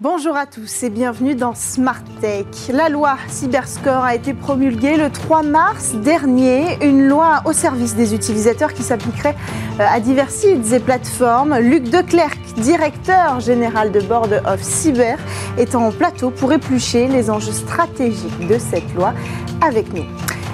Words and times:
Bonjour 0.00 0.36
à 0.36 0.46
tous 0.46 0.84
et 0.84 0.90
bienvenue 0.90 1.34
dans 1.34 1.54
Smart 1.56 2.04
Tech. 2.20 2.46
La 2.72 2.88
loi 2.88 3.16
Cyberscore 3.26 4.04
a 4.04 4.14
été 4.14 4.32
promulguée 4.32 4.96
le 4.96 5.10
3 5.10 5.42
mars 5.42 5.94
dernier, 5.94 6.78
une 6.86 7.08
loi 7.08 7.42
au 7.46 7.52
service 7.52 7.96
des 7.96 8.14
utilisateurs 8.14 8.74
qui 8.74 8.84
s'appliquerait 8.84 9.34
euh, 9.80 9.86
à 9.90 9.98
divers 9.98 10.30
sites 10.30 10.72
et 10.72 10.78
plateformes. 10.78 11.58
Luc 11.58 11.90
Declercq, 11.90 12.38
directeur 12.58 13.40
général 13.40 13.90
de 13.90 13.98
Board 13.98 14.40
of 14.46 14.62
Cyber, 14.62 15.18
est 15.58 15.74
en 15.74 15.90
plateau 15.90 16.30
pour 16.30 16.52
éplucher 16.52 17.08
les 17.08 17.28
enjeux 17.28 17.50
stratégiques 17.50 18.46
de 18.46 18.56
cette 18.56 18.94
loi 18.94 19.14
avec 19.60 19.92
nous. 19.92 20.04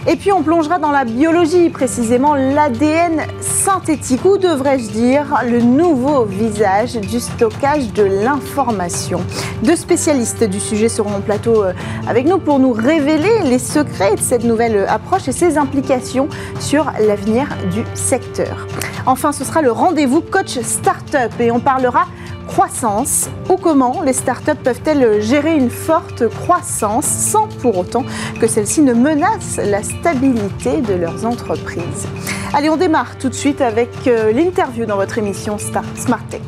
Et 0.07 0.17
puis 0.17 0.33
on 0.33 0.43
plongera 0.43 0.79
dans 0.79 0.91
la 0.91 1.07
biologie, 1.07 1.71
précisément 1.71 2.35
l'ADN 2.35 3.23
synthétique, 3.41 4.23
ou 4.27 4.37
devrais-je 4.37 4.91
dire 4.91 5.43
le 5.49 5.63
nouveau 5.63 6.27
visage 6.27 6.97
du 6.97 7.21
stockage 7.21 7.91
de 7.95 8.03
l'information. 8.03 9.23
Deux 9.63 9.77
spécialistes 9.77 10.45
du 10.45 10.61
sujet 10.61 10.91
seront 10.91 11.17
au 11.17 11.21
plateau 11.21 11.65
euh, 11.65 11.73
avec 12.07 12.27
nous 12.27 12.39
pour 12.39 12.59
nous 12.59 12.73
révéler 12.73 13.45
les 13.45 13.59
secrets 13.59 14.17
de 14.17 14.21
cette 14.21 14.45
nouvelle 14.45 14.85
approche 14.89 15.27
et 15.29 15.33
ses 15.33 15.57
implications 15.57 16.29
sur 16.61 16.93
l'avenir 17.01 17.49
du 17.73 17.83
secteur. 17.95 18.67
Enfin, 19.07 19.33
ce 19.33 19.43
sera 19.43 19.63
le 19.63 19.73
rendez-vous 19.73 20.21
coach 20.21 20.59
startup 20.61 21.33
et 21.41 21.51
on 21.51 21.61
parlera 21.61 22.05
croissance 22.47 23.29
ou 23.51 23.57
comment 23.57 24.03
les 24.03 24.13
startups 24.13 24.63
peuvent-elles 24.63 25.21
gérer 25.21 25.57
une 25.57 25.71
forte 25.71 26.29
croissance 26.29 27.07
sans 27.07 27.49
pour 27.49 27.79
autant 27.79 28.05
que 28.41 28.47
celle-ci 28.47 28.83
ne 28.83 28.95
menace 28.95 29.57
la 29.57 29.83
stabilité 29.83 30.81
de 30.81 30.95
leurs 30.95 31.25
entreprises. 31.25 32.07
Allez, 32.53 32.71
on 32.71 32.77
démarre 32.77 33.19
tout 33.19 33.29
de 33.29 33.35
suite 33.35 33.61
avec 33.61 34.07
euh, 34.07 34.33
l'interview 34.33 34.87
dans 34.87 34.97
votre 34.97 35.19
émission 35.19 35.57
Smart 35.59 36.25
Tech. 36.31 36.41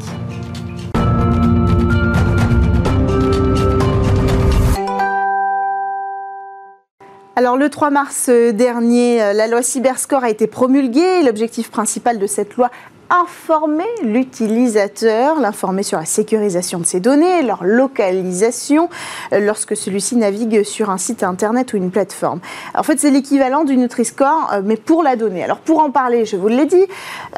Alors 7.38 7.58
le 7.58 7.68
3 7.68 7.90
mars 7.90 8.30
dernier, 8.30 9.22
euh, 9.22 9.32
la 9.34 9.46
loi 9.46 9.62
Cyberscore 9.62 10.24
a 10.24 10.30
été 10.30 10.46
promulguée. 10.46 11.22
L'objectif 11.22 11.70
principal 11.70 12.18
de 12.18 12.26
cette 12.26 12.56
loi 12.56 12.70
informer 13.10 13.84
l'utilisateur, 14.02 15.38
l'informer 15.40 15.82
sur 15.82 15.98
la 15.98 16.04
sécurisation 16.04 16.78
de 16.78 16.86
ses 16.86 17.00
données, 17.00 17.42
leur 17.42 17.64
localisation 17.64 18.88
euh, 19.32 19.40
lorsque 19.40 19.76
celui-ci 19.76 20.16
navigue 20.16 20.62
sur 20.64 20.90
un 20.90 20.98
site 20.98 21.22
internet 21.22 21.72
ou 21.72 21.76
une 21.76 21.90
plateforme. 21.90 22.40
En 22.74 22.82
fait, 22.82 22.98
c'est 22.98 23.10
l'équivalent 23.10 23.64
du 23.64 23.76
Nutri-Score, 23.76 24.50
euh, 24.52 24.62
mais 24.64 24.76
pour 24.76 25.02
la 25.02 25.16
donnée. 25.16 25.44
Alors 25.44 25.58
pour 25.58 25.80
en 25.80 25.90
parler, 25.90 26.24
je 26.24 26.36
vous 26.36 26.48
l'ai 26.48 26.66
dit, 26.66 26.84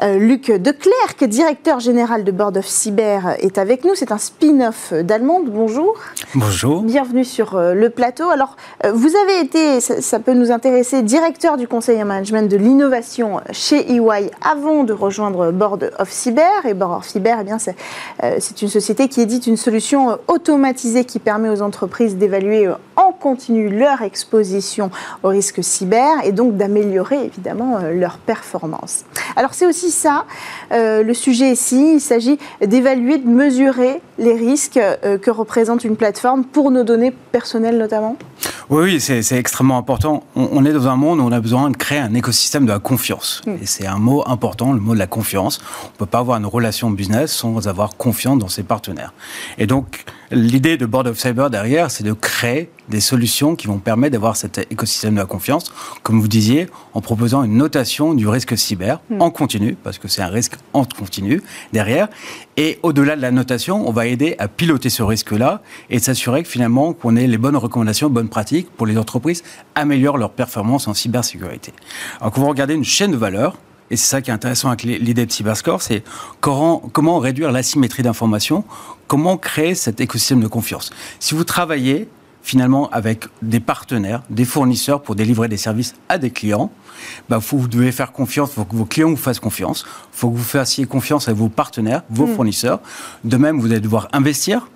euh, 0.01 0.17
Luc 0.17 0.51
Declercq, 0.51 1.23
directeur 1.25 1.79
général 1.79 2.23
de 2.23 2.31
Board 2.31 2.57
of 2.57 2.65
Cyber, 2.65 3.35
est 3.39 3.57
avec 3.57 3.83
nous. 3.83 3.95
C'est 3.95 4.11
un 4.11 4.17
spin-off 4.17 4.93
d'Allemande. 4.93 5.49
Bonjour. 5.49 5.95
Bonjour. 6.35 6.81
Bienvenue 6.81 7.23
sur 7.23 7.59
le 7.59 7.89
plateau. 7.89 8.29
Alors, 8.29 8.55
vous 8.91 9.15
avez 9.15 9.41
été, 9.41 9.81
ça, 9.81 10.01
ça 10.01 10.19
peut 10.19 10.33
nous 10.33 10.51
intéresser, 10.51 11.01
directeur 11.01 11.57
du 11.57 11.67
conseil 11.67 12.01
en 12.01 12.05
management 12.05 12.49
de 12.49 12.57
l'innovation 12.57 13.41
chez 13.51 13.91
EY 13.91 14.31
avant 14.41 14.83
de 14.83 14.93
rejoindre 14.93 15.51
Board 15.59 15.91
of 15.99 16.09
Cyber. 16.09 16.65
Et 16.65 16.73
Board 16.73 16.99
of 16.99 17.07
Cyber, 17.07 17.37
eh 17.41 17.43
bien, 17.43 17.57
euh, 18.23 18.35
c'est 18.39 18.61
une 18.61 18.69
société 18.69 19.09
qui 19.09 19.21
édite 19.21 19.45
une 19.45 19.57
solution 19.57 20.09
euh, 20.09 20.15
automatisée 20.27 21.03
qui 21.03 21.19
permet 21.19 21.49
aux 21.49 21.61
entreprises 21.61 22.15
d'évaluer 22.15 22.67
euh, 22.67 22.73
en 22.95 23.11
continu 23.11 23.69
leur 23.69 24.01
exposition 24.01 24.89
au 25.23 25.27
risque 25.27 25.63
cyber 25.63 26.23
et 26.23 26.31
donc 26.31 26.55
d'améliorer 26.55 27.25
évidemment 27.25 27.79
leur 27.93 28.17
performance. 28.17 29.03
Alors 29.35 29.53
c'est 29.53 29.65
aussi 29.65 29.89
ça 29.89 30.25
le 30.71 31.13
sujet 31.13 31.51
ici. 31.51 31.93
Il 31.95 32.01
s'agit 32.01 32.37
d'évaluer, 32.61 33.17
de 33.17 33.27
mesurer 33.27 34.01
les 34.17 34.33
risques 34.33 34.79
que 35.01 35.31
représente 35.31 35.83
une 35.83 35.95
plateforme 35.95 36.43
pour 36.43 36.71
nos 36.71 36.83
données 36.83 37.11
personnelles 37.11 37.77
notamment. 37.77 38.17
Oui, 38.69 39.01
c'est 39.01 39.31
extrêmement 39.31 39.79
important. 39.79 40.23
On, 40.35 40.63
est 40.63 40.73
dans 40.73 40.87
un 40.87 40.95
monde 40.95 41.19
où 41.19 41.23
on 41.23 41.31
a 41.31 41.39
besoin 41.39 41.71
de 41.71 41.77
créer 41.77 41.97
un 41.97 42.13
écosystème 42.13 42.67
de 42.67 42.71
la 42.71 42.77
confiance. 42.77 43.41
Mm. 43.47 43.51
Et 43.63 43.65
c'est 43.65 43.87
un 43.87 43.97
mot 43.97 44.23
important, 44.27 44.73
le 44.73 44.79
mot 44.79 44.93
de 44.93 44.99
la 44.99 45.07
confiance. 45.07 45.48
On 45.57 45.87
ne 45.87 45.97
peut 45.97 46.05
pas 46.05 46.19
avoir 46.19 46.37
une 46.37 46.45
relation 46.45 46.91
business 46.91 47.33
sans 47.33 47.67
avoir 47.67 47.97
confiance 47.97 48.37
dans 48.37 48.47
ses 48.47 48.63
partenaires. 48.63 49.13
Et 49.57 49.65
donc, 49.67 50.05
l'idée 50.31 50.77
de 50.77 50.85
Board 50.85 51.07
of 51.07 51.17
Cyber 51.17 51.49
derrière, 51.49 51.89
c'est 51.89 52.03
de 52.03 52.13
créer 52.13 52.69
des 52.89 52.99
solutions 52.99 53.55
qui 53.55 53.67
vont 53.67 53.77
permettre 53.77 54.13
d'avoir 54.13 54.35
cet 54.35 54.57
écosystème 54.71 55.13
de 55.13 55.19
la 55.19 55.25
confiance, 55.25 55.71
comme 56.03 56.19
vous 56.19 56.27
disiez, 56.27 56.67
en 56.93 57.01
proposant 57.01 57.43
une 57.43 57.55
notation 57.55 58.13
du 58.13 58.27
risque 58.27 58.57
cyber 58.57 58.99
hmm. 59.09 59.21
en 59.21 59.29
continu, 59.29 59.75
parce 59.75 59.99
que 59.99 60.07
c'est 60.07 60.21
un 60.21 60.27
risque 60.27 60.55
en 60.73 60.85
continu 60.85 61.41
derrière. 61.71 62.07
Et 62.57 62.79
au-delà 62.83 63.15
de 63.15 63.21
la 63.21 63.31
notation, 63.31 63.87
on 63.87 63.91
va 63.91 64.07
aider 64.07 64.35
à 64.39 64.47
piloter 64.47 64.89
ce 64.89 65.03
risque-là 65.03 65.61
et 65.89 65.99
s'assurer 65.99 66.43
que 66.43 66.49
finalement 66.49 66.93
qu'on 66.93 67.15
ait 67.15 67.27
les 67.27 67.37
bonnes 67.37 67.57
recommandations, 67.57 68.09
bonnes 68.09 68.29
pratiques 68.29 68.69
pour 68.71 68.87
les 68.87 68.97
entreprises 68.97 69.43
améliorent 69.75 70.17
leur 70.17 70.31
performance 70.31 70.87
en 70.87 70.93
cybersécurité. 70.93 71.73
Alors 72.19 72.33
quand 72.33 72.41
vous 72.41 72.49
regardez 72.49 72.73
une 72.73 72.83
chaîne 72.83 73.11
de 73.11 73.17
valeur, 73.17 73.55
et 73.91 73.97
c'est 73.97 74.07
ça 74.07 74.21
qui 74.21 74.29
est 74.29 74.33
intéressant 74.33 74.69
avec 74.69 74.83
l'idée 74.83 75.25
de 75.25 75.31
Cyberscore, 75.31 75.81
c'est 75.81 76.03
comment, 76.41 76.79
comment 76.91 77.19
réduire 77.19 77.51
l'asymétrie 77.51 78.03
d'information, 78.03 78.63
comment 79.07 79.37
créer 79.37 79.75
cet 79.75 80.01
écosystème 80.01 80.41
de 80.41 80.47
confiance. 80.47 80.91
Si 81.19 81.33
vous 81.33 81.43
travaillez 81.43 82.07
finalement 82.41 82.89
avec 82.91 83.25
des 83.41 83.59
partenaires, 83.59 84.23
des 84.29 84.45
fournisseurs 84.45 85.01
pour 85.01 85.15
délivrer 85.15 85.47
des 85.47 85.57
services 85.57 85.95
à 86.07 86.17
des 86.17 86.31
clients, 86.31 86.71
bah, 87.29 87.37
vous 87.37 87.67
devez 87.67 87.91
faire 87.91 88.11
confiance, 88.11 88.51
il 88.51 88.55
faut 88.55 88.65
que 88.65 88.75
vos 88.75 88.85
clients 88.85 89.09
vous 89.09 89.17
fassent 89.17 89.39
confiance, 89.39 89.85
il 89.87 90.17
faut 90.17 90.29
que 90.29 90.37
vous 90.37 90.43
fassiez 90.43 90.85
confiance 90.85 91.27
à 91.27 91.33
vos 91.33 91.49
partenaires, 91.49 92.03
vos 92.09 92.27
mm. 92.27 92.35
fournisseurs. 92.35 92.79
De 93.23 93.37
même, 93.37 93.59
vous 93.59 93.67
allez 93.67 93.79
devoir 93.79 94.07
investir 94.13 94.67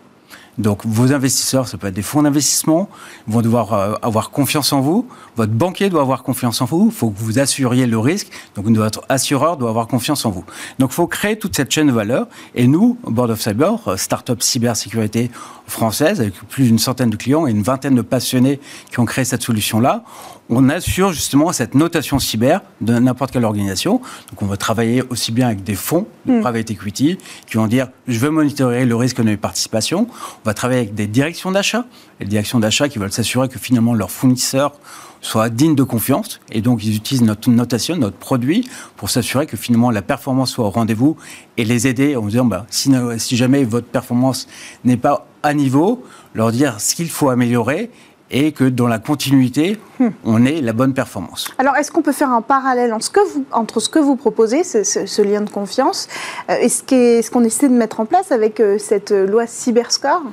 donc 0.57 0.85
vos 0.85 1.13
investisseurs, 1.13 1.67
ça 1.67 1.77
peut 1.77 1.87
être 1.87 1.93
des 1.95 2.03
fonds 2.03 2.21
d'investissement, 2.21 2.89
vont 3.27 3.41
devoir 3.41 3.73
euh, 3.73 3.93
avoir 4.01 4.29
confiance 4.29 4.71
en 4.71 4.81
vous. 4.81 5.07
Votre 5.35 5.51
banquier 5.51 5.89
doit 5.89 6.01
avoir 6.01 6.23
confiance 6.23 6.61
en 6.61 6.65
vous. 6.65 6.89
Il 6.91 6.95
faut 6.95 7.09
que 7.09 7.19
vous 7.19 7.39
assuriez 7.39 7.87
le 7.87 7.97
risque. 7.97 8.27
Donc 8.55 8.65
votre 8.67 9.03
assureur 9.09 9.57
doit 9.57 9.69
avoir 9.69 9.87
confiance 9.87 10.25
en 10.25 10.31
vous. 10.31 10.45
Donc 10.77 10.91
il 10.91 10.95
faut 10.95 11.07
créer 11.07 11.39
toute 11.39 11.55
cette 11.55 11.71
chaîne 11.71 11.87
de 11.87 11.91
valeur. 11.91 12.27
Et 12.53 12.67
nous, 12.67 12.97
Board 13.03 13.31
of 13.31 13.41
Cyber, 13.41 13.87
euh, 13.87 13.97
start-up 13.97 14.43
cybersécurité 14.43 15.31
française, 15.65 16.21
avec 16.21 16.35
plus 16.49 16.65
d'une 16.65 16.79
centaine 16.79 17.09
de 17.09 17.15
clients 17.15 17.47
et 17.47 17.51
une 17.51 17.63
vingtaine 17.63 17.95
de 17.95 18.01
passionnés 18.01 18.59
qui 18.91 18.99
ont 18.99 19.05
créé 19.05 19.25
cette 19.25 19.41
solution-là, 19.41 20.03
on 20.49 20.69
assure 20.69 21.13
justement 21.13 21.51
cette 21.53 21.75
notation 21.75 22.19
cyber 22.19 22.61
de 22.81 22.93
n'importe 22.99 23.31
quelle 23.31 23.45
organisation. 23.45 24.01
Donc 24.29 24.41
on 24.41 24.45
va 24.45 24.57
travailler 24.57 25.03
aussi 25.09 25.31
bien 25.31 25.47
avec 25.47 25.63
des 25.63 25.75
fonds 25.75 26.07
de 26.25 26.33
mm. 26.33 26.41
private 26.41 26.71
equity 26.71 27.17
qui 27.47 27.57
vont 27.57 27.67
dire 27.67 27.87
je 28.07 28.19
veux 28.19 28.29
monitorer 28.29 28.85
le 28.85 28.95
risque 28.95 29.17
de 29.17 29.23
mes 29.23 29.37
participations. 29.37 30.07
On 30.11 30.45
va 30.45 30.53
travailler 30.53 30.81
avec 30.81 30.95
des 30.95 31.07
directions 31.07 31.51
d'achat, 31.51 31.85
les 32.19 32.25
directions 32.25 32.59
d'achat 32.59 32.89
qui 32.89 32.99
veulent 32.99 33.11
s'assurer 33.11 33.47
que 33.47 33.59
finalement 33.59 33.93
leurs 33.93 34.11
fournisseurs 34.11 34.73
soient 35.21 35.49
dignes 35.49 35.75
de 35.75 35.83
confiance 35.83 36.41
et 36.51 36.61
donc 36.61 36.83
ils 36.83 36.95
utilisent 36.95 37.23
notre 37.23 37.49
notation, 37.49 37.95
notre 37.95 38.17
produit 38.17 38.69
pour 38.97 39.09
s'assurer 39.09 39.45
que 39.45 39.55
finalement 39.55 39.89
la 39.89 40.01
performance 40.01 40.51
soit 40.51 40.65
au 40.65 40.69
rendez-vous 40.69 41.15
et 41.55 41.63
les 41.63 41.87
aider 41.87 42.17
en 42.17 42.25
disant 42.25 42.45
bah, 42.45 42.65
si, 42.69 42.91
si 43.17 43.37
jamais 43.37 43.63
votre 43.63 43.87
performance 43.87 44.47
n'est 44.83 44.97
pas 44.97 45.25
à 45.41 45.53
niveau, 45.53 46.03
leur 46.33 46.51
dire 46.51 46.79
ce 46.79 46.95
qu'il 46.95 47.09
faut 47.09 47.29
améliorer 47.29 47.89
et 48.33 48.51
que 48.51 48.65
dans 48.65 48.87
la 48.87 48.99
continuité, 48.99 49.79
hmm. 49.99 50.09
on 50.25 50.45
ait 50.45 50.59
la 50.59 50.73
bonne 50.73 50.93
performance. 50.93 51.49
Alors, 51.59 51.77
est-ce 51.77 51.91
qu'on 51.91 52.01
peut 52.01 52.11
faire 52.11 52.31
un 52.31 52.41
parallèle 52.41 52.91
entre 52.91 53.05
ce 53.05 53.11
que 53.11 53.19
vous, 53.19 53.45
entre 53.51 53.79
ce 53.79 53.89
que 53.89 53.99
vous 53.99 54.15
proposez, 54.15 54.63
ce, 54.63 55.21
lien 55.21 55.41
de 55.41 55.49
confiance, 55.49 56.09
euh, 56.49 56.55
et 56.59 56.67
ce 56.67 57.29
qu'on 57.29 57.43
essaie 57.43 57.69
de 57.69 57.73
mettre 57.73 57.99
en 57.99 58.05
place 58.05 58.31
avec 58.31 58.59
euh, 58.59 58.77
cette 58.79 59.11
loi 59.11 59.45
Cyberscore? 59.47 60.23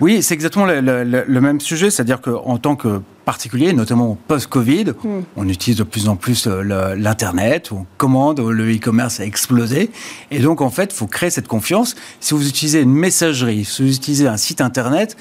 Oui, 0.00 0.22
c'est 0.22 0.34
exactement 0.34 0.66
le, 0.66 1.40
même 1.40 1.60
sujet, 1.60 1.90
c'est-à-dire 1.90 2.22
qu'en 2.22 2.56
tant 2.56 2.74
que 2.74 3.00
particulier, 3.24 3.72
notamment 3.72 4.18
post-Covid. 4.28 4.92
Hmm. 5.02 5.20
On 5.36 5.48
utilise 5.48 5.78
de 5.78 5.84
plus 5.84 6.08
en 6.08 6.16
plus 6.16 6.46
euh, 6.46 6.94
l'Internet, 6.96 7.70
on 7.72 7.86
commande, 7.96 8.40
le 8.40 8.74
e-commerce 8.74 9.20
a 9.20 9.24
explosé. 9.24 9.90
Et 10.30 10.38
donc, 10.38 10.60
en 10.60 10.70
fait, 10.70 10.92
il 10.92 10.96
faut 10.96 11.06
créer 11.06 11.30
cette 11.30 11.48
confiance. 11.48 11.94
Si 12.20 12.34
vous 12.34 12.48
utilisez 12.48 12.80
une 12.80 12.92
messagerie, 12.92 13.64
si 13.64 13.82
vous 13.82 13.94
utilisez 13.94 14.26
un 14.26 14.36
site 14.36 14.60
Internet, 14.60 15.16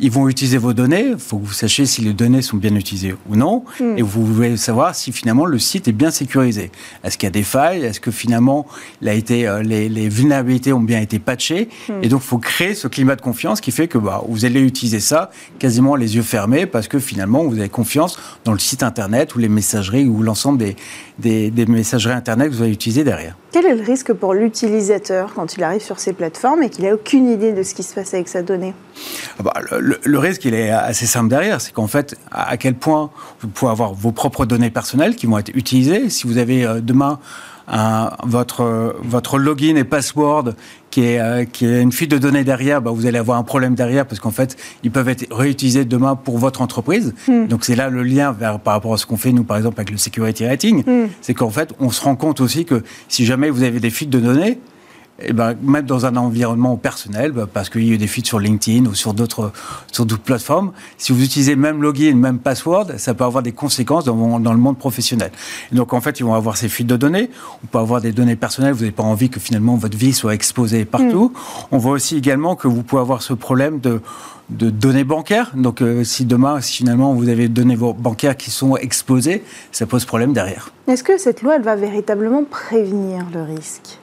ils 0.00 0.10
vont 0.10 0.28
utiliser 0.28 0.58
vos 0.58 0.72
données. 0.72 1.10
Il 1.12 1.18
faut 1.18 1.38
que 1.38 1.46
vous 1.46 1.52
sachiez 1.52 1.86
si 1.86 2.02
les 2.02 2.12
données 2.12 2.42
sont 2.42 2.56
bien 2.56 2.74
utilisées 2.74 3.14
ou 3.28 3.36
non. 3.36 3.64
Hmm. 3.80 3.96
Et 3.96 4.02
vous 4.02 4.26
voulez 4.26 4.56
savoir 4.56 4.94
si 4.94 5.12
finalement 5.12 5.46
le 5.46 5.58
site 5.58 5.88
est 5.88 5.92
bien 5.92 6.10
sécurisé. 6.10 6.70
Est-ce 7.02 7.16
qu'il 7.16 7.26
y 7.26 7.28
a 7.28 7.30
des 7.30 7.42
failles? 7.42 7.84
Est-ce 7.84 8.00
que 8.00 8.10
finalement 8.10 8.66
il 9.02 9.08
a 9.08 9.14
été, 9.14 9.46
euh, 9.46 9.62
les, 9.62 10.08
vulnérabilités 10.08 10.72
ont 10.72 10.80
bien 10.80 11.00
été 11.00 11.18
patchées? 11.18 11.68
Hmm. 11.88 12.02
Et 12.02 12.08
donc, 12.08 12.22
il 12.24 12.28
faut 12.28 12.38
créer 12.38 12.74
ce 12.74 12.88
climat 12.88 13.16
de 13.16 13.22
confiance 13.22 13.60
qui 13.60 13.70
fait 13.70 13.88
que 13.88 13.98
bah, 13.98 14.22
vous 14.28 14.44
allez 14.44 14.60
utiliser 14.60 15.00
ça 15.00 15.30
quasiment 15.58 15.96
les 15.96 16.16
yeux 16.16 16.22
fermés 16.22 16.66
parce 16.66 16.88
que 16.88 16.98
finalement, 16.98 17.43
vous 17.48 17.58
avez 17.58 17.68
confiance 17.68 18.18
dans 18.44 18.52
le 18.52 18.58
site 18.58 18.82
Internet 18.82 19.34
ou 19.34 19.38
les 19.38 19.48
messageries 19.48 20.06
ou 20.06 20.22
l'ensemble 20.22 20.58
des, 21.18 21.50
des, 21.50 21.66
messageries 21.66 22.14
Internet 22.14 22.50
que 22.50 22.54
vous 22.54 22.62
allez 22.62 22.72
utiliser 22.72 23.04
derrière. 23.04 23.36
Quel 23.52 23.66
est 23.66 23.74
le 23.74 23.84
risque 23.84 24.12
pour 24.12 24.34
l'utilisateur 24.34 25.32
quand 25.34 25.56
il 25.56 25.62
arrive 25.62 25.82
sur 25.82 26.00
ces 26.00 26.12
plateformes 26.12 26.62
et 26.62 26.70
qu'il 26.70 26.84
n'a 26.84 26.94
aucune 26.94 27.30
idée 27.30 27.52
de 27.52 27.62
ce 27.62 27.74
qui 27.74 27.82
se 27.82 27.94
passe 27.94 28.14
avec 28.14 28.28
sa 28.28 28.42
donnée? 28.42 28.74
Ah 29.38 29.42
bah, 29.42 29.54
le, 29.78 30.18
risque, 30.18 30.44
il 30.44 30.54
est 30.54 30.70
assez 30.70 31.06
simple 31.06 31.28
derrière. 31.28 31.60
C'est 31.60 31.72
qu'en 31.72 31.86
fait, 31.86 32.16
à 32.30 32.56
quel 32.56 32.74
point 32.74 33.10
vous 33.40 33.48
pouvez 33.48 33.70
avoir 33.70 33.94
vos 33.94 34.12
propres 34.12 34.44
données 34.44 34.70
personnelles 34.70 35.16
qui 35.16 35.26
vont 35.26 35.38
être 35.38 35.54
utilisées. 35.54 36.10
Si 36.10 36.26
vous 36.26 36.38
avez 36.38 36.64
euh, 36.64 36.80
votre, 37.66 38.96
votre 39.02 39.38
login 39.38 39.76
et 39.76 39.84
password 39.84 40.54
qui 40.94 41.02
est, 41.02 41.18
euh, 41.18 41.44
qui 41.44 41.66
est 41.66 41.82
une 41.82 41.90
fuite 41.90 42.12
de 42.12 42.18
données 42.18 42.44
derrière, 42.44 42.80
bah, 42.80 42.92
vous 42.92 43.06
allez 43.06 43.18
avoir 43.18 43.36
un 43.36 43.42
problème 43.42 43.74
derrière 43.74 44.06
parce 44.06 44.20
qu'en 44.20 44.30
fait, 44.30 44.56
ils 44.84 44.92
peuvent 44.92 45.08
être 45.08 45.26
réutilisés 45.34 45.84
demain 45.84 46.14
pour 46.14 46.38
votre 46.38 46.62
entreprise. 46.62 47.14
Hmm. 47.26 47.46
Donc 47.46 47.64
c'est 47.64 47.74
là 47.74 47.90
le 47.90 48.04
lien 48.04 48.30
vers, 48.30 48.60
par 48.60 48.74
rapport 48.74 48.94
à 48.94 48.96
ce 48.96 49.04
qu'on 49.04 49.16
fait, 49.16 49.32
nous, 49.32 49.42
par 49.42 49.56
exemple, 49.56 49.80
avec 49.80 49.90
le 49.90 49.96
security 49.96 50.46
rating. 50.46 50.84
Hmm. 50.86 51.08
C'est 51.20 51.34
qu'en 51.34 51.50
fait, 51.50 51.72
on 51.80 51.90
se 51.90 52.00
rend 52.00 52.14
compte 52.14 52.40
aussi 52.40 52.64
que 52.64 52.84
si 53.08 53.26
jamais 53.26 53.50
vous 53.50 53.64
avez 53.64 53.80
des 53.80 53.90
fuites 53.90 54.10
de 54.10 54.20
données, 54.20 54.60
eh 55.20 55.32
ben, 55.32 55.54
mettre 55.62 55.86
dans 55.86 56.06
un 56.06 56.16
environnement 56.16 56.76
personnel, 56.76 57.30
bah, 57.30 57.46
parce 57.52 57.70
qu'il 57.70 57.84
y 57.84 57.90
a 57.90 57.94
eu 57.94 57.98
des 57.98 58.08
fuites 58.08 58.26
sur 58.26 58.40
LinkedIn 58.40 58.86
ou 58.86 58.94
sur 58.94 59.14
d'autres 59.14 59.52
sur 59.92 60.06
d'autres 60.06 60.22
plateformes. 60.22 60.72
Si 60.98 61.12
vous 61.12 61.22
utilisez 61.22 61.54
même 61.54 61.82
login, 61.82 62.16
même 62.16 62.40
password, 62.40 62.86
ça 62.96 63.14
peut 63.14 63.22
avoir 63.22 63.42
des 63.42 63.52
conséquences 63.52 64.04
dans, 64.04 64.40
dans 64.40 64.52
le 64.52 64.58
monde 64.58 64.76
professionnel. 64.76 65.30
Et 65.72 65.76
donc 65.76 65.92
en 65.92 66.00
fait, 66.00 66.18
ils 66.18 66.24
vont 66.24 66.34
avoir 66.34 66.56
ces 66.56 66.68
fuites 66.68 66.88
de 66.88 66.96
données. 66.96 67.30
On 67.62 67.66
peut 67.68 67.78
avoir 67.78 68.00
des 68.00 68.12
données 68.12 68.34
personnelles. 68.34 68.72
Vous 68.72 68.80
n'avez 68.80 68.92
pas 68.92 69.04
envie 69.04 69.30
que 69.30 69.38
finalement 69.38 69.76
votre 69.76 69.96
vie 69.96 70.12
soit 70.12 70.34
exposée 70.34 70.84
partout. 70.84 71.32
Mm. 71.32 71.66
On 71.70 71.78
voit 71.78 71.92
aussi 71.92 72.16
également 72.16 72.56
que 72.56 72.66
vous 72.66 72.82
pouvez 72.82 73.00
avoir 73.00 73.22
ce 73.22 73.34
problème 73.34 73.78
de 73.78 74.00
de 74.50 74.70
données 74.70 75.04
bancaires. 75.04 75.52
Donc, 75.54 75.80
euh, 75.80 76.04
si 76.04 76.24
demain, 76.24 76.60
si 76.60 76.78
finalement 76.78 77.14
vous 77.14 77.28
avez 77.28 77.48
des 77.48 77.54
données 77.54 77.76
bancaires 77.76 78.36
qui 78.36 78.50
sont 78.50 78.76
exposées, 78.76 79.42
ça 79.72 79.86
pose 79.86 80.04
problème 80.04 80.32
derrière. 80.32 80.70
Est-ce 80.86 81.02
que 81.02 81.18
cette 81.18 81.42
loi, 81.42 81.56
elle 81.56 81.62
va 81.62 81.76
véritablement 81.76 82.44
prévenir 82.44 83.24
le 83.32 83.42
risque? 83.42 83.98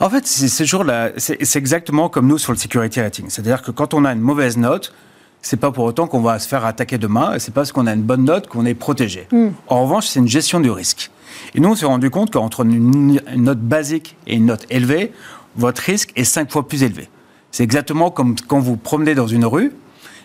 En 0.00 0.10
fait, 0.10 0.26
c'est 0.26 0.64
toujours 0.64 0.84
c'est 1.16 1.56
exactement 1.56 2.08
comme 2.08 2.26
nous 2.26 2.38
sur 2.38 2.52
le 2.52 2.58
security 2.58 3.00
rating. 3.00 3.26
C'est-à-dire 3.28 3.62
que 3.62 3.70
quand 3.70 3.94
on 3.94 4.04
a 4.04 4.12
une 4.12 4.20
mauvaise 4.20 4.56
note, 4.56 4.92
c'est 5.40 5.56
pas 5.56 5.70
pour 5.70 5.84
autant 5.84 6.06
qu'on 6.06 6.20
va 6.20 6.38
se 6.38 6.48
faire 6.48 6.64
attaquer 6.64 6.98
demain, 6.98 7.34
et 7.34 7.38
c'est 7.38 7.54
parce 7.54 7.70
qu'on 7.72 7.86
a 7.86 7.92
une 7.92 8.02
bonne 8.02 8.24
note 8.24 8.48
qu'on 8.48 8.66
est 8.66 8.74
protégé. 8.74 9.28
Hmm. 9.30 9.50
En 9.68 9.84
revanche, 9.84 10.06
c'est 10.08 10.18
une 10.18 10.28
gestion 10.28 10.60
du 10.60 10.70
risque. 10.70 11.10
Et 11.54 11.60
nous, 11.60 11.70
on 11.70 11.74
s'est 11.74 11.86
rendu 11.86 12.10
compte 12.10 12.32
qu'entre 12.32 12.64
une, 12.64 13.20
note 13.36 13.60
basique 13.60 14.16
et 14.26 14.34
une 14.34 14.46
note 14.46 14.66
élevée, 14.70 15.12
votre 15.56 15.82
risque 15.82 16.12
est 16.16 16.24
cinq 16.24 16.50
fois 16.50 16.66
plus 16.66 16.82
élevé. 16.82 17.08
C'est 17.56 17.64
exactement 17.64 18.10
comme 18.10 18.36
quand 18.48 18.60
vous 18.60 18.76
promenez 18.76 19.14
dans 19.14 19.28
une 19.28 19.46
rue 19.46 19.72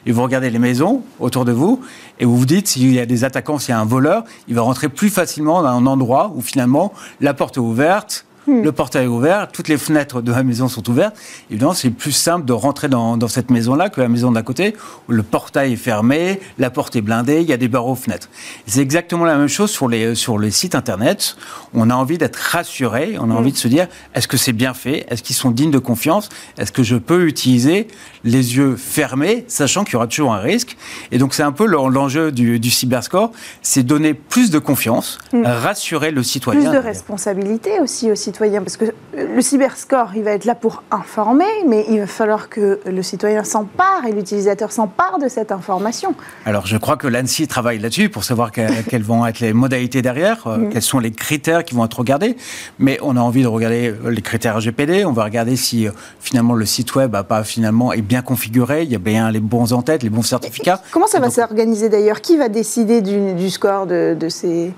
et 0.06 0.12
vous 0.12 0.22
regardez 0.22 0.50
les 0.50 0.60
maisons 0.60 1.02
autour 1.18 1.46
de 1.46 1.54
vous 1.54 1.80
et 2.20 2.26
vous 2.26 2.36
vous 2.36 2.46
dites 2.46 2.68
s'il 2.68 2.92
y 2.92 3.00
a 3.00 3.06
des 3.06 3.24
attaquants, 3.24 3.58
s'il 3.58 3.70
y 3.70 3.72
a 3.72 3.80
un 3.80 3.86
voleur, 3.86 4.26
il 4.50 4.56
va 4.56 4.64
rentrer 4.64 4.90
plus 4.90 5.10
facilement 5.10 5.62
dans 5.62 5.70
un 5.70 5.86
endroit 5.86 6.34
où 6.36 6.42
finalement 6.42 6.92
la 7.22 7.34
porte 7.34 7.56
est 7.56 7.62
ouverte, 7.62 8.26
Hmm. 8.48 8.64
Le 8.64 8.72
portail 8.72 9.06
est 9.06 9.08
ouvert, 9.08 9.48
toutes 9.52 9.68
les 9.68 9.78
fenêtres 9.78 10.22
de 10.22 10.32
la 10.32 10.42
maison 10.42 10.68
sont 10.68 10.90
ouvertes. 10.90 11.16
Évidemment, 11.52 11.74
c'est 11.74 11.92
plus 11.92 12.12
simple 12.12 12.46
de 12.46 12.54
rentrer 12.54 12.88
dans, 12.90 13.28
cette 13.28 13.52
maison-là 13.52 13.90
que 13.90 14.02
la 14.02 14.10
maison 14.10 14.32
d'à 14.32 14.42
côté, 14.42 14.76
où 15.08 15.12
le 15.12 15.22
portail 15.22 15.74
est 15.74 15.76
fermé, 15.78 16.40
la 16.58 16.72
porte 16.72 16.96
est 16.96 17.02
blindée, 17.02 17.42
il 17.42 17.48
y 17.48 17.54
a 17.54 17.58
des 17.58 17.68
barreaux 17.68 17.92
aux 17.92 17.96
fenêtres. 17.96 18.30
C'est 18.66 18.80
exactement 18.80 19.26
la 19.26 19.38
même 19.38 19.48
chose 19.48 19.70
sur 19.70 19.88
les, 19.88 20.16
sur 20.16 20.40
les 20.40 20.50
sites 20.50 20.74
Internet. 20.74 21.36
On 21.76 21.90
a 21.92 21.96
envie 21.96 22.18
d'être 22.18 22.36
rassuré, 22.36 23.16
on 23.20 23.24
a 23.24 23.26
hmm. 23.28 23.38
envie 23.38 23.52
de 23.52 23.58
se 23.58 23.68
dire, 23.68 23.88
est-ce 24.16 24.28
que 24.28 24.38
c'est 24.38 24.54
bien 24.54 24.74
fait? 24.74 25.06
Est-ce 25.10 25.22
qu'ils 25.22 25.36
sont 25.36 25.52
dignes 25.52 25.72
de 25.72 25.80
confiance? 25.80 26.30
Est-ce 26.58 26.72
que 26.72 26.84
je 26.84 26.96
peux 26.96 27.28
utiliser 27.28 27.88
les 28.24 28.58
yeux 28.58 28.76
fermés, 28.76 29.46
sachant 29.48 29.84
qu'il 29.84 29.94
y 29.94 29.96
aura 29.98 30.08
toujours 30.08 30.34
un 30.34 30.40
risque? 30.40 30.78
Et 31.12 31.20
donc, 31.20 31.36
c'est 31.36 31.44
un 31.44 31.52
peu 31.52 31.68
l'enjeu 31.68 32.32
du, 32.32 32.60
du 32.60 32.72
cyberscore, 32.72 33.32
c'est 33.62 33.84
donner 33.84 34.16
plus 34.16 34.50
de 34.50 34.58
confiance, 34.58 35.20
hmm. 35.32 35.44
rassurer 35.46 36.10
le 36.10 36.24
citoyen. 36.24 36.62
Plus 36.62 36.72
de 36.72 36.84
responsabilité 36.84 37.80
aussi, 37.80 38.10
aussi 38.10 38.31
parce 38.32 38.78
que 38.78 38.86
le 39.14 39.42
cyberscore, 39.42 40.12
il 40.16 40.24
va 40.24 40.32
être 40.32 40.46
là 40.46 40.56
pour 40.56 40.84
informer, 40.92 41.46
mais 41.68 41.86
il 41.90 42.00
va 42.00 42.08
falloir 42.08 42.50
que 42.50 42.80
le 42.86 43.04
citoyen 43.04 43.44
s'empare 43.44 44.06
et 44.08 44.12
l'utilisateur 44.12 44.72
s'empare 44.72 45.20
de 45.20 45.28
cette 45.28 45.52
information. 45.52 46.16
Alors, 46.46 46.66
je 46.66 46.78
crois 46.78 46.98
que 46.98 47.08
l'ANSI 47.08 47.48
travaille 47.48 47.80
là-dessus 47.80 48.10
pour 48.10 48.24
savoir 48.24 48.52
quelles 48.90 49.04
vont 49.04 49.26
être 49.26 49.40
les 49.40 49.54
modalités 49.54 50.02
derrière, 50.02 50.48
euh, 50.48 50.58
mm. 50.58 50.70
quels 50.70 50.82
sont 50.82 51.00
les 51.00 51.12
critères 51.12 51.64
qui 51.64 51.76
vont 51.76 51.86
être 51.86 51.98
regardés. 51.98 52.36
Mais 52.80 52.98
on 53.02 53.18
a 53.18 53.20
envie 53.20 53.44
de 53.44 53.48
regarder 53.48 53.90
euh, 53.90 54.10
les 54.10 54.22
critères 54.22 54.58
RGPD, 54.58 55.06
on 55.06 55.14
va 55.14 55.24
regarder 55.24 55.56
si 55.56 55.88
euh, 55.88 55.92
finalement 56.20 56.54
le 56.54 56.66
site 56.66 56.96
web 56.96 57.16
a 57.16 57.24
pas, 57.24 57.44
finalement, 57.44 57.94
est 57.94 58.02
bien 58.02 58.22
configuré, 58.22 58.84
il 58.84 58.92
y 58.92 58.96
a 58.96 59.00
bien 59.00 59.32
les 59.32 59.40
bons 59.40 59.74
en 59.74 59.82
tête, 59.82 60.04
les 60.04 60.10
bons 60.10 60.24
certificats. 60.24 60.82
comment 60.92 61.08
ça 61.08 61.20
va 61.20 61.30
s'organiser 61.30 61.90
d'ailleurs? 61.90 62.22
Qui 62.22 62.38
va 62.38 62.50
décider 62.50 63.02
du, 63.02 63.50
score 63.50 63.88
de, 63.88 64.16
de 64.18 64.30
ces 64.30 64.74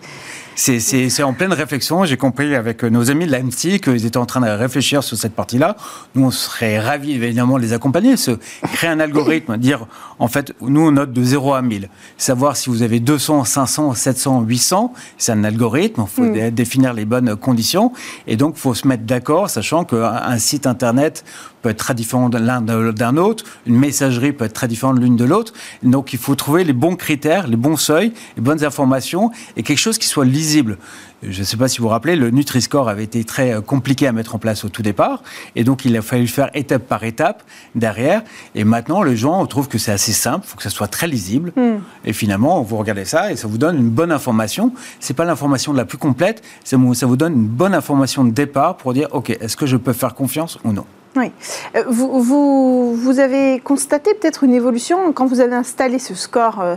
c'est 0.56 1.24
en 1.24 1.34
pleine 1.34 1.54
réflexion. 1.54 2.06
J'ai 2.06 2.18
compris 2.18 2.56
avec 2.56 2.84
nos 2.84 3.12
amis 3.12 3.26
de 3.26 3.32
l'AMSI 3.32 3.80
qu'ils 3.80 4.06
étaient 4.06 4.18
en 4.18 4.26
train 4.26 4.42
de 4.42 4.48
réfléchir 4.48 5.04
sur 5.04 5.18
cette 5.18 5.34
partie-là. 5.34 5.76
Nous, 6.16 6.26
on 6.26 6.32
serait 6.32 6.80
ravis 6.80 7.14
évidemment 7.14 7.58
de 7.58 7.64
les 7.64 7.74
accompagner, 7.74 8.18
se 8.18 8.32
créer 8.74 8.90
un 8.90 9.00
algorithme, 9.00 9.58
dire 9.58 9.88
en 10.20 10.28
fait, 10.28 10.54
nous 10.62 10.82
on 10.82 10.92
note 10.92 11.14
de 11.14 11.24
0 11.24 11.54
à 11.54 11.62
1000. 11.62 11.90
Savoir 12.18 12.56
si 12.56 12.70
vous 12.70 12.82
avez 12.82 13.00
200, 13.00 13.46
500, 13.46 13.94
700, 13.94 14.42
800, 14.42 14.94
c'est 15.18 15.32
un 15.32 15.44
algorithme. 15.44 16.04
Il 16.04 16.08
faut 16.08 16.24
hmm. 16.24 16.50
définir 16.52 16.94
les 16.94 17.06
bonnes 17.06 17.36
conditions. 17.36 17.92
Et 18.28 18.38
donc, 18.38 18.56
il 18.58 18.60
faut 18.60 18.74
se 18.74 18.88
mettre 18.88 19.04
d'accord, 19.04 19.50
sachant 19.50 19.84
qu'un 19.84 20.38
site 20.38 20.68
internet 20.68 21.24
peut 21.63 21.69
être 21.69 21.77
très 21.77 21.95
différent 21.95 22.30
l'un 22.30 22.62
d'un 22.62 23.18
autre, 23.18 23.45
une 23.65 23.77
messagerie 23.77 24.33
peut 24.33 24.45
être 24.45 24.54
très 24.54 24.68
différente 24.68 25.00
l'une 25.00 25.15
de 25.15 25.25
l'autre. 25.25 25.54
Donc 25.81 26.13
il 26.13 26.19
faut 26.19 26.36
trouver 26.36 26.63
les 26.63 26.74
bons 26.74 26.95
critères, 26.95 27.48
les 27.48 27.56
bons 27.56 27.77
seuils, 27.77 28.13
les 28.36 28.44
bonnes 28.44 28.63
informations 28.63 29.31
et 29.57 29.63
quelque 29.63 29.80
chose 29.80 29.98
qui 29.98 30.07
soit 30.07 30.25
lisible. 30.25 30.77
Je 31.25 31.39
ne 31.39 31.45
sais 31.45 31.56
pas 31.56 31.69
si 31.69 31.77
vous 31.77 31.83
vous 31.83 31.89
rappelez, 31.89 32.15
le 32.18 32.31
Nutri-Score 32.31 32.89
avait 32.89 33.04
été 33.04 33.24
très 33.24 33.54
euh, 33.54 33.62
compliqué 33.62 34.07
à 34.07 34.12
mettre 34.12 34.36
en 34.36 34.39
place 34.39 34.65
au 34.65 34.69
tout 34.69 34.81
départ. 34.81 35.24
Et 35.56 35.63
donc, 35.63 35.86
il 35.86 35.95
a 35.95 36.01
fallu 36.01 36.24
le 36.24 36.27
faire 36.27 36.50
étape 36.54 36.83
par 36.86 37.04
étape 37.06 37.44
derrière. 37.75 38.24
Et 38.56 38.65
maintenant, 38.65 39.04
les 39.04 39.15
gens 39.15 39.45
trouvent 39.45 39.69
que 39.69 39.77
c'est 39.77 39.92
assez 39.92 40.12
simple. 40.12 40.45
Il 40.45 40.50
faut 40.50 40.57
que 40.57 40.63
ça 40.63 40.69
soit 40.69 40.89
très 40.89 41.07
lisible. 41.07 41.54
Hmm. 41.56 41.77
Et 42.04 42.12
finalement, 42.12 42.62
vous 42.62 42.77
regardez 42.77 43.06
ça 43.06 43.31
et 43.31 43.38
ça 43.38 43.48
vous 43.48 43.57
donne 43.57 43.77
une 43.77 43.89
bonne 43.89 44.12
information. 44.12 44.74
Ce 45.00 45.12
n'est 45.12 45.15
pas 45.15 45.24
l'information 45.24 45.71
la 45.71 45.86
plus 45.86 45.98
complète. 45.98 46.44
Ça 46.65 46.75
vous 46.75 47.15
donne 47.15 47.33
une 47.33 47.48
bonne 47.48 47.74
information 47.74 48.25
de 48.25 48.31
départ 48.31 48.75
pour 48.75 48.94
dire, 48.94 49.07
OK, 49.12 49.30
est-ce 49.30 49.56
que 49.56 49.65
je 49.65 49.77
peux 49.77 49.94
faire 49.94 50.15
confiance 50.15 50.60
ou 50.65 50.74
non? 50.74 50.86
Oui. 51.15 51.31
Euh, 51.75 51.83
vous, 51.88 52.21
vous, 52.21 52.95
vous, 52.95 53.19
avez 53.19 53.60
constaté 53.60 54.13
peut-être 54.13 54.44
une 54.44 54.54
évolution 54.54 55.13
quand 55.13 55.25
vous 55.27 55.42
avez 55.42 55.56
installé 55.56 56.00
ce 56.00 56.15
score 56.15 56.60
euh, 56.60 56.75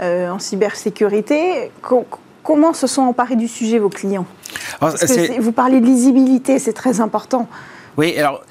euh, 0.00 0.30
en 0.30 0.38
cybersécurité. 0.38 1.70
comment 2.42 2.72
se 2.72 2.86
sont 2.86 3.02
emparés 3.02 3.36
du 3.36 3.48
sujet 3.48 3.78
vos 3.78 3.88
clients? 3.88 4.26
Vous 5.38 5.52
parlez 5.52 5.80
de 5.80 5.86
lisibilité, 5.86 6.58
c'est 6.58 6.72
très 6.72 7.00
important. 7.00 7.48
Oui, 7.96 8.16
alors 8.18 8.42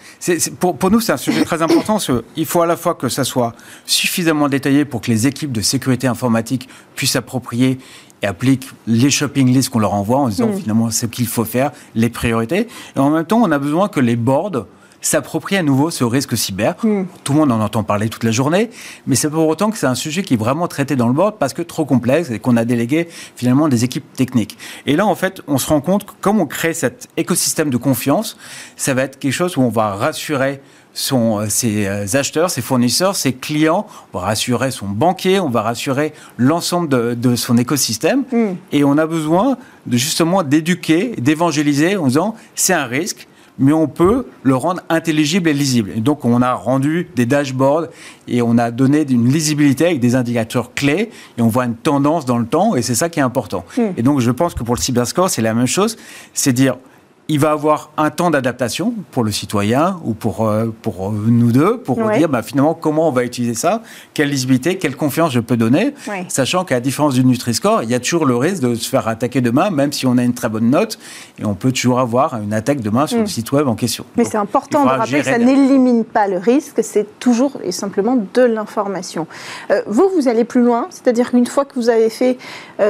pour, 0.59 0.75
pour, 0.77 0.89
nous, 0.89 0.99
c'est 0.99 1.11
un 1.11 1.17
sujet 1.17 1.43
très 1.43 1.61
important. 1.61 1.97
il 2.35 2.45
faut 2.45 2.61
à 2.61 2.65
la 2.65 2.77
fois 2.77 2.95
que 2.95 3.09
ça 3.09 3.23
soit 3.23 3.53
suffisamment 3.85 4.49
détaillé 4.49 4.85
pour 4.85 5.01
que 5.01 5.11
les 5.11 5.27
équipes 5.27 5.51
de 5.51 5.61
sécurité 5.61 6.07
informatique 6.07 6.67
puissent 6.95 7.11
s'approprier 7.11 7.77
et 8.21 8.27
appliquent 8.27 8.69
les 8.87 9.11
shopping 9.11 9.53
lists 9.53 9.69
qu'on 9.69 9.79
leur 9.79 9.93
envoie 9.93 10.19
en 10.19 10.29
disant 10.29 10.47
mm. 10.47 10.59
finalement 10.59 10.89
ce 10.89 11.05
qu'il 11.05 11.27
faut 11.27 11.45
faire, 11.45 11.71
les 11.93 12.09
priorités. 12.09 12.67
Et 12.95 12.99
en 12.99 13.09
même 13.11 13.25
temps, 13.25 13.41
on 13.41 13.51
a 13.51 13.59
besoin 13.59 13.87
que 13.87 13.99
les 13.99 14.15
boards 14.15 14.65
s'approprie 15.07 15.57
à 15.57 15.63
nouveau 15.63 15.91
ce 15.91 16.03
risque 16.03 16.37
cyber. 16.37 16.75
Hmm. 16.83 17.03
Tout 17.23 17.33
le 17.33 17.39
monde 17.39 17.51
en 17.51 17.61
entend 17.61 17.83
parler 17.83 18.09
toute 18.09 18.23
la 18.23 18.31
journée, 18.31 18.69
mais 19.07 19.15
c'est 19.15 19.29
pour 19.29 19.47
autant 19.47 19.71
que 19.71 19.77
c'est 19.77 19.87
un 19.87 19.95
sujet 19.95 20.23
qui 20.23 20.33
est 20.33 20.37
vraiment 20.37 20.67
traité 20.67 20.95
dans 20.95 21.07
le 21.07 21.13
board 21.13 21.35
parce 21.39 21.53
que 21.53 21.61
trop 21.61 21.85
complexe 21.85 22.29
et 22.31 22.39
qu'on 22.39 22.57
a 22.57 22.65
délégué 22.65 23.07
finalement 23.35 23.67
des 23.67 23.83
équipes 23.83 24.11
techniques. 24.13 24.57
Et 24.85 24.95
là, 24.95 25.05
en 25.05 25.15
fait, 25.15 25.41
on 25.47 25.57
se 25.57 25.67
rend 25.67 25.81
compte 25.81 26.05
que 26.05 26.11
comme 26.21 26.39
on 26.39 26.45
crée 26.45 26.73
cet 26.73 27.07
écosystème 27.17 27.69
de 27.69 27.77
confiance, 27.77 28.37
ça 28.75 28.93
va 28.93 29.03
être 29.03 29.19
quelque 29.19 29.31
chose 29.31 29.57
où 29.57 29.61
on 29.61 29.69
va 29.69 29.95
rassurer 29.95 30.61
son, 30.95 31.39
euh, 31.39 31.45
ses 31.49 31.85
euh, 31.85 32.05
acheteurs, 32.13 32.49
ses 32.49 32.61
fournisseurs, 32.61 33.15
ses 33.15 33.33
clients, 33.33 33.85
on 34.13 34.19
va 34.19 34.25
rassurer 34.25 34.71
son 34.71 34.87
banquier, 34.87 35.39
on 35.39 35.49
va 35.49 35.61
rassurer 35.61 36.13
l'ensemble 36.37 36.87
de, 37.19 37.35
son 37.35 37.57
écosystème. 37.57 38.23
Hmm. 38.31 38.55
Et 38.71 38.83
on 38.83 38.97
a 38.97 39.05
besoin 39.05 39.57
de 39.85 39.97
justement 39.97 40.41
d'éduquer, 40.41 41.15
d'évangéliser 41.17 41.97
en 41.97 42.07
disant 42.07 42.35
c'est 42.55 42.73
un 42.73 42.85
risque, 42.85 43.27
mais 43.57 43.73
on 43.73 43.87
peut 43.87 44.25
le 44.43 44.55
rendre 44.55 44.81
intelligible 44.89 45.49
et 45.49 45.53
lisible. 45.53 45.91
Et 45.95 46.01
donc, 46.01 46.25
on 46.25 46.41
a 46.41 46.53
rendu 46.53 47.09
des 47.15 47.25
dashboards 47.25 47.87
et 48.27 48.41
on 48.41 48.57
a 48.57 48.71
donné 48.71 49.05
une 49.09 49.31
lisibilité 49.31 49.85
avec 49.85 49.99
des 49.99 50.15
indicateurs 50.15 50.73
clés 50.73 51.09
et 51.37 51.41
on 51.41 51.47
voit 51.47 51.65
une 51.65 51.75
tendance 51.75 52.25
dans 52.25 52.37
le 52.37 52.45
temps 52.45 52.75
et 52.75 52.81
c'est 52.81 52.95
ça 52.95 53.09
qui 53.09 53.19
est 53.19 53.23
important. 53.23 53.65
Hmm. 53.77 53.91
Et 53.97 54.03
donc, 54.03 54.19
je 54.19 54.31
pense 54.31 54.53
que 54.53 54.63
pour 54.63 54.75
le 54.75 54.81
cyberscore, 54.81 55.29
c'est 55.29 55.41
la 55.41 55.53
même 55.53 55.67
chose. 55.67 55.97
C'est 56.33 56.53
dire, 56.53 56.77
il 57.27 57.39
va 57.39 57.51
avoir 57.51 57.89
un 57.97 58.11
temps 58.11 58.29
d'adaptation 58.29 58.93
pour 59.11 59.23
le 59.23 59.31
citoyen 59.31 59.99
ou 60.03 60.13
pour, 60.13 60.47
euh, 60.47 60.67
pour 60.81 61.09
euh, 61.09 61.25
nous 61.27 61.51
deux, 61.51 61.77
pour 61.77 61.97
dire 62.11 62.29
bah, 62.29 62.43
finalement 62.43 62.75
comment 62.75 63.09
on 63.09 63.11
va 63.11 63.23
utiliser 63.23 63.55
ça, 63.55 63.81
quelle 64.13 64.29
lisibilité, 64.29 64.77
quelle 64.77 64.95
confiance 64.95 65.31
je 65.31 65.39
peux 65.39 65.57
donner, 65.57 65.93
sachant 66.27 66.65
qu'à 66.65 66.75
la 66.75 66.81
différence 66.81 67.15
du 67.15 67.25
Nutri-Score, 67.25 67.83
il 67.83 67.89
y 67.89 67.95
a 67.95 67.99
toujours 67.99 68.25
le 68.25 68.35
risque 68.35 68.61
de 68.61 68.75
se 68.75 68.87
faire 68.87 69.07
attaquer 69.07 69.41
demain, 69.41 69.71
même 69.71 69.91
si 69.91 70.05
on 70.05 70.17
a 70.17 70.23
une 70.23 70.33
très 70.33 70.49
bonne 70.49 70.69
note, 70.69 70.99
et 71.39 71.45
on 71.45 71.55
peut 71.55 71.71
toujours 71.71 71.99
avoir 71.99 72.39
une 72.41 72.53
attaque 72.53 72.81
demain 72.81 73.07
sur 73.07 73.17
le 73.17 73.23
mm. 73.23 73.27
site 73.27 73.51
web 73.51 73.67
en 73.67 73.75
question. 73.75 74.05
Mais 74.17 74.23
c'est 74.23 74.37
important 74.37 74.83
de 74.83 74.89
rappeler 74.89 75.19
que 75.19 75.25
ça 75.25 75.39
n'élimine 75.39 76.05
pas 76.05 76.27
le 76.27 76.37
risque, 76.37 76.83
c'est 76.83 77.19
toujours 77.19 77.53
et 77.63 77.71
simplement 77.71 78.17
de 78.33 78.41
l'information. 78.43 79.25
Euh, 79.71 79.81
vous, 79.87 80.09
vous 80.15 80.27
allez 80.27 80.43
plus 80.43 80.61
loin, 80.61 80.87
c'est-à-dire 80.91 81.31
qu'une 81.31 81.47
fois 81.47 81.65
que 81.65 81.73
vous 81.75 81.89
avez 81.89 82.09
fait, 82.09 82.37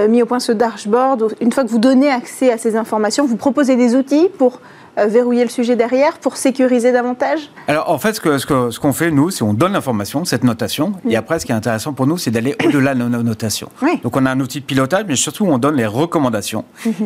mis 0.09 0.21
au 0.21 0.25
point 0.25 0.39
ce 0.39 0.51
dashboard, 0.51 1.35
une 1.39 1.51
fois 1.51 1.63
que 1.63 1.69
vous 1.69 1.77
donnez 1.77 2.09
accès 2.09 2.51
à 2.51 2.57
ces 2.57 2.75
informations, 2.75 3.25
vous 3.25 3.37
proposez 3.37 3.75
des 3.75 3.95
outils 3.95 4.24
pour 4.29 4.61
euh, 4.97 5.07
verrouiller 5.07 5.43
le 5.43 5.49
sujet 5.49 5.75
derrière 5.75 6.17
pour 6.19 6.37
sécuriser 6.37 6.91
davantage? 6.91 7.49
Alors 7.67 7.89
en 7.91 7.97
fait, 7.97 8.13
ce 8.13 8.21
qu'on 8.21 8.39
ce 8.39 8.71
ce 8.71 8.79
qu'on 8.79 8.93
fait, 8.93 9.11
nous, 9.11 9.29
c'est 9.29 9.43
on 9.43 9.53
donne 9.53 9.73
l'information, 9.73 10.23
cette 10.25 10.43
notation, 10.43 10.93
et 11.07 11.15
après, 11.15 11.39
ce 11.39 11.45
qui 11.45 11.51
est 11.51 11.55
intéressant 11.55 11.93
pour 11.93 12.07
nous, 12.07 12.17
c'est 12.17 12.31
d'aller 12.31 12.55
au-delà 12.65 12.93
de 12.95 12.99
la 12.99 13.09
notation. 13.09 13.69
Oui. 13.81 13.99
Donc 14.03 14.15
on 14.15 14.25
a 14.25 14.31
un 14.31 14.39
outil 14.39 14.61
de 14.61 14.65
pilotage, 14.65 15.05
mais 15.07 15.15
surtout, 15.15 15.45
on 15.45 15.57
donne 15.57 15.75
les 15.75 15.85
recommandations. 15.85 16.63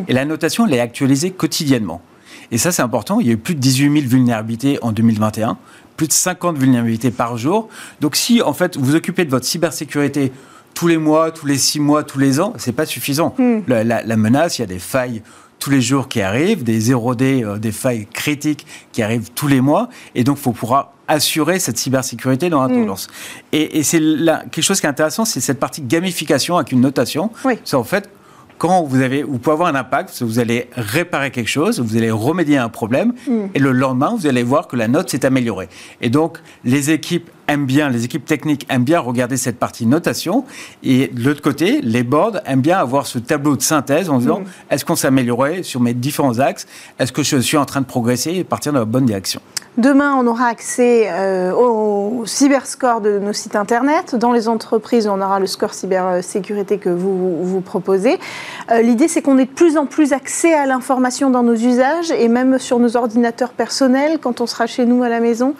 Et 0.07 0.13
la 0.13 0.25
notation, 0.25 0.65
elle 0.67 0.73
est 0.73 0.79
actualisée 0.79 1.31
quotidiennement. 1.31 2.01
Et 2.51 2.57
ça, 2.57 2.71
c'est 2.71 2.81
important. 2.81 3.19
Il 3.19 3.27
y 3.27 3.29
a 3.29 3.33
eu 3.33 3.37
plus 3.37 3.53
de 3.55 3.59
18 3.59 4.01
000 4.01 4.09
vulnérabilités 4.09 4.79
en 4.81 4.91
2021, 4.91 5.57
plus 5.97 6.07
de 6.07 6.13
50 6.13 6.57
vulnérabilités 6.57 7.11
par 7.11 7.37
jour. 7.37 7.69
Donc 8.01 8.15
si, 8.15 8.41
en 8.41 8.53
fait, 8.53 8.75
vous 8.77 8.95
occupez 8.95 9.25
de 9.25 9.29
votre 9.29 9.45
cybersécurité 9.45 10.31
tous 10.73 10.87
les 10.87 10.97
mois, 10.97 11.31
tous 11.31 11.45
les 11.45 11.57
six 11.57 11.79
mois, 11.79 12.03
tous 12.03 12.19
les 12.19 12.39
ans, 12.39 12.53
c'est 12.57 12.71
pas 12.71 12.85
suffisant. 12.85 13.35
La, 13.67 13.83
la- 13.83 14.03
la 14.03 14.15
menace, 14.17 14.57
il 14.57 14.61
y 14.61 14.63
a 14.63 14.67
des 14.67 14.79
failles 14.79 15.21
tous 15.59 15.69
les 15.69 15.81
jours 15.81 16.07
qui 16.07 16.21
arrivent, 16.21 16.63
des 16.63 16.91
0D, 16.91 17.43
euh, 17.43 17.57
des 17.57 17.71
failles 17.71 18.07
critiques 18.11 18.65
qui 18.91 19.03
arrivent 19.03 19.29
tous 19.35 19.47
les 19.47 19.61
mois, 19.61 19.89
et 20.15 20.23
donc 20.23 20.37
il 20.37 20.41
faut 20.41 20.51
pouvoir 20.51 20.93
assurer 21.07 21.59
cette 21.59 21.77
cybersécurité 21.77 22.49
dans 22.49 22.61
la 22.61 22.69
tendance. 22.69 23.07
Et, 23.51 23.79
et 23.79 23.83
c'est 23.83 23.99
quelque 24.51 24.61
chose 24.61 24.79
qui 24.79 24.85
est 24.85 24.89
intéressant, 24.89 25.25
c'est 25.25 25.39
cette 25.39 25.59
partie 25.59 25.81
gamification 25.81 26.57
avec 26.57 26.71
une 26.71 26.81
notation. 26.81 27.31
Oui. 27.45 27.55
C'est 27.65 27.75
en 27.75 27.83
fait 27.83 28.09
quand 28.59 28.83
vous 28.83 29.01
avez, 29.01 29.23
vous 29.23 29.39
pouvez 29.39 29.53
avoir 29.53 29.69
un 29.69 29.75
impact, 29.75 30.09
parce 30.09 30.19
que 30.19 30.25
vous 30.25 30.37
allez 30.37 30.69
réparer 30.73 31.31
quelque 31.31 31.47
chose, 31.47 31.79
vous 31.79 31.95
allez 31.95 32.11
remédier 32.11 32.57
à 32.57 32.65
un 32.65 32.69
problème, 32.69 33.13
et 33.55 33.59
le 33.59 33.71
lendemain, 33.71 34.13
vous 34.15 34.27
allez 34.27 34.43
voir 34.43 34.67
que 34.67 34.75
la 34.75 34.89
note 34.89 35.09
s'est 35.09 35.25
améliorée. 35.25 35.69
Et 36.01 36.09
donc, 36.09 36.39
les 36.65 36.91
équipes 36.91 37.29
aiment 37.49 37.65
bien, 37.65 37.89
les 37.89 38.05
équipes 38.05 38.25
techniques 38.25 38.65
aiment 38.69 38.83
bien 38.83 38.99
regarder 38.99 39.35
cette 39.35 39.57
partie 39.57 39.85
notation, 39.85 40.45
et 40.83 41.07
de 41.07 41.23
l'autre 41.23 41.41
côté, 41.41 41.81
les 41.81 42.03
boards 42.03 42.37
aiment 42.45 42.61
bien 42.61 42.77
avoir 42.77 43.07
ce 43.07 43.19
tableau 43.19 43.57
de 43.57 43.61
synthèse 43.61 44.09
en 44.09 44.19
disant, 44.19 44.43
est-ce 44.69 44.85
qu'on 44.85 44.95
s'est 44.95 45.07
amélioré 45.07 45.63
sur 45.63 45.81
mes 45.81 45.93
différents 45.93 46.39
axes? 46.39 46.67
Est-ce 46.99 47.11
que 47.11 47.23
je 47.23 47.37
suis 47.37 47.57
en 47.57 47.65
train 47.65 47.81
de 47.81 47.85
progresser 47.85 48.31
et 48.33 48.43
partir 48.43 48.71
dans 48.71 48.79
la 48.79 48.85
bonne 48.85 49.05
direction? 49.05 49.41
Demain, 49.77 50.15
on 50.15 50.27
aura 50.27 50.47
accès 50.47 51.07
euh, 51.09 51.53
au 51.53 52.25
cyberscore 52.25 52.99
de 52.99 53.17
nos 53.17 53.31
sites 53.33 53.55
internet. 53.55 54.15
Dans 54.15 54.33
les 54.33 54.49
entreprises, 54.49 55.07
on 55.07 55.21
aura 55.21 55.39
le 55.39 55.47
score 55.47 55.73
cybersécurité 55.73 56.79
que 56.79 56.89
vous, 56.89 57.45
vous 57.45 57.61
proposez. 57.61 58.19
Euh, 58.71 58.81
L'idée, 58.81 59.07
c'est 59.07 59.21
qu'on 59.21 59.37
ait 59.37 59.45
de 59.45 59.51
plus 59.51 59.77
en 59.77 59.85
plus 59.85 60.11
accès 60.11 60.53
à 60.53 60.65
l'information 60.65 61.29
dans 61.29 61.43
nos 61.43 61.53
usages 61.53 62.11
et 62.11 62.27
même 62.27 62.59
sur 62.59 62.77
nos 62.79 62.97
ordinateurs 62.97 63.51
personnels 63.51 64.19
quand 64.19 64.41
on 64.41 64.47
sera 64.47 64.67
chez 64.67 64.85
nous 64.85 65.01
à 65.03 65.07
la 65.07 65.21
maison. 65.21 65.55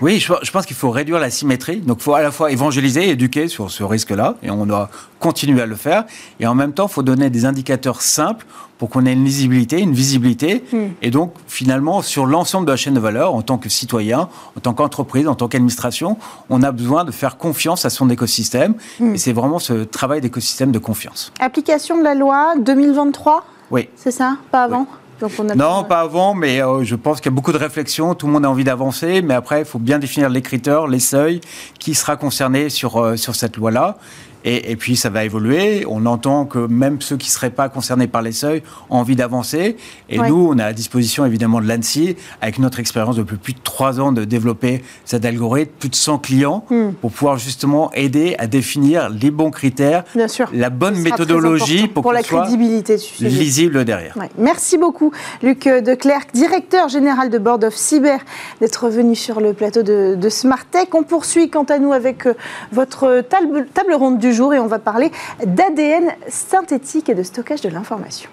Oui, 0.00 0.18
je, 0.18 0.32
je 0.42 0.50
pense 0.50 0.66
qu'il 0.66 0.76
faut 0.76 0.90
réduire 0.90 1.18
la 1.18 1.30
symétrie. 1.30 1.76
Donc, 1.78 1.98
il 2.00 2.02
faut 2.02 2.14
à 2.14 2.22
la 2.22 2.30
fois 2.32 2.50
évangéliser, 2.50 3.08
éduquer 3.08 3.48
sur 3.48 3.70
ce 3.70 3.84
risque-là, 3.84 4.34
et 4.42 4.50
on 4.50 4.66
doit 4.66 4.90
continuer 5.20 5.62
à 5.62 5.66
le 5.66 5.76
faire. 5.76 6.04
Et 6.40 6.46
en 6.46 6.54
même 6.54 6.72
temps, 6.72 6.86
il 6.88 6.92
faut 6.92 7.02
donner 7.02 7.30
des 7.30 7.44
indicateurs 7.46 8.02
simples 8.02 8.44
pour 8.76 8.90
qu'on 8.90 9.06
ait 9.06 9.12
une 9.12 9.24
lisibilité, 9.24 9.80
une 9.80 9.94
visibilité. 9.94 10.64
Et 11.00 11.10
donc, 11.10 11.32
finalement, 11.46 12.02
sur 12.02 12.26
l'ensemble 12.26 12.66
de 12.66 12.72
la 12.72 12.76
chaîne 12.76 12.94
de 12.94 13.00
valeur, 13.00 13.34
en 13.34 13.40
tant 13.42 13.56
que 13.56 13.68
citoyen, 13.68 14.28
en 14.56 14.60
tant 14.60 14.74
qu'entreprise, 14.74 15.28
en 15.28 15.36
tant 15.36 15.46
qu'administration, 15.48 16.18
on 16.50 16.62
a 16.62 16.72
besoin 16.72 17.04
de 17.04 17.12
faire 17.12 17.38
confiance 17.38 17.84
à 17.84 17.90
son 17.90 18.10
écosystème. 18.10 18.74
Et 19.00 19.16
c'est 19.16 19.32
vraiment 19.32 19.60
ce 19.60 19.84
travail 19.84 20.20
d'écosystème 20.20 20.72
de 20.72 20.78
confiance. 20.80 21.32
Application 21.40 21.96
de 21.96 22.02
la 22.02 22.14
loi 22.14 22.54
2023, 22.58 23.44
Oui. 23.70 23.88
c'est 23.96 24.10
ça? 24.10 24.36
Pas 24.50 24.64
avant? 24.64 24.86
Donc 25.24 25.32
on 25.38 25.48
a 25.48 25.54
Non, 25.54 25.84
pas 25.84 26.00
avant, 26.00 26.34
mais 26.34 26.62
euh, 26.62 26.84
je 26.84 26.94
pense 26.94 27.18
qu'il 27.18 27.30
y 27.30 27.32
a 27.32 27.34
beaucoup 27.34 27.52
de 27.52 27.56
réflexions. 27.56 28.14
Tout 28.14 28.26
le 28.26 28.32
monde 28.34 28.44
a 28.44 28.50
envie 28.50 28.64
d'avancer, 28.64 29.22
mais 29.22 29.32
après, 29.32 29.60
il 29.60 29.64
faut 29.64 29.78
bien 29.78 29.98
définir 29.98 30.28
les 30.28 30.42
critères, 30.42 30.86
les 30.86 30.98
seuils, 30.98 31.40
qui 31.78 31.94
sera 31.94 32.16
concerné 32.16 32.68
sur, 32.68 33.02
euh, 33.02 33.16
sur 33.16 33.34
cette 33.34 33.56
loi-là. 33.56 33.96
Et, 34.44 34.70
et 34.72 34.76
puis, 34.76 34.96
ça 34.96 35.10
va 35.10 35.24
évoluer. 35.24 35.84
On 35.88 36.04
entend 36.06 36.44
que 36.44 36.58
même 36.66 37.00
ceux 37.00 37.16
qui 37.16 37.28
ne 37.28 37.32
seraient 37.32 37.50
pas 37.50 37.68
concernés 37.68 38.06
par 38.06 38.22
les 38.22 38.32
seuils 38.32 38.62
ont 38.90 38.98
envie 38.98 39.16
d'avancer. 39.16 39.76
Et 40.10 40.18
Ouais. 40.20 40.28
nous, 40.28 40.48
on 40.52 40.58
a 40.58 40.64
à 40.66 40.72
disposition, 40.72 41.24
évidemment, 41.24 41.60
de 41.60 41.66
l'ANSI, 41.66 42.16
avec 42.40 42.58
notre 42.58 42.78
expérience 42.80 43.16
depuis 43.16 43.36
plus 43.36 43.52
de 43.54 43.58
trois 43.64 44.00
ans 44.00 44.12
de 44.12 44.24
développer 44.24 44.82
cet 45.04 45.24
algorithme, 45.24 45.72
plus 45.78 45.88
de 45.88 45.94
100 45.94 46.18
clients, 46.18 46.64
Hmm. 46.70 46.92
pour 47.00 47.10
pouvoir 47.10 47.38
justement 47.38 47.90
aider 47.94 48.36
à 48.38 48.46
définir 48.46 49.08
les 49.08 49.30
bons 49.30 49.50
critères, 49.50 50.04
Bien 50.14 50.28
sûr. 50.28 50.48
la 50.52 50.68
bonne 50.70 50.98
méthodologie 50.98 51.88
pour, 51.88 52.02
pour 52.02 52.12
la 52.12 52.22
soit 52.22 52.42
crédibilité 52.42 52.98
sujet. 52.98 53.28
lisible 53.28 53.84
derrière. 53.84 54.16
Ouais. 54.16 54.28
Merci 54.38 54.76
beaucoup, 54.78 55.10
Luc 55.42 55.64
Declercq, 55.66 56.32
directeur 56.34 56.88
général 56.88 57.30
de 57.30 57.38
Board 57.38 57.64
of 57.64 57.74
Cyber, 57.74 58.18
d'être 58.60 58.88
venu 58.88 59.14
sur 59.14 59.40
le 59.40 59.52
plateau 59.54 59.82
de, 59.82 60.16
de 60.16 60.28
Smart 60.28 60.64
Tech. 60.70 60.88
On 60.92 61.02
poursuit 61.02 61.48
quant 61.50 61.64
à 61.64 61.78
nous 61.78 61.92
avec 61.92 62.26
euh, 62.26 62.34
votre 62.72 63.22
table, 63.28 63.66
table 63.72 63.94
ronde 63.94 64.18
du 64.18 64.32
et 64.52 64.58
on 64.58 64.66
va 64.66 64.78
parler 64.78 65.10
d'ADN 65.44 66.12
synthétique 66.28 67.08
et 67.08 67.14
de 67.14 67.22
stockage 67.22 67.60
de 67.60 67.68
l'information. 67.68 68.28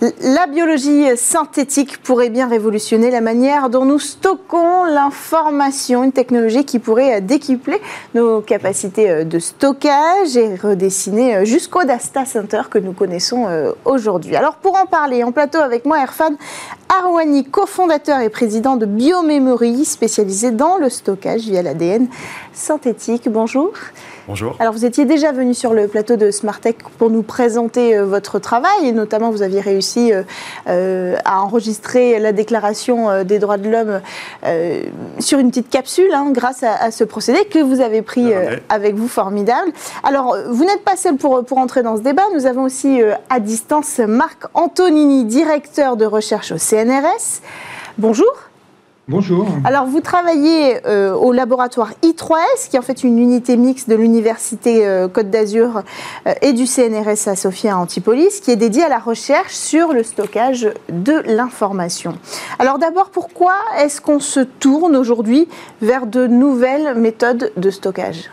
La 0.00 0.46
biologie 0.46 1.16
synthétique 1.16 2.00
pourrait 2.04 2.30
bien 2.30 2.46
révolutionner 2.46 3.10
la 3.10 3.20
manière 3.20 3.68
dont 3.68 3.84
nous 3.84 3.98
stockons 3.98 4.84
l'information, 4.84 6.04
une 6.04 6.12
technologie 6.12 6.64
qui 6.64 6.78
pourrait 6.78 7.20
décupler 7.20 7.80
nos 8.14 8.40
capacités 8.40 9.24
de 9.24 9.38
stockage 9.40 10.36
et 10.36 10.54
redessiner 10.54 11.44
jusqu'au 11.44 11.82
data 11.82 12.24
center 12.24 12.62
que 12.70 12.78
nous 12.78 12.92
connaissons 12.92 13.48
euh, 13.48 13.72
aujourd'hui. 13.84 14.36
Alors 14.36 14.54
pour 14.54 14.76
en 14.76 14.86
parler 14.86 15.24
en 15.24 15.32
plateau 15.32 15.58
avec 15.58 15.84
moi, 15.84 16.00
Erfan 16.00 16.36
Arwani, 16.88 17.44
cofondateur 17.44 18.20
et 18.20 18.28
président 18.28 18.76
de 18.76 18.86
Biomemory, 18.86 19.84
spécialisé 19.84 20.52
dans 20.52 20.76
le 20.76 20.90
stockage 20.90 21.40
via 21.40 21.60
l'ADN 21.62 22.06
synthétique. 22.52 23.28
Bonjour. 23.28 23.72
Bonjour. 24.28 24.56
Alors 24.58 24.74
vous 24.74 24.84
étiez 24.84 25.06
déjà 25.06 25.32
venu 25.32 25.54
sur 25.54 25.72
le 25.72 25.88
plateau 25.88 26.16
de 26.16 26.30
Smartech 26.30 26.76
pour 26.98 27.08
nous 27.08 27.22
présenter 27.22 27.96
euh, 27.96 28.04
votre 28.04 28.38
travail 28.38 28.84
et 28.84 28.92
notamment 28.92 29.30
vous 29.30 29.40
aviez 29.40 29.62
réussi 29.62 30.12
euh, 30.12 30.22
euh, 30.68 31.16
à 31.24 31.40
enregistrer 31.40 32.18
la 32.18 32.32
déclaration 32.32 33.24
des 33.24 33.38
droits 33.38 33.56
de 33.56 33.70
l'homme 33.70 34.02
sur 35.18 35.38
une 35.38 35.48
petite 35.48 35.70
capsule 35.70 36.12
hein, 36.12 36.26
grâce 36.30 36.62
à, 36.62 36.74
à 36.74 36.90
ce 36.90 37.04
procédé 37.04 37.46
que 37.46 37.58
vous 37.58 37.80
avez 37.80 38.02
pris 38.02 38.34
avec 38.68 38.96
vous, 38.96 39.08
formidable. 39.08 39.72
Alors 40.02 40.36
vous 40.50 40.64
n'êtes 40.64 40.84
pas 40.84 40.96
seul 40.96 41.16
pour, 41.16 41.42
pour 41.46 41.56
entrer 41.56 41.82
dans 41.82 41.96
ce 41.96 42.02
débat, 42.02 42.24
nous 42.34 42.44
avons 42.44 42.64
aussi 42.64 43.00
à 43.30 43.40
distance 43.40 43.98
Marc 43.98 44.44
Antonini, 44.52 45.24
directeur 45.24 45.96
de 45.96 46.04
recherche 46.04 46.52
au 46.52 46.58
CNRS. 46.58 47.40
Bonjour. 47.96 48.47
Bonjour. 49.10 49.48
Alors, 49.64 49.86
vous 49.86 50.02
travaillez 50.02 50.86
euh, 50.86 51.14
au 51.14 51.32
laboratoire 51.32 51.92
I3S, 52.02 52.68
qui 52.68 52.76
est 52.76 52.78
en 52.78 52.82
fait 52.82 53.02
une 53.02 53.18
unité 53.18 53.56
mixte 53.56 53.88
de 53.88 53.94
l'Université 53.94 54.86
euh, 54.86 55.08
Côte 55.08 55.30
d'Azur 55.30 55.82
euh, 56.26 56.34
et 56.42 56.52
du 56.52 56.66
CNRS 56.66 57.26
à 57.26 57.34
Sophia 57.34 57.72
à 57.72 57.78
Antipolis, 57.78 58.42
qui 58.42 58.50
est 58.50 58.56
dédiée 58.56 58.82
à 58.82 58.90
la 58.90 58.98
recherche 58.98 59.54
sur 59.54 59.94
le 59.94 60.02
stockage 60.02 60.68
de 60.90 61.22
l'information. 61.24 62.18
Alors, 62.58 62.78
d'abord, 62.78 63.08
pourquoi 63.08 63.54
est-ce 63.78 64.02
qu'on 64.02 64.20
se 64.20 64.40
tourne 64.40 64.94
aujourd'hui 64.94 65.48
vers 65.80 66.06
de 66.06 66.26
nouvelles 66.26 66.94
méthodes 66.94 67.50
de 67.56 67.70
stockage? 67.70 68.28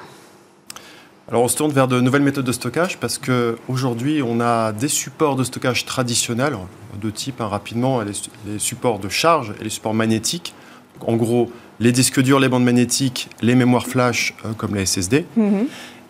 Alors 1.28 1.42
on 1.42 1.48
se 1.48 1.58
tourne 1.58 1.72
vers 1.72 1.88
de 1.88 2.00
nouvelles 2.02 2.22
méthodes 2.22 2.46
de 2.46 2.52
stockage 2.52 3.00
parce 3.00 3.18
qu'aujourd'hui 3.18 4.22
on 4.22 4.40
a 4.40 4.72
des 4.72 4.88
supports 4.88 5.36
de 5.36 5.44
stockage 5.44 5.86
traditionnels 5.86 6.56
de 7.02 7.10
type 7.10 7.42
hein, 7.42 7.48
rapidement 7.48 8.02
les, 8.02 8.12
les 8.46 8.60
supports 8.60 9.00
de 9.00 9.10
charge 9.10 9.56
et 9.60 9.64
les 9.64 9.72
supports 9.72 9.96
magnétiques. 9.96 10.54
En 11.02 11.16
gros 11.16 11.52
les 11.80 11.92
disques 11.92 12.22
durs, 12.22 12.40
les 12.40 12.50
bandes 12.50 12.64
magnétiques, 12.64 13.30
les 13.42 13.56
mémoires 13.56 13.88
flash 13.88 14.34
euh, 14.46 14.54
comme 14.54 14.76
les 14.76 14.86
SSD. 14.86 15.26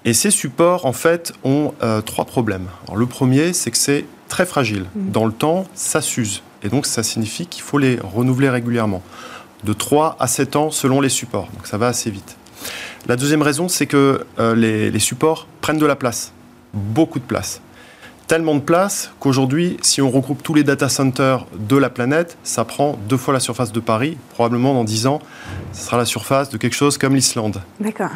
Et 0.06 0.14
ces 0.14 0.30
supports 0.30 0.86
en 0.86 0.94
fait 0.94 1.34
ont 1.44 1.74
euh, 1.82 2.02
trois 2.02 2.26
problèmes. 2.26 2.68
Alors, 2.88 2.98
le 2.98 3.08
premier 3.08 3.54
c'est 3.54 3.72
que 3.72 3.78
c'est 3.78 4.06
très 4.28 4.46
fragile. 4.46 4.86
Dans 4.96 5.26
le 5.26 5.32
temps 5.32 5.66
ça 5.74 6.02
s'use 6.02 6.44
et 6.64 6.70
donc 6.70 6.86
ça 6.86 7.04
signifie 7.04 7.48
qu'il 7.48 7.64
faut 7.64 7.78
les 7.78 7.98
renouveler 8.02 8.50
régulièrement. 8.50 9.02
De 9.64 9.74
3 9.74 10.18
à 10.20 10.28
7 10.28 10.56
ans 10.58 10.70
selon 10.70 11.02
les 11.02 11.10
supports. 11.10 11.48
Donc 11.56 11.66
ça 11.66 11.78
va 11.78 11.88
assez 11.88 12.12
vite. 12.12 12.38
La 13.08 13.16
deuxième 13.16 13.42
raison, 13.42 13.68
c'est 13.68 13.88
que 13.88 14.26
euh, 14.40 14.56
les, 14.56 14.92
les 14.92 15.00
supports 15.00 15.48
prennent 15.62 15.78
de 15.78 15.86
la 15.86 15.96
place, 15.96 16.34
beaucoup 16.74 17.20
de 17.20 17.24
place. 17.24 17.62
Tellement 18.28 18.56
de 18.56 18.60
place 18.60 19.12
qu'aujourd'hui, 19.20 19.78
si 19.82 20.02
on 20.02 20.10
regroupe 20.10 20.42
tous 20.42 20.56
les 20.56 20.64
data 20.64 20.90
centers 20.90 21.46
de 21.60 21.78
la 21.78 21.92
planète, 21.92 22.38
ça 22.44 22.66
prend 22.66 22.98
deux 23.08 23.18
fois 23.18 23.36
la 23.36 23.40
surface 23.40 23.72
de 23.72 23.80
Paris. 23.80 24.18
Probablement 24.34 24.74
dans 24.74 24.84
10 24.84 25.06
ans, 25.06 25.22
ce 25.74 25.86
sera 25.86 25.98
la 25.98 26.06
surface 26.06 26.50
de 26.50 26.58
quelque 26.58 26.74
chose 26.74 26.98
comme 26.98 27.14
l'Islande. 27.14 27.62
D'accord. 27.80 28.10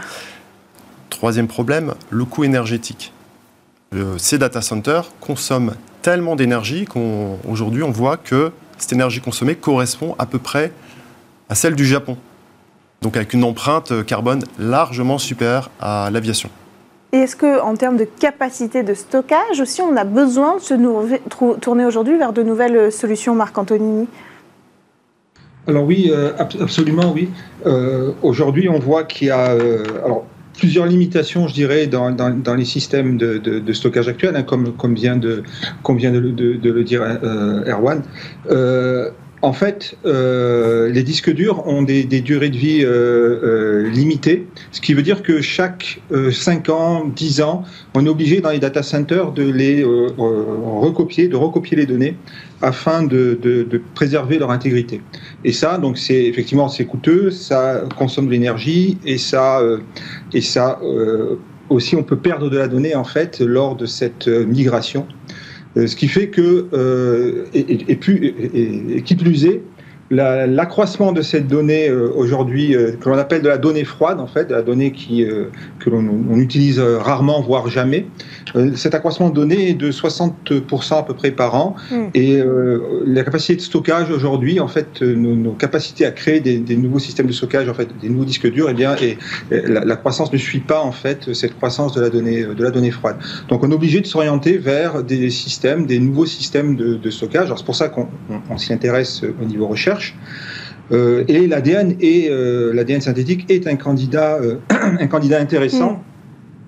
Troisième 1.12 1.48
problème, 1.48 1.94
le 2.10 2.25
coût 2.25 2.44
énergétique. 2.44 3.13
Euh, 3.94 4.18
ces 4.18 4.39
data 4.39 4.62
centers 4.62 5.12
consomment 5.20 5.75
tellement 6.01 6.36
d'énergie 6.36 6.86
qu'aujourd'hui 6.86 7.84
on 7.84 7.92
voit 7.92 8.18
que 8.18 8.51
cette 8.78 8.94
énergie 8.94 9.22
consommée 9.22 9.56
correspond 9.56 10.16
à 10.18 10.25
peu 10.25 10.39
près 10.39 10.72
à 11.50 11.56
celle 11.56 11.75
du 11.75 11.86
Japon. 11.86 12.18
Donc 13.01 13.16
avec 13.16 13.34
une 13.34 13.44
empreinte 13.44 14.06
carbone 14.06 14.44
largement 14.58 15.20
supérieure 15.20 15.70
à 15.80 16.10
l'aviation. 16.12 16.50
Et 17.12 17.18
est-ce 17.18 17.36
qu'en 17.36 17.75
termes 17.75 17.98
de 17.98 18.04
capacité 18.06 18.84
de 18.84 18.94
stockage 18.94 19.60
aussi, 19.60 19.82
on 19.82 19.96
a 19.98 20.04
besoin 20.04 20.58
de 20.58 20.62
se 20.62 21.60
tourner 21.60 21.86
aujourd'hui 21.86 22.18
vers 22.18 22.34
de 22.34 22.44
nouvelles 22.44 22.92
solutions, 22.92 23.34
Marc 23.34 23.58
Antonini 23.58 24.08
Alors 25.68 25.86
oui, 25.86 26.12
euh, 26.13 26.32
ab- 26.38 26.54
absolument 26.62 27.12
oui. 27.13 27.30
Euh, 27.66 28.12
Aujourd'hui, 28.22 28.70
on 28.70 28.78
voit 28.78 29.06
qu'il 29.06 29.28
y 29.28 29.32
a... 29.32 29.54
euh, 29.54 29.84
alors, 30.06 30.25
plusieurs 30.56 30.86
limitations, 30.86 31.48
je 31.48 31.54
dirais, 31.54 31.88
dans, 31.88 32.56
les 32.56 32.66
systèmes 32.66 33.18
de, 33.18 33.74
stockage 33.74 34.08
actuels, 34.08 34.36
hein, 34.36 34.44
comme, 34.44 34.94
vient 34.94 35.16
de, 35.16 35.44
le 35.84 36.84
dire 36.84 37.01
euh, 37.01 37.63
Erwan. 37.66 38.04
Euh, 39.41 39.48
en 39.48 39.53
fait, 39.53 39.96
euh, 40.05 40.89
les 40.89 41.03
disques 41.03 41.31
durs 41.31 41.65
ont 41.67 41.81
des, 41.81 42.03
durées 42.03 42.50
de 42.50 42.58
vie 42.58 42.84
euh, 42.84 43.39
euh, 43.43 43.89
limitées, 43.89 44.48
ce 44.72 44.81
qui 44.81 44.93
veut 44.93 45.01
dire 45.01 45.24
que 45.24 45.41
chaque 45.41 46.01
5 46.31 46.69
ans, 46.69 47.05
10 47.05 47.41
ans, 47.41 47.63
on 47.93 48.05
est 48.05 48.10
obligé 48.10 48.41
dans 48.41 48.50
les 48.50 48.60
data 48.60 48.84
centers 48.84 49.31
de 49.31 49.43
les 49.43 49.84
recopier, 49.84 51.27
de 51.27 51.36
recopier 51.36 51.77
les 51.77 51.86
données 51.86 52.15
afin 52.62 53.03
de, 53.03 53.39
préserver 53.96 54.39
leur 54.39 54.51
intégrité. 54.51 55.01
Et 55.43 55.51
ça, 55.51 55.77
donc, 55.77 55.98
c'est 55.98 56.25
effectivement 56.25 56.67
c'est 56.67 56.86
coûteux, 56.86 57.31
ça 57.31 57.84
consomme 57.98 58.27
de 58.27 58.31
l'énergie 58.31 58.98
et 59.05 59.17
ça 59.17 59.62
et 60.34 60.41
ça 60.41 60.79
aussi 61.69 61.96
on 61.96 62.03
peut 62.03 62.17
perdre 62.17 62.50
de 62.50 62.58
la 62.58 62.67
donnée 62.67 62.96
en 62.96 63.03
fait 63.03 63.39
lors 63.39 63.75
de 63.75 63.86
cette 63.86 64.27
migration. 64.27 65.08
Euh, 65.78 65.88
ce 65.88 65.96
qui 65.96 66.08
fait 66.08 66.30
que, 66.30 66.68
euh, 66.74 67.46
et, 67.54 67.92
et, 67.92 69.02
qui 69.02 69.16
plus 69.16 69.46
est, 69.46 69.62
l'accroissement 70.12 71.12
de 71.12 71.22
cette 71.22 71.48
donnée 71.48 71.89
euh, 71.89 72.12
aujourd'hui, 72.16 72.75
que 73.00 73.10
l'on 73.10 73.18
appelle 73.18 73.42
de 73.42 73.50
la 73.50 73.58
donnée 73.58 73.84
froide, 73.84 74.20
en 74.20 74.28
fait, 74.28 74.46
de 74.46 74.56
la 74.56 74.62
donnée 74.62 74.92
qui, 74.92 75.25
que 75.80 75.89
l'on 75.89 76.38
utilise 76.38 76.80
rarement, 76.80 77.42
voire 77.42 77.70
jamais, 77.70 78.06
euh, 78.56 78.75
cet 78.75 78.96
accroissement 78.96 79.30
de 79.30 79.36
données 79.36 79.70
est 79.70 79.74
de 79.74 79.92
60% 79.92 80.98
à 80.98 81.04
peu 81.04 81.13
près 81.13 81.32
par 81.32 81.56
an. 81.56 81.75
Hmm. 81.92 82.08
Et 82.13 82.38
euh, 82.38 83.04
la 83.06 83.24
capacité 83.24 83.56
de 83.56 83.62
stockage 83.62 84.10
aujourd'hui, 84.10 84.60
en 84.60 84.68
fait, 84.68 85.01
euh, 85.01 85.16
nos, 85.16 85.54
capacités 85.54 86.06
à 86.06 86.12
créer 86.12 86.39
des, 86.39 86.78
nouveaux 86.78 87.00
systèmes 87.00 87.28
de 87.28 87.34
stockage, 87.34 87.70
en 87.70 87.74
fait, 87.74 87.89
des 88.01 88.10
nouveaux 88.10 88.25
disques 88.25 88.50
durs, 88.51 88.68
eh 88.70 88.74
bien, 88.74 88.96
et, 88.96 89.18
la, 89.51 89.96
croissance 89.96 90.32
ne 90.32 90.38
suit 90.38 90.60
pas 90.60 90.82
en 90.82 90.92
fait 90.92 91.34
cette 91.34 91.56
croissance 91.56 91.94
de 91.94 92.01
la 92.01 92.10
donnée, 92.10 92.44
de 92.44 92.63
la 92.63 92.72
donnée 92.72 92.92
froide. 92.92 93.18
Donc, 93.50 93.63
on 93.63 93.72
est 93.72 93.74
obligé 93.74 94.01
de 94.01 94.06
s'orienter 94.06 94.58
vers 94.58 95.04
des 95.04 95.30
systèmes, 95.30 95.86
des 95.86 96.00
nouveaux 96.00 96.25
systèmes 96.25 96.75
de, 96.75 97.10
stockage. 97.10 97.46
Alors, 97.46 97.58
c'est 97.58 97.66
pour 97.66 97.75
ça 97.75 97.89
qu'on 97.89 98.58
s'y 98.58 98.72
intéresse 98.72 99.24
au 99.42 99.46
niveau 99.46 99.68
recherche. 99.68 99.99
Et 100.91 101.48
l'ADN 101.48 101.96
et 102.00 102.29
l'ADN 102.74 103.01
synthétique 103.01 103.46
est 103.50 103.68
un 103.68 103.75
candidat, 103.75 104.39
un 104.70 105.08
candidat 105.08 105.39
intéressant. 105.39 105.94
Hmm. 105.94 106.10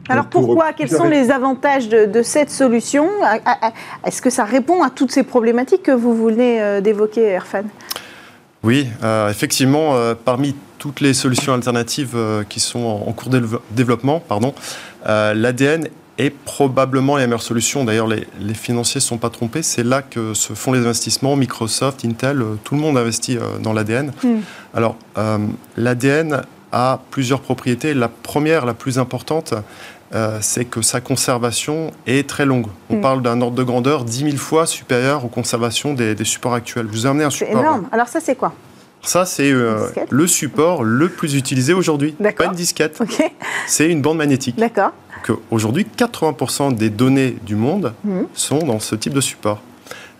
Alors 0.09 0.25
pourquoi? 0.25 0.73
Quels 0.73 0.89
sont 0.89 1.07
les 1.07 1.31
avantages 1.31 1.89
de, 1.89 2.21
cette 2.21 2.50
solution? 2.50 3.07
Est-ce 4.05 4.21
que 4.21 4.29
ça 4.29 4.45
répond 4.45 4.83
à 4.83 4.89
toutes 4.89 5.11
ces 5.11 5.23
problématiques 5.23 5.83
que 5.83 5.91
vous 5.91 6.15
venez 6.15 6.61
euh, 6.61 6.81
d'évoquer, 6.81 7.23
Erfan? 7.23 7.63
Oui, 8.63 8.88
euh, 9.03 9.29
effectivement, 9.29 9.95
euh, 9.95 10.13
parmi 10.13 10.55
toutes 10.77 11.01
les 11.01 11.13
solutions 11.13 11.53
alternatives 11.53 12.17
qui 12.50 12.59
sont 12.59 13.03
en, 13.05 13.11
cours 13.13 13.29
de 13.29 13.43
développement, 13.71 14.19
pardon, 14.19 14.53
l'ADN 15.05 15.88
est 16.17 16.29
probablement 16.29 17.17
la 17.17 17.25
meilleure 17.25 17.41
solution. 17.41 17.83
D'ailleurs, 17.83 18.07
les, 18.07 18.53
financiers 18.53 18.99
ne 18.99 19.03
sont 19.03 19.17
pas 19.17 19.29
trompés. 19.29 19.63
C'est 19.63 19.83
là 19.83 20.01
que 20.01 20.33
se 20.33 20.53
font 20.53 20.71
les 20.71 20.79
investissements. 20.79 21.35
Microsoft, 21.35 22.05
Intel, 22.05 22.43
tout 22.63 22.75
le 22.75 22.81
monde 22.81 22.97
investit 22.97 23.37
dans 23.61 23.73
l'ADN. 23.73 24.11
Hmm. 24.23 24.39
Alors, 24.73 24.97
l'ADN 25.77 26.41
a 26.71 26.99
plusieurs 27.09 27.41
propriétés. 27.41 27.93
La 27.93 28.07
première, 28.07 28.65
la 28.65 28.73
plus 28.73 28.99
importante, 28.99 29.53
euh, 30.13 30.39
c'est 30.41 30.65
que 30.65 30.81
sa 30.81 30.99
conservation 30.99 31.91
est 32.05 32.27
très 32.27 32.45
longue. 32.45 32.67
On 32.89 32.97
mm. 32.97 33.01
parle 33.01 33.21
d'un 33.21 33.41
ordre 33.41 33.55
de 33.55 33.63
grandeur 33.63 34.03
10 34.03 34.23
000 34.25 34.37
fois 34.37 34.65
supérieur 34.65 35.23
aux 35.23 35.29
conservations 35.29 35.93
des, 35.93 36.15
supports 36.25 36.53
actuels. 36.53 36.87
Je 36.91 36.97
vous 36.97 37.05
amené 37.05 37.23
un 37.23 37.29
support. 37.29 37.53
C'est 37.53 37.59
énorme. 37.59 37.87
Alors 37.91 38.07
ça, 38.07 38.19
c'est 38.19 38.35
quoi? 38.35 38.53
Ça, 39.03 39.25
c'est 39.25 39.51
euh, 39.51 39.87
le 40.09 40.27
support 40.27 40.83
le 40.83 41.09
plus 41.09 41.35
utilisé 41.35 41.73
aujourd'hui. 41.73 42.15
Pas 42.37 42.45
une 42.45 42.51
disquette. 42.51 43.01
C'est 43.67 43.89
une 43.89 44.01
bande 44.01 44.17
magnétique. 44.17 44.57
D'accord. 44.57 44.91
Aujourd'hui, 45.49 45.85
80% 45.97 46.75
des 46.75 46.89
données 46.89 47.37
du 47.45 47.55
monde 47.55 47.93
mm. 48.03 48.21
sont 48.33 48.59
dans 48.59 48.79
ce 48.79 48.95
type 48.95 49.13
de 49.13 49.21
support. 49.21 49.61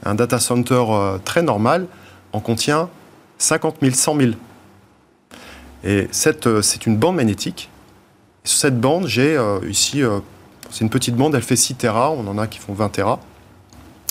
Un 0.04 0.16
data 0.16 0.40
center 0.40 0.84
euh, 0.90 1.18
très 1.24 1.42
normal 1.44 1.88
en 2.34 2.40
contient 2.40 2.90
50 3.38 3.78
000, 3.82 3.94
100 3.94 4.18
000. 4.18 4.32
Et 5.84 6.08
c'est 6.12 6.86
une 6.86 6.98
bande 6.98 7.16
magnétique 7.16 7.72
sur 8.44 8.58
cette 8.58 8.80
bande, 8.80 9.08
j'ai 9.08 9.38
euh, 9.38 9.60
ici, 9.70 10.02
euh, 10.02 10.20
c'est 10.70 10.82
une 10.82 10.90
petite 10.90 11.16
bande, 11.16 11.36
elle 11.36 11.44
fait 11.44 11.56
6 11.56 11.76
Tera, 11.76 12.12
on 12.12 12.26
en 12.28 12.38
a 12.38 12.48
qui 12.48 12.60
font 12.60 12.74
20 12.74 12.90
Tera. 12.90 13.20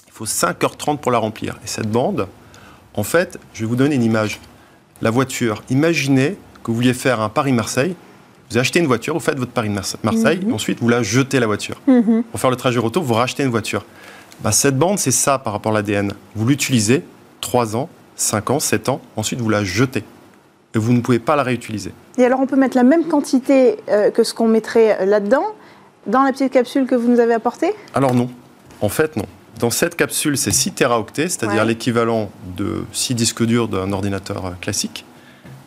Il 0.07 0.13
faut 0.13 0.25
5h30 0.25 0.99
pour 0.99 1.11
la 1.11 1.19
remplir. 1.19 1.59
Et 1.65 1.67
cette 1.67 1.91
bande, 1.91 2.29
en 2.95 3.03
fait, 3.03 3.39
je 3.55 3.61
vais 3.61 3.67
vous 3.67 3.77
donner 3.77 3.97
une 3.97 4.05
image. 4.05 4.41
La 5.03 5.11
voiture, 5.11 5.63
imaginez 5.71 6.37
que 6.63 6.71
vous 6.71 6.75
vouliez 6.75 6.95
faire 6.95 7.21
un 7.21 7.29
Paris-Marseille. 7.29 7.97
Vous 8.51 8.59
achetez 8.59 8.81
une 8.81 8.87
voiture, 8.87 9.15
vous 9.15 9.21
faites 9.21 9.39
votre 9.39 9.53
Paris-Marseille, 9.53 10.41
mhm. 10.45 10.53
ensuite 10.53 10.81
vous 10.81 10.89
la 10.89 11.03
jetez 11.03 11.39
la 11.39 11.47
voiture. 11.47 11.81
Mhm. 11.87 12.25
Pour 12.25 12.41
faire 12.41 12.51
le 12.51 12.57
trajet 12.57 12.81
retour, 12.81 13.03
vous 13.03 13.15
rachetez 13.15 13.45
une 13.45 13.51
voiture. 13.51 13.85
Bah, 14.43 14.53
cette 14.53 14.77
bande, 14.77 14.99
c'est 14.99 15.13
ça 15.13 15.39
par 15.39 15.53
rapport 15.53 15.73
à 15.73 15.77
l'ADN. 15.77 16.13
Vous 16.35 16.47
l'utilisez 16.47 17.05
3 17.43 17.77
ans, 17.77 17.89
5 18.17 18.51
ans, 18.51 18.61
7 18.61 18.89
ans, 18.89 19.01
ensuite 19.17 19.41
vous 19.41 19.49
la 19.49 19.63
jetez 19.63 20.03
et 20.75 20.79
vous 20.79 20.93
ne 20.93 21.01
pouvez 21.01 21.19
pas 21.19 21.37
la 21.37 21.43
réutiliser. 21.43 21.93
Et 22.19 22.25
alors 22.25 22.41
on 22.41 22.47
peut 22.47 22.57
mettre 22.57 22.77
la 22.77 22.83
même 22.83 23.05
quantité 23.05 23.77
euh, 23.89 24.11
que 24.11 24.25
ce 24.25 24.35
qu'on 24.35 24.49
mettrait 24.49 25.05
là-dedans 25.07 25.45
dans 26.07 26.23
la 26.23 26.33
petite 26.33 26.53
capsule 26.53 26.87
que 26.87 26.95
vous 26.95 27.09
nous 27.09 27.21
avez 27.21 27.35
apportée? 27.35 27.73
Alors 27.95 28.15
non. 28.15 28.31
En 28.81 28.89
fait, 28.89 29.17
non. 29.17 29.27
Dans 29.59 29.71
cette 29.71 29.95
capsule, 29.95 30.39
c'est 30.39 30.53
6 30.53 30.73
teraoctets, 30.73 31.29
c'est-à-dire 31.29 31.65
l'équivalent 31.65 32.31
de 32.57 32.85
6 32.93 33.15
disques 33.15 33.45
durs 33.45 33.69
d'un 33.69 33.93
ordinateur 33.93 34.47
euh, 34.47 34.51
classique. 34.61 35.05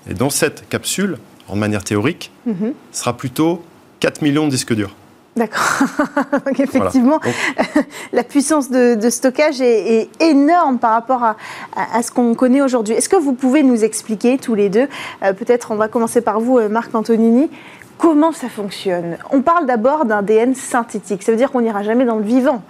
Et 0.09 0.13
dans 0.13 0.29
cette 0.29 0.67
capsule, 0.67 1.17
en 1.53 1.55
manière 1.55 1.83
théorique, 1.83 2.31
mhm. 2.47 2.73
sera 2.91 3.15
plutôt 3.15 3.61
4 3.99 4.23
millions 4.23 4.45
de 4.45 4.49
disques 4.49 4.73
durs. 4.73 4.95
D'accord. 5.35 5.87
effectivement, 6.59 7.19
la 8.13 8.23
puissance 8.23 8.69
de, 8.71 9.09
stockage 9.09 9.61
est, 9.61 10.09
énorme 10.19 10.79
par 10.79 10.91
rapport 10.91 11.23
à, 11.23 12.03
ce 12.03 12.11
qu'on 12.11 12.33
connaît 12.33 12.61
aujourd'hui. 12.61 12.95
Est-ce 12.95 13.09
que 13.09 13.15
vous 13.15 13.33
pouvez 13.33 13.61
nous 13.61 13.83
expliquer 13.83 14.37
tous 14.37 14.55
les 14.55 14.69
deux, 14.69 14.87
euh, 15.23 15.33
peut-être 15.33 15.71
on 15.71 15.75
va 15.75 15.87
commencer 15.87 16.21
par 16.21 16.39
vous, 16.39 16.57
euh, 16.57 16.69
Marc 16.69 16.93
Antonini, 16.93 17.49
comment 17.97 18.31
ça 18.31 18.49
fonctionne? 18.49 19.17
On 19.31 19.41
parle 19.41 19.67
d'abord 19.67 20.05
d'un 20.05 20.23
DN 20.23 20.55
synthétique, 20.55 21.21
ça 21.23 21.31
veut 21.31 21.37
dire 21.37 21.51
qu'on 21.51 21.61
n'ira 21.61 21.83
jamais 21.83 22.05
dans 22.05 22.17
le 22.17 22.25
vivant. 22.25 22.63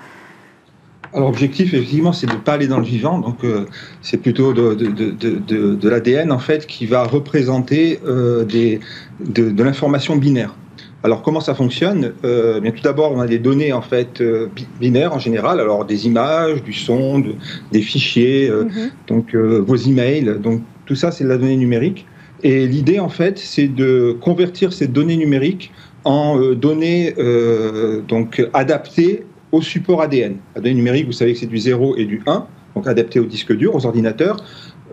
Alors, 1.14 1.30
l'objectif, 1.30 1.74
effectivement, 1.74 2.12
c'est 2.12 2.28
de 2.28 2.34
ne 2.34 2.38
pas 2.38 2.54
aller 2.54 2.68
dans 2.68 2.80
le 2.80 2.86
vivant. 2.86 3.20
Donc, 3.20 3.44
euh, 3.44 3.66
c'est 4.02 4.18
plutôt 4.18 4.54
de, 4.54 4.74
de, 4.74 5.90
l'ADN, 5.90 6.32
en 6.32 6.40
fait, 6.40 6.66
qui 6.66 6.86
va 6.86 7.04
représenter 7.04 8.00
des, 8.48 8.80
de 9.20 9.64
l'information 9.64 10.16
binaire. 10.16 10.56
Alors 11.04 11.22
comment 11.22 11.42
ça 11.42 11.54
fonctionne? 11.54 12.14
Euh, 12.24 12.62
Bien 12.62 12.72
tout 12.72 12.82
d'abord, 12.82 13.12
on 13.12 13.20
a 13.20 13.28
des 13.28 13.38
données 13.38 13.74
en 13.74 13.82
fait 13.82 14.22
euh, 14.22 14.48
binaires 14.80 15.14
en 15.14 15.20
général, 15.20 15.60
alors 15.60 15.84
des 15.84 16.08
images, 16.08 16.64
du 16.64 16.72
son, 16.72 17.22
des 17.74 17.82
fichiers, 17.82 18.50
euh, 18.50 18.64
mhm. 18.64 18.92
donc 19.08 19.36
vos 19.36 19.76
emails, 19.76 20.40
donc 20.40 20.62
tout 20.86 20.96
ça 20.96 21.12
c'est 21.12 21.26
de 21.26 21.30
la 21.30 21.38
donnée 21.38 21.58
numérique. 21.58 22.06
Et 22.42 22.68
l'idée 22.68 23.00
en 23.00 23.10
fait, 23.10 23.38
c'est 23.38 23.68
de 23.68 24.18
convertir 24.20 24.72
ces 24.72 24.88
données 24.88 25.18
numériques 25.18 25.72
en 26.06 26.38
données 26.54 27.16
donc 28.10 28.46
adaptées 28.54 29.24
au 29.54 29.62
support 29.62 30.02
ADN. 30.02 30.36
La 30.56 30.62
donnée 30.62 30.76
numérique, 30.76 31.06
vous 31.06 31.14
savez 31.14 31.32
que 31.32 31.40
c'est 31.40 31.46
du 31.46 31.58
0 31.58 31.96
et 31.96 32.04
du 32.04 32.22
1, 32.26 32.46
donc 32.76 32.88
adapté 32.88 33.22
au 33.22 33.26
disque 33.26 33.56
dur, 33.56 33.74
aux 33.74 33.86
ordinateurs. 33.86 34.44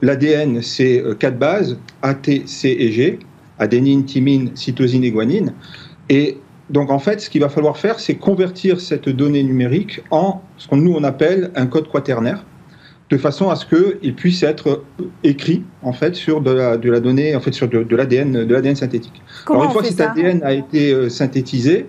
L'ADN, 0.03 0.63
c'est 0.63 1.03
quatre 1.19 1.39
bases, 1.39 1.79
A, 2.03 2.15
T, 2.15 2.45
C 2.47 2.77
et 2.79 2.93
G, 2.93 3.19
adénine, 3.59 4.05
thymine, 4.05 4.51
cytosine 4.55 5.03
et 5.03 5.11
guanine. 5.11 5.55
Et 6.09 6.39
donc 6.71 6.91
en 6.91 6.99
fait, 6.99 7.21
ce 7.21 7.31
qu'il 7.31 7.41
va 7.41 7.49
falloir 7.49 7.77
faire, 7.77 7.99
c'est 7.99 8.15
convertir 8.15 8.81
cette 8.81 9.09
donnée 9.09 9.43
numérique 9.43 10.03
en 10.11 10.43
ce 10.57 10.69
qu'on 10.69 10.77
nous 10.77 10.93
on 10.93 11.05
appelle 11.05 11.51
un 11.57 11.67
code 11.67 11.89
quaternaire, 11.89 12.45
de 13.11 13.17
façon 13.17 13.51
à 13.51 13.57
ce 13.57 13.67
qu'il 13.67 14.15
puisse 14.15 14.43
être 14.43 14.85
écrit 15.25 15.65
en 15.83 15.93
fait 15.93 16.15
sur 16.15 16.41
de 16.41 16.53
la, 16.53 16.77
de 16.77 16.91
la 16.91 17.01
donnée, 17.01 17.35
en 17.35 17.41
fait 17.41 17.53
sur 17.53 17.69
de, 17.69 17.97
l'ADN, 17.97 18.45
de 18.45 18.55
l'ADN 18.55 18.77
synthétique. 18.77 19.23
Alors 19.49 19.65
une 19.65 19.71
fois 19.71 19.83
que 19.83 19.89
cet 19.89 20.01
ADN 20.01 20.43
a 20.45 20.53
été 20.53 20.93
euh, 20.93 21.09
synthétisé, 21.09 21.87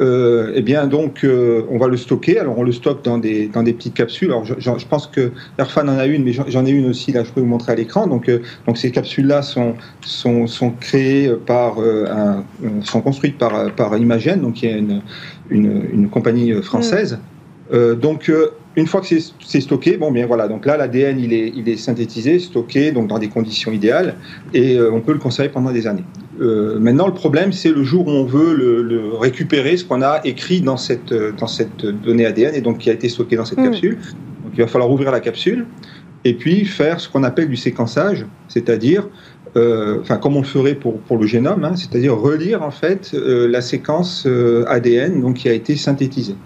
euh, 0.00 0.52
eh 0.54 0.62
bien 0.62 0.86
donc 0.86 1.24
euh, 1.24 1.62
on 1.70 1.78
va 1.78 1.88
le 1.88 1.96
stocker. 1.96 2.38
Alors 2.38 2.58
on 2.58 2.62
le 2.62 2.72
stocke 2.72 3.04
dans 3.04 3.18
des 3.18 3.48
dans 3.48 3.62
des 3.62 3.72
petites 3.72 3.94
capsules. 3.94 4.28
Alors 4.28 4.44
je, 4.44 4.54
je 4.58 4.86
pense 4.86 5.06
que 5.06 5.32
Erfan 5.58 5.88
en 5.88 5.98
a 5.98 6.06
une, 6.06 6.24
mais 6.24 6.32
j'en 6.32 6.64
ai 6.64 6.70
une 6.70 6.88
aussi 6.88 7.12
là. 7.12 7.24
Je 7.24 7.32
peux 7.32 7.40
vous 7.40 7.46
montrer 7.46 7.72
à 7.72 7.74
l'écran. 7.74 8.06
Donc 8.06 8.28
euh, 8.28 8.40
donc 8.66 8.78
ces 8.78 8.90
capsules 8.90 9.26
là 9.26 9.42
sont 9.42 9.74
sont, 10.02 10.46
sont 10.46 10.70
créées 10.70 11.30
par 11.46 11.78
un, 11.80 12.44
sont 12.84 13.00
construites 13.00 13.38
par 13.38 13.72
par 13.72 13.96
Imagen, 13.96 14.36
donc 14.36 14.54
qui 14.54 14.66
est 14.66 14.78
une 14.78 15.02
une, 15.50 15.82
une 15.92 16.08
compagnie 16.08 16.52
française. 16.62 17.18
Mm. 17.72 17.94
donc 17.94 18.30
une 18.76 18.86
fois 18.86 19.00
que 19.00 19.06
c'est 19.08 19.60
stocké, 19.60 19.96
bon 19.96 20.12
bien 20.12 20.26
voilà, 20.26 20.46
donc 20.46 20.64
là 20.64 20.76
l'ADN 20.76 21.18
il 21.18 21.32
est, 21.32 21.52
il 21.54 21.68
est 21.68 21.76
synthétisé, 21.76 22.38
stocké, 22.38 22.92
donc 22.92 23.08
dans 23.08 23.18
des 23.18 23.28
conditions 23.28 23.72
idéales, 23.72 24.14
et 24.54 24.80
on 24.80 25.00
peut 25.00 25.12
le 25.12 25.18
conserver 25.18 25.50
pendant 25.50 25.72
des 25.72 25.86
années. 25.86 26.04
Euh, 26.40 26.78
maintenant, 26.78 27.06
le 27.06 27.14
problème, 27.14 27.52
c'est 27.52 27.70
le 27.70 27.82
jour 27.82 28.06
où 28.06 28.10
on 28.10 28.24
veut 28.24 28.54
le, 28.54 29.14
récupérer, 29.14 29.76
ce 29.76 29.84
qu'on 29.84 30.02
a 30.02 30.20
écrit 30.24 30.60
dans 30.60 30.76
cette, 30.76 31.12
dans 31.12 31.46
cette 31.46 31.84
donnée 31.84 32.26
ADN 32.26 32.54
et 32.54 32.60
donc 32.60 32.78
qui 32.78 32.90
a 32.90 32.92
été 32.92 33.08
stocké 33.08 33.36
dans 33.36 33.44
cette 33.44 33.58
mm. 33.58 33.64
capsule. 33.64 33.94
Donc, 33.96 34.52
il 34.54 34.60
va 34.60 34.66
falloir 34.66 34.90
ouvrir 34.90 35.10
la 35.10 35.20
capsule 35.20 35.66
et 36.24 36.34
puis 36.34 36.64
faire 36.64 37.00
ce 37.00 37.08
qu'on 37.08 37.24
appelle 37.24 37.48
du 37.48 37.56
séquençage, 37.56 38.26
c'est-à-dire 38.48 39.08
euh, 39.56 39.98
enfin 40.00 40.18
comme 40.18 40.36
on 40.36 40.40
le 40.40 40.46
ferait 40.46 40.74
pour, 40.74 41.00
pour 41.00 41.16
le 41.16 41.26
génome, 41.26 41.64
hein, 41.64 41.74
c'est-à-dire 41.74 42.16
relire 42.16 42.62
en 42.62 42.70
fait 42.70 43.12
euh, 43.14 43.48
la 43.48 43.60
séquence 43.60 44.24
euh, 44.26 44.64
ADN 44.68 45.20
donc, 45.20 45.36
qui 45.36 45.48
a 45.48 45.52
été 45.52 45.76
synthétisée. 45.76 46.36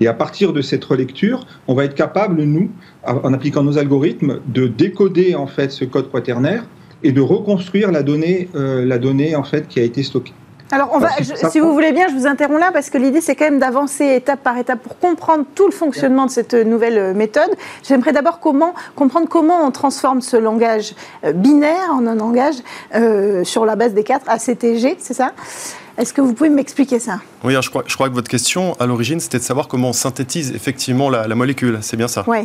Et 0.00 0.06
à 0.06 0.14
partir 0.14 0.52
de 0.52 0.62
cette 0.62 0.84
relecture, 0.84 1.46
on 1.66 1.74
va 1.74 1.84
être 1.84 1.94
capable, 1.94 2.42
nous, 2.42 2.70
en 3.04 3.32
appliquant 3.32 3.62
nos 3.62 3.78
algorithmes, 3.78 4.40
de 4.46 4.66
décoder 4.66 5.34
en 5.34 5.46
fait 5.46 5.70
ce 5.70 5.84
code 5.84 6.10
quaternaire 6.10 6.64
et 7.02 7.12
de 7.12 7.20
reconstruire 7.20 7.90
la 7.92 8.02
donnée, 8.02 8.48
la 8.54 8.98
donnée 8.98 9.36
en 9.36 9.44
fait 9.44 9.68
qui 9.68 9.80
a 9.80 9.82
été 9.82 10.02
stockée. 10.02 10.34
Alors, 10.70 10.90
on 10.92 10.98
va, 10.98 11.08
si 11.50 11.60
vous 11.60 11.72
voulez 11.72 11.92
bien, 11.92 12.08
je 12.08 12.14
vous 12.14 12.26
interromps 12.26 12.60
là 12.60 12.70
parce 12.72 12.90
que 12.90 12.98
l'idée, 12.98 13.22
c'est 13.22 13.34
quand 13.34 13.46
même 13.46 13.58
d'avancer 13.58 14.04
étape 14.04 14.42
par 14.42 14.58
étape 14.58 14.82
pour 14.82 14.98
comprendre 14.98 15.46
tout 15.54 15.64
le 15.64 15.72
fonctionnement 15.72 16.26
de 16.26 16.30
cette 16.30 16.52
nouvelle 16.52 16.98
euh, 16.98 17.14
méthode. 17.14 17.48
J'aimerais 17.88 18.12
d'abord 18.12 18.38
comment, 18.38 18.74
comprendre 18.94 19.28
comment 19.28 19.66
on 19.66 19.70
transforme 19.70 20.20
ce 20.20 20.36
langage 20.36 20.94
euh, 21.24 21.32
binaire 21.32 21.90
en 21.92 22.06
un 22.06 22.16
langage 22.16 22.56
euh, 22.94 23.44
sur 23.44 23.64
la 23.64 23.76
base 23.76 23.94
des 23.94 24.04
quatre 24.04 24.28
ACTG, 24.28 24.96
c'est 24.98 25.14
ça? 25.14 25.32
Est-ce 25.96 26.12
que 26.12 26.20
vous 26.20 26.34
pouvez 26.34 26.50
m'expliquer 26.50 26.98
ça? 26.98 27.20
Oui, 27.44 27.54
je 27.58 27.70
crois, 27.70 27.84
je 27.86 27.94
crois 27.94 28.10
que 28.10 28.14
votre 28.14 28.30
question, 28.30 28.74
à 28.78 28.84
l'origine, 28.84 29.20
c'était 29.20 29.38
de 29.38 29.44
savoir 29.44 29.68
comment 29.68 29.88
on 29.88 29.94
synthétise 29.94 30.52
effectivement 30.54 31.08
la, 31.08 31.26
la 31.26 31.34
molécule. 31.34 31.78
C'est 31.80 31.96
bien 31.96 32.08
ça? 32.08 32.24
Oui. 32.26 32.40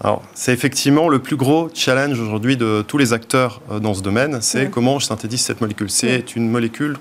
Alors, 0.00 0.22
c'est 0.34 0.52
effectivement 0.52 1.08
le 1.08 1.20
plus 1.20 1.36
gros 1.36 1.70
challenge 1.72 2.18
aujourd'hui 2.20 2.56
de 2.56 2.84
tous 2.86 2.98
les 2.98 3.12
acteurs 3.12 3.62
dans 3.80 3.94
ce 3.94 4.02
domaine, 4.02 4.38
c'est 4.42 4.68
comment 4.70 4.98
je 4.98 5.06
synthétise 5.06 5.40
cette 5.40 5.60
molécule. 5.60 5.88
C'est 5.88 6.36
une 6.36 6.50
molécule 6.50 6.96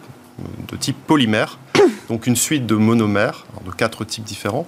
de 0.71 0.77
type 0.77 0.97
polymère, 1.07 1.59
donc 2.09 2.27
une 2.27 2.35
suite 2.35 2.65
de 2.65 2.75
monomères, 2.75 3.45
de 3.65 3.71
quatre 3.71 4.05
types 4.05 4.23
différents. 4.23 4.67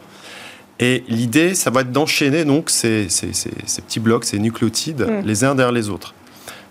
Et 0.80 1.04
l'idée, 1.08 1.54
ça 1.56 1.70
va 1.70 1.82
être 1.82 1.92
d'enchaîner 1.92 2.44
donc 2.44 2.70
ces, 2.70 3.08
petits 3.08 4.00
blocs, 4.00 4.26
ces 4.26 4.40
nucléotides, 4.40 5.08
les 5.24 5.44
uns 5.44 5.56
derrière 5.56 5.72
les 5.72 5.90
autres. 5.90 6.14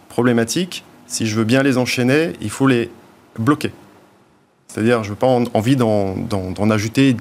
Problématique, 0.09 0.85
si 1.07 1.27
je 1.27 1.37
veux 1.37 1.45
bien 1.45 1.63
les 1.63 1.79
enchaîner, 1.79 2.33
il 2.41 2.51
faut 2.51 2.67
les 2.67 2.91
bloquer. 3.39 3.73
C'est-à-dire, 4.75 5.05
je 5.05 5.11
n'ai 5.11 5.17
pas 5.17 5.29
envie 5.29 5.77
d'en 5.77 6.71
ajouter 6.71 7.17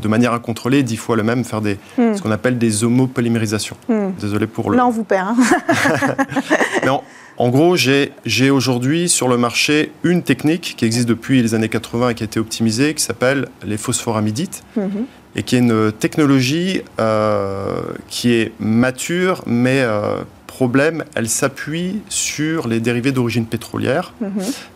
de 0.00 0.08
manière 0.08 0.32
incontrôlée 0.32 0.84
dix 0.84 0.96
fois 0.96 1.16
le 1.16 1.24
même, 1.24 1.42
faire 1.44 1.60
des, 1.60 1.78
mm. 1.98 2.14
ce 2.14 2.22
qu'on 2.22 2.30
appelle 2.30 2.58
des 2.58 2.84
homopolymérisations. 2.84 3.76
Mm. 3.88 4.10
Désolé 4.20 4.46
pour 4.46 4.70
le... 4.70 4.76
Là, 4.76 4.86
on 4.86 4.90
vous 4.90 5.04
perd. 5.04 5.28
Hein. 5.30 6.98
En 7.40 7.50
gros, 7.50 7.76
j'ai 7.76 8.50
aujourd'hui 8.50 9.08
sur 9.08 9.28
le 9.28 9.36
marché 9.36 9.92
une 10.02 10.24
technique 10.24 10.74
qui 10.76 10.84
existe 10.84 11.08
depuis 11.08 11.40
les 11.40 11.54
années 11.54 11.68
80 11.68 12.08
et 12.08 12.14
qui 12.16 12.24
a 12.24 12.26
été 12.26 12.40
optimisée, 12.40 12.94
qui 12.94 13.02
s'appelle 13.04 13.46
les 13.64 13.76
phosphoramidites, 13.76 14.64
mhm. 14.76 15.06
et 15.36 15.44
qui 15.44 15.54
est 15.54 15.60
une 15.60 15.92
technologie 15.92 16.82
euh, 16.98 17.80
qui 18.08 18.32
est 18.32 18.50
mature, 18.58 19.44
mais 19.46 19.82
euh, 19.82 20.16
problème, 20.48 21.04
elle 21.14 21.28
s'appuie 21.28 22.02
sur 22.08 22.66
les 22.66 22.80
dérivés 22.80 23.12
d'origine 23.12 23.46
pétrolière, 23.46 24.14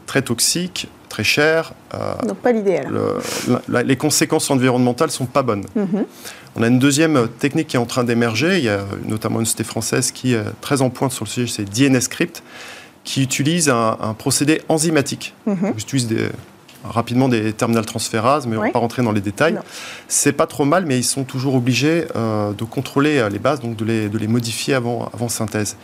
très 0.07 0.23
toxiques, 0.23 0.87
très 1.13 1.25
chers. 1.25 1.75
Euh, 1.95 2.15
Donc 2.27 2.39
pas 2.39 2.53
l'idéal. 2.53 2.89
les 3.85 3.97
conséquences 3.97 4.51
environnementales 4.51 5.11
sont 5.11 5.27
pas 5.27 5.43
bonnes. 5.43 5.67
Mhm. 5.77 6.07
On 6.57 6.63
a 6.63 6.69
une 6.69 6.79
deuxième 6.79 7.29
technique 7.29 7.69
qui 7.69 7.77
est 7.77 7.81
en 7.81 7.87
train 7.87 8.05
d'émerger. 8.05 8.59
Il 8.59 8.65
y 8.65 8.71
a 8.71 8.81
notamment 9.07 9.39
une 9.41 9.47
société 9.47 9.65
française 9.65 10.11
qui 10.11 10.35
est 10.35 10.43
très 10.63 10.81
en 10.81 10.89
pointe 10.89 11.13
sur 11.13 11.25
le 11.25 11.31
sujet, 11.31 11.47
c'est 11.47 11.65
DNSCrypt, 11.65 12.43
qui 13.05 13.23
utilise 13.23 13.69
un, 13.69 14.15
procédé 14.19 14.63
enzymatique. 14.69 15.35
Mm 15.47 15.71
utilise 15.77 16.09
rapidement 16.85 17.29
des 17.29 17.53
terminales 17.53 17.87
transférases, 17.87 18.47
mais 18.47 18.57
on 18.57 18.61
ne 18.61 18.67
va 18.67 18.73
pas 18.73 18.79
rentrer 18.79 19.03
dans 19.03 19.13
les 19.13 19.21
détails. 19.21 19.59
C'est 20.09 20.33
pas 20.33 20.47
trop 20.47 20.65
mal, 20.65 20.85
mais 20.87 20.99
ils 20.99 21.05
sont 21.05 21.25
toujours 21.25 21.55
obligés 21.55 22.07
euh, 22.17 22.53
de 22.53 22.65
contrôler 22.65 23.19
euh, 23.19 23.29
les 23.29 23.39
bases, 23.39 23.61
donc 23.61 23.77
de 23.77 23.85
les, 23.85 24.09
de 24.09 24.19
les 24.19 24.27
modifier 24.27 24.75
avant, 24.75 25.09
avant 25.15 25.29
synthèse. 25.29 25.77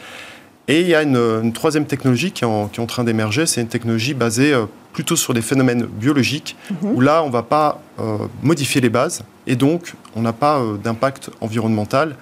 Et 0.68 0.82
il 0.82 0.86
y 0.86 0.94
a 0.94 1.02
une, 1.02 1.52
troisième 1.52 1.86
technologie 1.86 2.30
qui 2.30 2.44
est 2.44 2.46
en, 2.46 2.68
qui 2.68 2.78
est 2.78 2.82
en 2.82 2.86
train 2.86 3.02
d'émerger, 3.02 3.46
c'est 3.46 3.62
une 3.62 3.68
technologie 3.68 4.12
basée 4.12 4.52
euh, 4.52 4.66
plutôt 4.92 5.16
sur 5.16 5.32
des 5.32 5.40
phénomènes 5.40 5.86
biologiques, 5.86 6.56
mhm. 6.70 6.92
où 6.94 7.00
là, 7.00 7.22
on 7.22 7.28
ne 7.28 7.32
va 7.32 7.42
pas 7.42 7.80
euh, 7.98 8.18
modifier 8.42 8.82
les 8.82 8.90
bases, 8.90 9.22
et 9.46 9.56
donc 9.56 9.94
on 10.14 10.20
n'a 10.20 10.34
pas 10.34 10.58
euh, 10.58 10.76
d'impact 10.76 11.30
environnemental. 11.40 12.16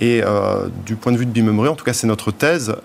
Et 0.00 0.22
du 0.86 0.94
point 0.94 1.10
de 1.10 1.16
vue 1.16 1.26
de 1.26 1.32
Bimemory, 1.32 1.68
en 1.68 1.74
tout 1.74 1.84
cas 1.84 1.92
c'est 1.92 2.06
notre 2.06 2.30
thèse, 2.30 2.76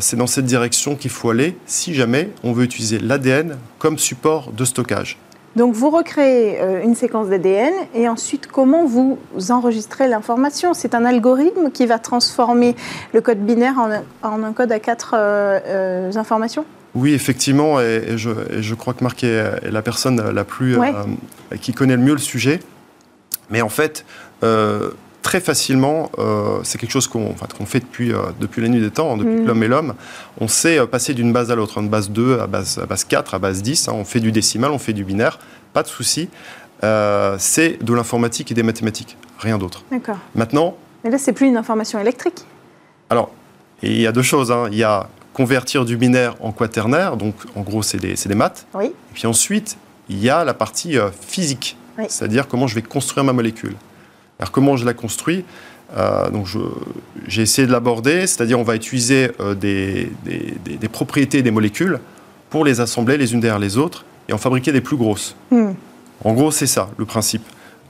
c'est 0.00 0.16
dans 0.16 0.26
cette 0.26 0.46
direction 0.46 0.96
qu'il 0.96 1.10
faut 1.10 1.28
aller 1.28 1.58
si 1.66 1.92
jamais 1.92 2.30
on 2.42 2.54
veut 2.54 2.64
utiliser 2.64 2.98
l'ADN 2.98 3.58
comme 3.78 3.98
support 3.98 4.50
de 4.50 4.64
stockage. 4.64 5.18
Donc 5.56 5.74
vous 5.74 5.90
recréez 5.90 6.60
euh, 6.60 6.82
une 6.82 6.94
séquence 6.94 7.28
d'ADN 7.28 7.72
et 7.94 8.08
ensuite 8.08 8.48
comment 8.48 8.84
vous 8.86 9.18
enregistrez 9.50 10.08
l'information? 10.08 10.74
C'est 10.74 10.94
un 10.94 11.04
algorithme 11.04 11.70
qui 11.70 11.86
va 11.86 11.98
transformer 11.98 12.74
le 13.12 13.20
code 13.20 13.38
binaire 13.38 13.78
en, 14.22 14.42
un 14.42 14.52
code 14.52 14.72
à 14.72 14.80
quatre 14.80 15.14
euh, 15.16 15.60
euh, 15.66 16.16
informations? 16.16 16.64
Oui, 16.96 17.12
effectivement, 17.12 17.80
et, 17.80 18.16
je, 18.16 18.74
crois 18.74 18.94
que 18.94 19.02
Marc 19.02 19.24
est, 19.24 19.68
la 19.68 19.82
personne 19.82 20.30
la 20.30 20.44
plus 20.44 20.76
qui 21.60 21.72
connaît 21.72 21.96
le 21.96 22.02
mieux 22.02 22.12
le 22.12 22.18
sujet. 22.18 22.60
Mais 23.50 23.62
en 23.62 23.68
fait, 23.68 24.04
très 25.24 25.40
facilement, 25.40 26.12
c'est 26.62 26.78
quelque 26.78 26.92
chose 26.92 27.08
qu'on 27.08 27.34
fait 27.66 27.80
depuis, 27.80 28.12
depuis 28.38 28.62
la 28.62 28.68
nuit 28.68 28.80
des 28.80 28.90
temps, 28.90 29.14
hein, 29.14 29.16
depuis 29.16 29.40
mm. 29.40 29.46
l'homme 29.46 29.62
et 29.64 29.68
l'homme. 29.68 29.94
On 30.40 30.46
sait 30.46 30.86
passer 30.86 31.14
d'une 31.14 31.32
base 31.32 31.50
à 31.50 31.56
l'autre, 31.56 31.82
de 31.82 31.88
base 31.88 32.10
2 32.10 32.38
à 32.38 32.46
base, 32.46 32.78
à 32.78 32.86
base 32.86 33.04
4, 33.04 33.34
à 33.34 33.38
base 33.40 33.62
10. 33.62 33.88
Hein. 33.88 33.92
on 33.96 34.04
fait 34.04 34.20
du 34.20 34.30
décimal, 34.30 34.70
on 34.70 34.78
fait 34.78 34.92
du 34.92 35.02
binaire 35.02 35.38
pas 35.74 35.82
de 35.82 35.88
souci. 35.88 36.30
Euh, 36.82 37.36
c'est 37.38 37.84
de 37.84 37.92
l'informatique 37.92 38.50
et 38.50 38.54
des 38.54 38.62
mathématiques, 38.62 39.18
rien 39.38 39.58
d'autre. 39.58 39.84
D'accord. 39.90 40.18
Maintenant. 40.34 40.76
Mais 41.02 41.10
là, 41.10 41.18
c'est 41.18 41.34
plus 41.34 41.46
une 41.46 41.58
information 41.58 41.98
électrique. 41.98 42.46
Alors, 43.10 43.30
il 43.82 44.00
y 44.00 44.06
a 44.06 44.12
deux 44.12 44.22
choses. 44.22 44.50
Hein. 44.50 44.68
Il 44.72 44.78
y 44.78 44.84
a 44.84 45.08
convertir 45.34 45.84
du 45.84 45.96
binaire 45.96 46.36
en 46.40 46.52
quaternaire, 46.52 47.16
donc 47.16 47.34
en 47.56 47.62
gros, 47.62 47.82
c'est 47.82 47.98
des, 47.98 48.14
des, 48.14 48.34
maths. 48.34 48.66
Oui. 48.72 48.86
Et 48.86 49.14
puis 49.14 49.26
ensuite, 49.26 49.76
il 50.08 50.22
y 50.22 50.30
a 50.30 50.44
la 50.44 50.54
partie 50.54 50.96
euh, 50.96 51.10
physique, 51.10 51.76
c'est-à-dire 52.08 52.46
comment 52.46 52.68
je 52.68 52.76
vais 52.76 52.82
construire 52.82 53.24
ma 53.24 53.32
molécule. 53.32 53.74
Alors, 54.38 54.50
comment 54.50 54.76
je 54.76 54.84
la 54.84 54.94
construis 54.94 55.44
euh, 55.96 56.28
donc 56.30 56.48
j'ai 57.28 57.42
essayé 57.42 57.68
de 57.68 57.72
l'aborder, 57.72 58.26
c'est-à-dire 58.26 58.58
on 58.58 58.64
va 58.64 58.74
utiliser 58.74 59.30
des, 59.60 60.10
des, 60.24 60.54
des, 60.64 60.88
propriétés 60.88 61.42
des 61.42 61.52
molécules 61.52 62.00
pour 62.50 62.64
les 62.64 62.80
assembler 62.80 63.16
les 63.16 63.32
unes 63.32 63.38
derrière 63.38 63.60
les 63.60 63.76
autres 63.76 64.04
et 64.28 64.32
en 64.32 64.38
fabriquer 64.38 64.72
des 64.72 64.80
plus 64.80 64.96
grosses. 64.96 65.36
Hmm. 65.50 65.72
En 66.24 66.32
gros, 66.32 66.50
c'est 66.50 66.66
ça 66.66 66.88
le 66.96 67.04
principe. 67.04 67.44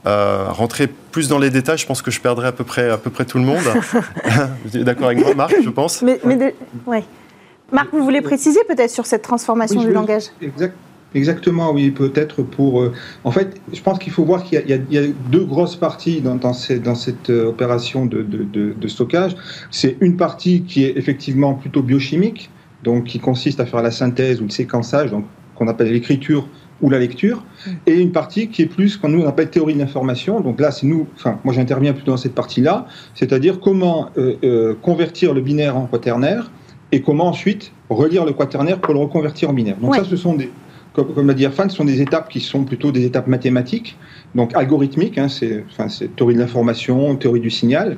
Euh, 0.05 0.45
rentrer 0.49 0.87
plus 0.87 1.27
dans 1.27 1.39
les 1.39 1.49
détails, 1.49 1.79
je 1.79 1.87
pense 1.87 2.03
que 2.03 2.11
je 2.11 2.21
perdrai 2.21 2.47
à 2.47 2.51
peu 2.51 2.63
près, 2.63 2.91
à 2.91 2.97
peu 2.97 3.09
près 3.09 3.25
tout 3.25 3.39
le 3.39 3.43
monde. 3.43 3.63
vous 4.65 4.77
êtes 4.77 4.83
d'accord 4.83 5.07
avec 5.07 5.19
moi, 5.19 5.33
Marc, 5.33 5.55
je 5.63 5.69
pense 5.69 6.03
mais, 6.03 6.19
Marc, 7.71 7.87
vous 7.91 8.03
voulez 8.03 8.21
préciser 8.21 8.59
peut-être 8.67 8.91
sur 8.91 9.07
cette 9.07 9.23
transformation 9.23 9.81
du 9.81 9.91
langage? 9.91 10.25
Exactement, 11.15 11.71
oui, 11.71 11.89
peut-être 11.89 12.43
pour... 12.43 12.81
Euh, 12.81 12.93
en 13.23 13.31
fait, 13.31 13.59
je 13.73 13.81
pense 13.81 13.97
qu'il 13.97 14.13
faut 14.13 14.23
voir 14.23 14.43
qu'il 14.43 14.61
y, 14.67 14.97
a 14.97 15.03
deux 15.31 15.45
grosses 15.45 15.75
parties 15.75 16.21
dans, 16.21 16.35
dans, 16.35 16.53
cette 16.53 17.29
euh, 17.29 17.47
opération 17.47 18.05
de, 18.05 18.21
de 18.21 18.87
stockage. 18.87 19.35
C'est 19.71 19.97
une 20.01 20.17
partie 20.17 20.61
qui 20.61 20.83
est 20.83 20.95
effectivement 20.97 21.55
plutôt 21.55 21.81
biochimique, 21.81 22.51
donc 22.83 23.05
qui 23.05 23.19
consiste 23.19 23.59
à 23.59 23.65
faire 23.65 23.81
la 23.81 23.91
synthèse 23.91 24.39
ou 24.41 24.45
le 24.45 24.49
séquençage, 24.49 25.11
donc 25.11 25.25
qu'on 25.55 25.67
appelle 25.67 25.91
l'écriture 25.91 26.47
ou 26.81 26.89
la 26.89 26.99
lecture, 26.99 27.43
mm. 27.65 27.71
et 27.87 27.99
une 27.99 28.11
partie 28.11 28.47
qui 28.49 28.61
est 28.61 28.67
plus 28.67 28.97
qu'on 28.97 29.09
nous 29.09 29.25
appelle 29.25 29.49
théorie 29.49 29.73
de 29.73 29.79
l'information. 29.79 30.39
Donc 30.41 30.59
là, 30.59 30.71
c'est 30.71 30.85
nous, 30.85 31.07
enfin, 31.15 31.39
moi 31.43 31.53
j'interviens 31.53 31.93
plutôt 31.93 32.11
dans 32.11 32.17
cette 32.17 32.35
partie-là, 32.35 32.87
c'est-à-dire 33.13 33.59
comment 33.59 34.09
euh, 34.17 34.35
euh, 34.43 34.75
convertir 34.81 35.33
le 35.33 35.41
binaire 35.41 35.77
en 35.77 35.87
quaternaire 35.87 36.51
et 36.91 37.01
comment 37.01 37.27
ensuite 37.27 37.71
relire 37.89 38.25
le 38.25 38.33
quaternaire 38.33 38.79
pour 38.79 38.93
le 38.93 38.99
reconvertir 38.99 39.49
en 39.49 39.53
binaire. 39.53 39.77
Donc 39.77 39.95
ça, 39.95 40.03
ce 40.03 40.15
sont 40.15 40.35
des, 40.35 40.51
comme, 40.95 41.27
l'a 41.27 41.33
dit 41.33 41.45
ce 41.45 41.75
sont 41.75 41.85
des 41.85 42.01
étapes 42.01 42.29
qui 42.29 42.39
sont 42.39 42.63
plutôt 42.63 42.91
des 42.91 43.05
étapes 43.05 43.27
mathématiques, 43.27 43.97
donc 44.33 44.55
algorithmiques, 44.55 45.17
hein, 45.17 45.27
c'est 45.27 45.65
théorie 46.15 46.35
de 46.35 46.39
l'information, 46.39 47.15
théorie 47.15 47.39
du 47.39 47.49
signal. 47.49 47.97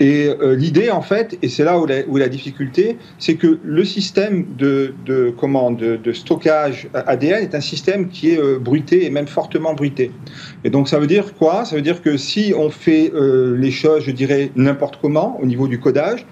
Et 0.00 0.28
euh, 0.28 0.54
l'idée, 0.54 0.90
en 0.90 1.02
fait, 1.02 1.38
et 1.42 1.48
c'est 1.48 1.64
là 1.64 1.78
où 1.78 1.86
la, 1.86 2.02
la 2.02 2.28
difficulté, 2.28 2.96
c'est 3.18 3.36
que 3.36 3.58
le 3.62 3.84
système 3.84 4.44
de, 4.58 4.94
comment, 5.38 5.70
de, 5.70 5.96
de, 5.96 6.12
stockage 6.12 6.88
ADN 6.94 7.42
est 7.42 7.54
un 7.54 7.60
système 7.60 8.08
qui 8.08 8.30
est 8.30 8.38
euh, 8.38 8.58
bruité 8.58 9.04
et 9.04 9.10
même 9.10 9.26
fortement 9.26 9.74
bruité. 9.74 10.10
Et 10.64 10.70
donc 10.70 10.88
ça 10.88 10.98
veut 10.98 11.06
dire 11.06 11.34
quoi? 11.34 11.64
Ça 11.64 11.76
veut 11.76 11.82
dire 11.82 12.02
que 12.02 12.16
si 12.16 12.52
on 12.56 12.70
fait 12.70 13.12
euh, 13.14 13.56
les 13.56 13.70
choses, 13.70 14.02
je 14.04 14.10
dirais, 14.10 14.50
n'importe 14.56 14.98
comment 15.00 15.38
au 15.40 15.46
niveau 15.46 15.68
du 15.68 15.80
codage, 15.80 16.26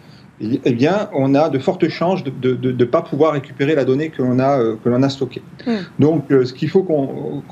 eh 0.64 0.72
bien, 0.72 1.09
on 1.14 1.35
a 1.35 1.48
de 1.48 1.59
fortes 1.59 1.88
chances 1.88 2.22
de 2.24 2.72
ne 2.72 2.85
pas 2.85 3.02
pouvoir 3.02 3.33
récupérer 3.33 3.74
la 3.74 3.85
donnée 3.85 4.11
que 4.11 4.22
l'on 4.22 4.38
a, 4.38 4.59
euh, 4.59 4.76
que 4.83 4.88
l'on 4.88 5.02
a 5.02 5.09
stockée. 5.09 5.42
Hmm. 5.66 5.76
Donc, 5.98 6.31
euh, 6.31 6.44
ce 6.44 6.52
qu'il 6.52 6.68
faut 6.68 6.83
qu'on, 6.83 7.42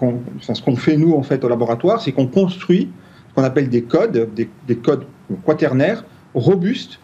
ce 0.40 0.62
qu'on 0.62 0.76
fait 0.76 0.96
nous 0.96 1.14
en 1.14 1.22
fait 1.22 1.44
au 1.44 1.48
laboratoire, 1.48 2.00
c'est 2.00 2.12
qu'on 2.12 2.26
construit 2.26 2.88
ce 3.28 3.34
qu'on 3.34 3.44
appelle 3.44 3.68
des 3.68 3.82
codes, 3.82 4.28
des, 4.34 4.76
codes 4.76 5.04
quaternaires 5.46 6.04
robustes 6.34 6.98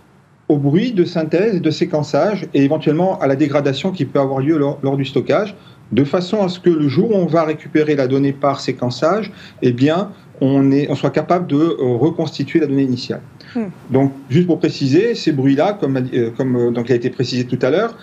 au 0.48 0.56
bruit 0.56 0.92
de 0.92 1.04
synthèse 1.04 1.56
et 1.56 1.60
de 1.60 1.70
séquençage 1.70 2.46
et 2.54 2.64
éventuellement 2.64 3.18
à 3.20 3.26
la 3.26 3.36
dégradation 3.36 3.90
qui 3.92 4.04
peut 4.04 4.20
avoir 4.20 4.40
lieu 4.40 4.58
lors, 4.58 4.78
lors, 4.82 4.96
du 4.96 5.04
stockage, 5.04 5.56
de 5.92 6.04
façon 6.04 6.42
à 6.42 6.48
ce 6.48 6.58
que 6.58 6.70
le 6.70 6.88
jour 6.88 7.10
où 7.10 7.14
on 7.14 7.26
va 7.26 7.44
récupérer 7.44 7.94
la 7.94 8.06
donnée 8.08 8.32
par 8.32 8.60
séquençage, 8.60 9.32
eh 9.62 9.72
bien, 9.72 10.10
on, 10.40 10.70
est, 10.72 10.90
on 10.90 10.94
soit 10.94 11.10
capable 11.10 11.46
de 11.46 11.76
reconstituer 11.80 12.60
la 12.60 12.66
donnée 12.66 12.82
initiale. 12.82 13.22
Hmm. 13.56 13.70
Donc, 13.90 14.12
juste 14.30 14.46
pour 14.46 14.58
préciser, 14.60 15.14
ces 15.14 15.32
bruits-là, 15.32 15.72
comme, 15.80 16.08
comme 16.36 16.72
donc, 16.72 16.88
il 16.88 16.92
a 16.92 16.96
été 16.96 17.10
précisé 17.10 17.46
tout 17.46 17.58
à 17.62 17.70
l'heure, 17.70 17.96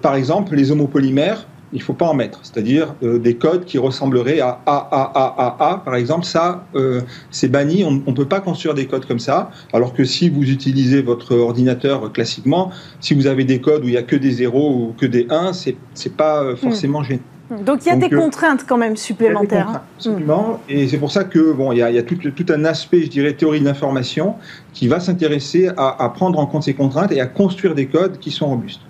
par 0.00 0.16
exemple, 0.16 0.54
les 0.54 0.72
homopolymères, 0.72 1.46
il 1.72 1.78
ne 1.78 1.82
faut 1.82 1.94
pas 1.94 2.06
en 2.06 2.14
mettre. 2.14 2.40
C'est-à-dire 2.42 2.94
euh, 3.02 3.18
des 3.18 3.34
codes 3.34 3.64
qui 3.64 3.78
ressembleraient 3.78 4.40
à 4.40 4.60
A, 4.66 4.88
A, 4.90 5.12
A, 5.14 5.34
A, 5.38 5.72
A, 5.72 5.78
par 5.78 5.94
exemple, 5.96 6.24
ça, 6.24 6.66
euh, 6.74 7.02
c'est 7.30 7.48
banni. 7.48 7.84
On 7.84 7.90
ne 7.90 8.16
peut 8.16 8.26
pas 8.26 8.40
construire 8.40 8.74
des 8.74 8.86
codes 8.86 9.06
comme 9.06 9.18
ça. 9.18 9.50
Alors 9.72 9.92
que 9.92 10.04
si 10.04 10.28
vous 10.28 10.50
utilisez 10.50 11.02
votre 11.02 11.36
ordinateur 11.36 12.12
classiquement, 12.12 12.70
si 13.00 13.14
vous 13.14 13.26
avez 13.26 13.44
des 13.44 13.60
codes 13.60 13.84
où 13.84 13.88
il 13.88 13.92
n'y 13.92 13.96
a 13.96 14.02
que 14.02 14.16
des 14.16 14.30
0 14.30 14.70
ou 14.70 14.94
que 14.96 15.06
des 15.06 15.26
1, 15.28 15.52
ce 15.52 15.70
n'est 15.70 16.14
pas 16.16 16.42
euh, 16.42 16.56
forcément 16.56 17.02
gênant. 17.02 17.22
Donc 17.50 17.86
il 17.86 17.88
y 17.88 17.92
a 17.92 17.96
des 17.96 18.10
contraintes 18.10 18.64
quand 18.66 18.76
même 18.76 18.96
supplémentaires. 18.96 19.68
Hein. 19.68 19.82
absolument. 19.96 20.60
Et 20.68 20.86
c'est 20.88 20.98
pour 20.98 21.10
ça 21.10 21.24
que 21.24 21.52
bon, 21.52 21.72
il 21.72 21.78
y 21.78 21.82
a, 21.82 22.02
tout, 22.02 22.18
un 22.50 22.64
aspect, 22.64 23.02
je 23.02 23.08
dirais, 23.08 23.32
théorie 23.32 23.60
de 23.60 23.64
l'information 23.64 24.34
qui 24.74 24.86
va 24.86 25.00
s'intéresser 25.00 25.68
à, 25.76 26.04
à, 26.04 26.08
prendre 26.10 26.38
en 26.38 26.46
compte 26.46 26.64
ces 26.64 26.74
contraintes 26.74 27.12
et 27.12 27.20
à 27.20 27.26
construire 27.26 27.74
des 27.74 27.86
codes 27.86 28.18
qui 28.18 28.30
sont 28.30 28.48
robustes. 28.48 28.82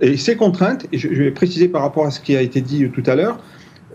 Et 0.00 0.16
ces 0.16 0.36
contraintes, 0.36 0.86
et 0.92 0.98
je 0.98 1.08
vais 1.08 1.30
préciser 1.30 1.68
par 1.68 1.82
rapport 1.82 2.06
à 2.06 2.10
ce 2.10 2.20
qui 2.20 2.36
a 2.36 2.40
été 2.40 2.60
dit 2.60 2.88
tout 2.90 3.02
à 3.06 3.14
l'heure, 3.14 3.38
euh, 3.38 3.40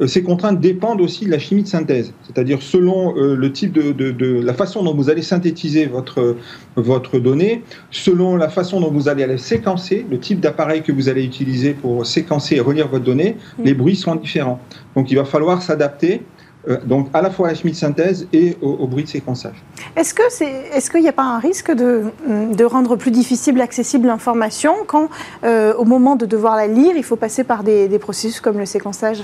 ces 0.07 0.23
contraintes 0.23 0.59
dépendent 0.59 1.01
aussi 1.01 1.25
de 1.25 1.31
la 1.31 1.39
chimie 1.39 1.63
de 1.63 1.67
synthèse, 1.67 2.13
c'est-à-dire 2.25 2.61
selon 2.61 3.17
euh, 3.17 3.35
le 3.35 3.51
type 3.51 3.71
de, 3.71 4.41
la 4.41 4.53
façon 4.53 4.83
dont 4.83 4.93
vous 4.93 5.09
allez 5.09 5.21
synthétiser 5.21 5.85
votre 5.85 6.37
votre 6.75 7.19
donnée, 7.19 7.63
selon 7.91 8.35
la 8.35 8.49
façon 8.49 8.79
dont 8.79 8.91
vous 8.91 9.09
allez 9.09 9.25
la 9.25 9.37
séquencer, 9.37 10.05
le 10.09 10.19
type 10.19 10.39
d'appareil 10.39 10.81
que 10.81 10.91
vous 10.91 11.09
allez 11.09 11.23
utiliser 11.23 11.73
pour 11.73 12.05
séquencer 12.05 12.55
et 12.55 12.59
relire 12.59 12.87
votre 12.87 13.03
donnée, 13.03 13.35
mm. 13.57 13.63
les 13.63 13.73
bruits 13.73 13.95
sont 13.95 14.15
différents. 14.15 14.59
Donc 14.95 15.11
il 15.11 15.15
va 15.15 15.25
falloir 15.25 15.61
s'adapter 15.61 16.21
euh, 16.67 16.77
donc 16.85 17.07
à 17.13 17.21
la 17.21 17.29
fois 17.29 17.47
à 17.47 17.51
la 17.51 17.55
chimie 17.55 17.71
de 17.71 17.77
synthèse 17.77 18.27
et 18.33 18.57
au, 18.61 18.85
bruit 18.85 19.03
de 19.03 19.09
séquençage. 19.09 19.63
Est-ce 19.95 20.13
que 20.13 20.23
c'est, 20.29 20.51
est-ce 20.73 20.91
qu'il 20.91 21.01
n'y 21.01 21.07
a 21.07 21.13
pas 21.13 21.23
un 21.23 21.39
risque 21.39 21.71
de, 21.71 22.05
de 22.27 22.63
rendre 22.65 22.95
plus 22.97 23.11
difficile 23.11 23.59
accessible 23.61 24.07
l'information 24.07 24.73
quand, 24.85 25.09
euh, 25.43 25.73
au 25.75 25.85
moment 25.85 26.15
de 26.15 26.25
devoir 26.25 26.55
la 26.57 26.67
lire, 26.67 26.95
il 26.97 27.03
faut 27.03 27.15
passer 27.15 27.43
par 27.43 27.63
des, 27.63 27.87
processus 27.99 28.41
comme 28.41 28.57
le 28.57 28.65
séquençage? 28.65 29.23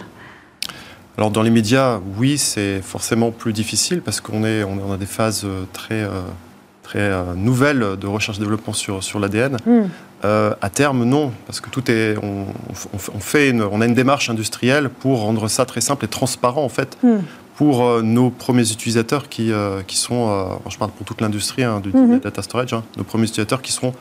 Alors 1.17 1.31
dans 1.31 1.41
les 1.41 1.49
médias, 1.49 1.99
oui, 2.17 2.37
c'est 2.37 2.81
forcément 2.81 3.31
plus 3.31 3.53
difficile 3.53 4.01
parce 4.01 4.21
qu'on 4.21 4.43
est, 4.43 4.63
on 4.63 4.91
a 4.91 4.97
des 4.97 5.05
phases 5.05 5.43
euh, 5.45 5.63
très, 5.71 6.05
très 6.83 7.11
nouvelles 7.35 7.97
de 7.99 8.07
recherche-développement 8.07 8.73
sur, 8.73 9.03
sur 9.03 9.19
l'ADN. 9.19 9.57
Hmm. 9.65 9.85
à 10.23 10.69
terme, 10.69 11.03
non, 11.03 11.31
parce 11.45 11.61
que 11.61 11.69
tout 11.69 11.89
est, 11.91 12.15
on, 12.21 12.47
fait 13.19 13.53
on 13.53 13.81
a 13.81 13.85
une 13.85 13.93
démarche 13.93 14.29
industrielle 14.29 14.89
pour 14.89 15.21
rendre 15.21 15.47
ça 15.47 15.65
très 15.65 15.81
simple 15.81 16.05
et 16.05 16.07
transparent 16.07 16.63
en 16.63 16.69
fait, 16.69 16.97
hmm 17.03 17.19
pour 17.55 17.85
euh, 17.85 18.01
nos 18.01 18.29
premiers 18.29 18.69
utilisateurs 18.71 19.29
qui, 19.29 19.51
euh, 19.51 19.81
qui 19.87 19.97
sont, 19.97 20.29
euh, 20.29 20.69
je 20.69 20.77
parle 20.77 20.91
pour 20.91 21.05
toute 21.05 21.21
l'industrie 21.21 21.63
hein, 21.63 21.79
du 21.79 21.89
mhm. 21.89 22.19
data 22.19 22.41
storage, 22.41 22.73
hein, 22.73 22.83
nos 22.97 23.03
premiers 23.03 23.23
utilisateurs 23.23 23.61
qui 23.61 23.71
seront 23.71 23.93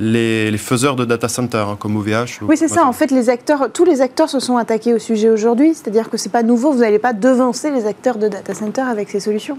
les, 0.00 0.50
les, 0.50 0.58
faiseurs 0.58 0.96
de 0.96 1.04
data 1.04 1.28
center, 1.28 1.64
hein, 1.68 1.76
comme 1.78 1.96
OVH. 1.96 2.40
Oui, 2.42 2.56
c'est 2.56 2.68
ça. 2.68 2.86
En 2.86 2.92
fait, 2.92 3.10
les 3.10 3.30
acteurs, 3.30 3.70
tous 3.72 3.84
les 3.84 4.00
acteurs 4.00 4.28
se 4.28 4.40
sont 4.40 4.56
attaqués 4.56 4.94
au 4.94 4.98
sujet 4.98 5.30
aujourd'hui. 5.30 5.74
C'est-à-dire 5.74 6.10
que 6.10 6.16
c'est 6.16 6.30
pas 6.30 6.42
nouveau. 6.42 6.72
Vous 6.72 6.80
n'allez 6.80 6.98
pas 6.98 7.12
devancer 7.12 7.70
les 7.70 7.86
acteurs 7.86 8.16
de 8.18 8.28
data 8.28 8.54
center 8.54 8.82
avec 8.82 9.10
ces 9.10 9.20
solutions. 9.20 9.58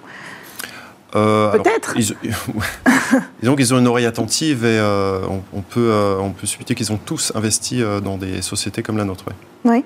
Peut-être. 1.12 1.96
Disons 3.42 3.56
qu'ils 3.56 3.74
ont 3.74 3.80
une 3.80 3.88
oreille 3.88 4.06
attentive 4.06 4.66
et 4.66 4.80
on, 5.54 5.62
peut, 5.62 5.92
on 6.20 6.32
peut 6.32 6.46
supputer 6.46 6.76
qu'ils 6.76 6.92
ont 6.92 7.00
tous 7.04 7.32
investi 7.36 7.82
dans 8.04 8.18
des 8.18 8.42
sociétés 8.42 8.84
comme 8.84 8.98
la 8.98 9.06
nôtre. 9.06 9.26
Oui. 9.66 9.84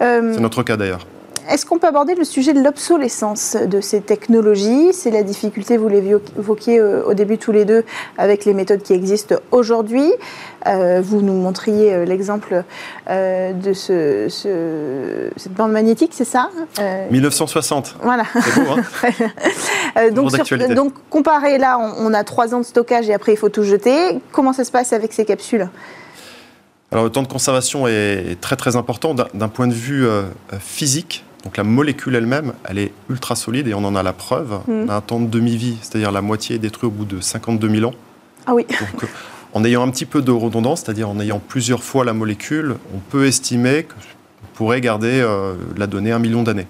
C'est 0.00 0.40
notre 0.40 0.62
cas 0.62 0.76
d'ailleurs. 0.76 1.06
Est-ce 1.48 1.64
qu'on 1.64 1.78
peut 1.78 1.86
aborder 1.86 2.14
le 2.14 2.24
sujet 2.24 2.52
de 2.52 2.60
l'obsolescence 2.60 3.56
de 3.56 3.80
ces 3.80 4.02
technologies? 4.02 4.92
C'est 4.92 5.10
la 5.10 5.22
difficulté, 5.22 5.78
vous 5.78 5.88
l'évoquiez 5.88 6.78
euh, 6.78 7.02
au 7.06 7.14
début 7.14 7.38
tous 7.38 7.52
les 7.52 7.64
deux, 7.64 7.84
avec 8.18 8.44
les 8.44 8.52
méthodes 8.52 8.82
qui 8.82 8.92
existent 8.92 9.36
aujourd'hui. 9.50 10.12
Euh, 10.66 11.00
vous 11.02 11.22
nous 11.22 11.32
montriez 11.32 11.94
euh, 11.94 12.04
l'exemple 12.04 12.64
de 13.08 13.72
ce, 13.72 14.28
cette 15.36 15.54
bande 15.54 15.72
magnétique, 15.72 16.10
c'est 16.12 16.26
ça? 16.26 16.50
1960. 17.10 17.96
Voilà. 18.02 18.24
C'est 18.34 18.60
beau, 18.60 18.72
hein? 18.72 20.10
Donc, 20.12 20.30
donc, 20.74 20.92
comparé 21.10 21.58
là, 21.58 21.78
on, 21.98 22.12
a 22.12 22.22
trois 22.24 22.54
ans 22.54 22.60
de 22.60 22.64
stockage 22.64 23.08
et 23.08 23.14
après 23.14 23.32
il 23.32 23.36
faut 23.36 23.48
tout 23.48 23.64
jeter. 23.64 24.20
Comment 24.30 24.52
ça 24.52 24.64
se 24.64 24.70
passe 24.70 24.92
avec 24.92 25.12
ces 25.12 25.24
capsules? 25.24 25.68
Alors 26.92 27.04
le 27.04 27.10
temps 27.10 27.22
de 27.22 27.28
conservation 27.28 27.88
est 27.88 28.40
très 28.40 28.54
très 28.56 28.76
important 28.76 29.14
d'un 29.14 29.48
point 29.48 29.66
de 29.66 29.72
vue 29.72 30.06
physique. 30.60 31.24
Donc 31.44 31.56
la 31.56 31.64
molécule 31.64 32.14
elle-même, 32.14 32.52
elle 32.64 32.78
est 32.78 32.92
ultra 33.08 33.36
solide 33.36 33.68
et 33.68 33.74
on 33.74 33.84
en 33.84 33.94
a 33.94 34.02
la 34.02 34.12
preuve. 34.12 34.60
Mm. 34.66 34.72
On 34.84 34.88
a 34.88 34.94
un 34.94 35.00
temps 35.00 35.20
de 35.20 35.28
demi-vie, 35.28 35.76
c'est-à-dire 35.80 36.12
la 36.12 36.22
moitié 36.22 36.56
est 36.56 36.58
détruite 36.58 36.84
au 36.84 36.90
bout 36.90 37.04
de 37.04 37.20
52 37.20 37.68
000 37.68 37.90
ans. 37.90 37.94
Ah 38.46 38.54
oui. 38.54 38.66
Donc, 38.68 39.04
euh, 39.04 39.06
en 39.54 39.64
ayant 39.64 39.82
un 39.82 39.90
petit 39.90 40.06
peu 40.06 40.22
de 40.22 40.32
redondance, 40.32 40.82
c'est-à-dire 40.82 41.08
en 41.08 41.20
ayant 41.20 41.38
plusieurs 41.38 41.82
fois 41.82 42.04
la 42.04 42.12
molécule, 42.12 42.76
on 42.94 42.98
peut 42.98 43.26
estimer 43.26 43.84
qu'on 43.84 44.46
pourrait 44.54 44.80
garder 44.80 45.20
euh, 45.20 45.54
la 45.76 45.86
donnée 45.86 46.12
un 46.12 46.18
million 46.18 46.42
d'années. 46.42 46.66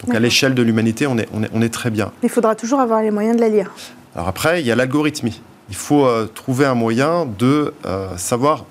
Donc 0.00 0.14
à 0.14 0.18
l'échelle 0.18 0.54
de 0.54 0.62
l'humanité, 0.62 1.06
on 1.06 1.16
est, 1.16 1.28
on, 1.32 1.62
est, 1.62 1.68
très 1.72 1.88
bien. 1.88 2.12
Il 2.22 2.28
faudra 2.28 2.54
toujours 2.54 2.80
avoir 2.80 3.00
les 3.00 3.10
moyens 3.10 3.36
de 3.36 3.40
la 3.40 3.48
lire. 3.48 3.70
Alors 4.14 4.28
après, 4.28 4.60
il 4.60 4.66
y 4.66 4.72
a 4.72 4.76
l'algorithmie. 4.76 5.40
Il 5.70 5.76
faut 5.76 6.04
euh, 6.04 6.26
trouver 6.26 6.66
un 6.66 6.74
moyen 6.74 7.26
de 7.38 7.72
savoir 8.16 8.66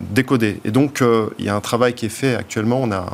décoder. 0.00 0.60
Et 0.64 0.72
donc, 0.72 1.04
il 1.38 1.44
y 1.44 1.48
a 1.48 1.54
un 1.54 1.60
travail 1.60 1.94
qui 1.94 2.06
est 2.06 2.08
fait 2.08 2.34
actuellement. 2.34 2.80
On 2.82 2.90
a, 2.90 3.06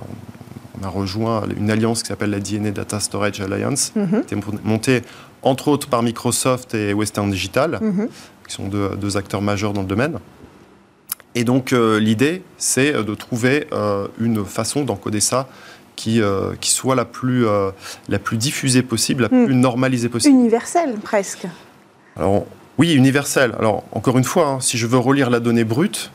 on 0.81 0.85
a 0.85 0.89
rejoint 0.89 1.43
une 1.57 1.71
alliance 1.71 2.03
qui 2.03 2.09
s'appelle 2.09 2.31
la 2.31 2.41
DNA 2.41 2.71
Data 2.71 3.01
Storage 3.01 3.41
Alliance, 3.41 3.93
mhm. 3.95 4.25
qui 4.27 4.35
est 4.35 4.65
montée 4.65 5.03
entre 5.43 5.69
autres 5.69 5.89
par 5.89 6.03
Microsoft 6.03 6.75
et 6.75 6.93
Western 6.93 7.31
Digital, 7.31 7.79
mhm. 7.81 8.09
qui 8.49 8.55
sont 8.55 8.69
deux, 8.69 9.17
acteurs 9.17 9.43
majeurs 9.43 9.73
dans 9.73 9.83
le 9.83 9.87
domaine. 9.87 10.19
Et 11.35 11.45
donc 11.45 11.73
euh, 11.73 12.01
l'idée, 12.01 12.43
c'est 12.57 12.95
euh, 12.95 13.03
de 13.03 13.15
trouver 13.15 13.67
euh, 13.73 14.09
une 14.19 14.45
façon 14.45 14.85
d'encoder 14.85 15.21
ça 15.21 15.49
qui, 15.95 16.21
qui 16.61 16.71
soit 16.71 16.95
la 16.95 17.07
plus, 17.07 17.47
la 18.11 18.19
plus 18.19 18.37
diffusée 18.37 18.83
possible, 18.83 19.23
la 19.31 19.35
hmm. 19.35 19.47
plus 19.47 19.55
normalisée 19.55 20.11
possible. 20.11 20.35
Universelle 20.35 20.97
presque. 21.03 21.47
Alors 22.17 22.45
oui, 22.77 22.93
universelle. 22.93 23.55
Alors 23.59 23.83
encore 23.93 24.19
une 24.19 24.25
fois, 24.25 24.47
hein, 24.47 24.61
si 24.61 24.77
je 24.77 24.87
veux 24.87 24.99
relire 24.99 25.31
la 25.31 25.41
donnée 25.41 25.65
brute, 25.65 26.11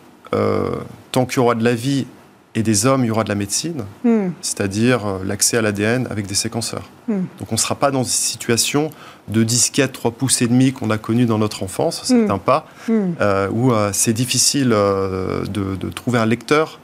tant 1.11 1.25
qu'il 1.25 1.37
y 1.37 1.39
aura 1.39 1.55
de 1.55 1.63
la 1.63 1.73
vie 1.73 2.05
et 2.53 2.63
des 2.63 2.85
hommes, 2.85 3.03
il 3.03 3.07
y 3.07 3.11
aura 3.11 3.23
de 3.23 3.29
la 3.29 3.35
médecine, 3.35 3.85
hmm. 4.03 4.29
c'est-à-dire 4.41 5.05
euh, 5.05 5.19
l'accès 5.25 5.57
à 5.57 5.61
l'ADN 5.61 6.07
avec 6.09 6.27
des 6.27 6.35
séquenceurs. 6.35 6.89
Hmm. 7.07 7.23
Donc 7.39 7.51
on 7.51 7.55
ne 7.55 7.59
sera 7.59 7.75
pas 7.75 7.91
dans 7.91 8.03
une 8.03 8.09
situation 8.09 8.89
de 9.29 9.43
disquette 9.43 9.93
3 9.93 10.11
pouces 10.11 10.41
et 10.41 10.47
demi 10.47 10.73
qu'on 10.73 10.89
a 10.89 10.97
connu 10.97 11.25
dans 11.25 11.37
notre 11.37 11.63
enfance, 11.63 12.01
c'est 12.03 12.13
hmm. 12.13 12.31
un 12.31 12.37
pas, 12.37 12.67
euh, 12.89 13.49
où 13.51 13.71
euh, 13.71 13.91
c'est 13.93 14.13
difficile 14.13 14.69
de, 14.69 15.75
de, 15.75 15.89
trouver 15.89 16.19
un 16.19 16.25
lecteur 16.25 16.79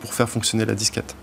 pour 0.00 0.14
faire 0.14 0.28
fonctionner 0.28 0.64
la 0.64 0.74
disquette. 0.74 1.14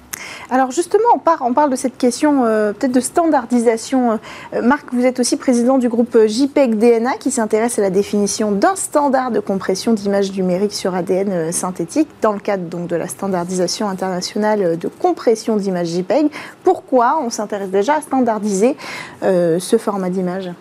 Alors 0.49 0.71
justement, 0.71 1.07
on, 1.41 1.53
parle 1.53 1.69
de 1.69 1.75
cette 1.75 1.97
question 1.97 2.45
euh, 2.45 2.73
peut-être 2.73 2.91
de 2.91 2.99
standardisation. 2.99 4.19
Euh, 4.53 4.61
Marc, 4.61 4.93
vous 4.93 5.05
êtes 5.05 5.19
aussi 5.19 5.37
président 5.37 5.77
du 5.77 5.89
groupe 5.89 6.17
JPEG 6.25 6.77
DNA 6.77 7.17
qui 7.19 7.31
s'intéresse 7.31 7.79
à 7.79 7.81
la 7.81 7.89
définition 7.89 8.51
d'un 8.51 8.75
standard 8.75 9.31
de 9.31 9.39
compression 9.39 9.93
d'images 9.93 10.31
numériques 10.31 10.73
sur 10.73 10.95
ADN 10.95 11.29
euh, 11.31 11.51
synthétique 11.51 12.07
dans 12.21 12.33
le 12.33 12.39
cadre 12.39 12.63
donc, 12.63 12.87
de 12.87 12.95
la 12.95 13.07
standardisation 13.07 13.89
internationale 13.89 14.77
de 14.77 14.87
compression 14.87 15.55
d'images 15.55 15.87
JPEG. 15.87 16.29
Pourquoi 16.63 17.19
on 17.23 17.29
s'intéresse 17.29 17.69
déjà 17.69 17.95
à 17.95 18.01
standardiser 18.01 18.75
ce 19.21 19.77
format 19.77 20.09
d'image 20.09 20.51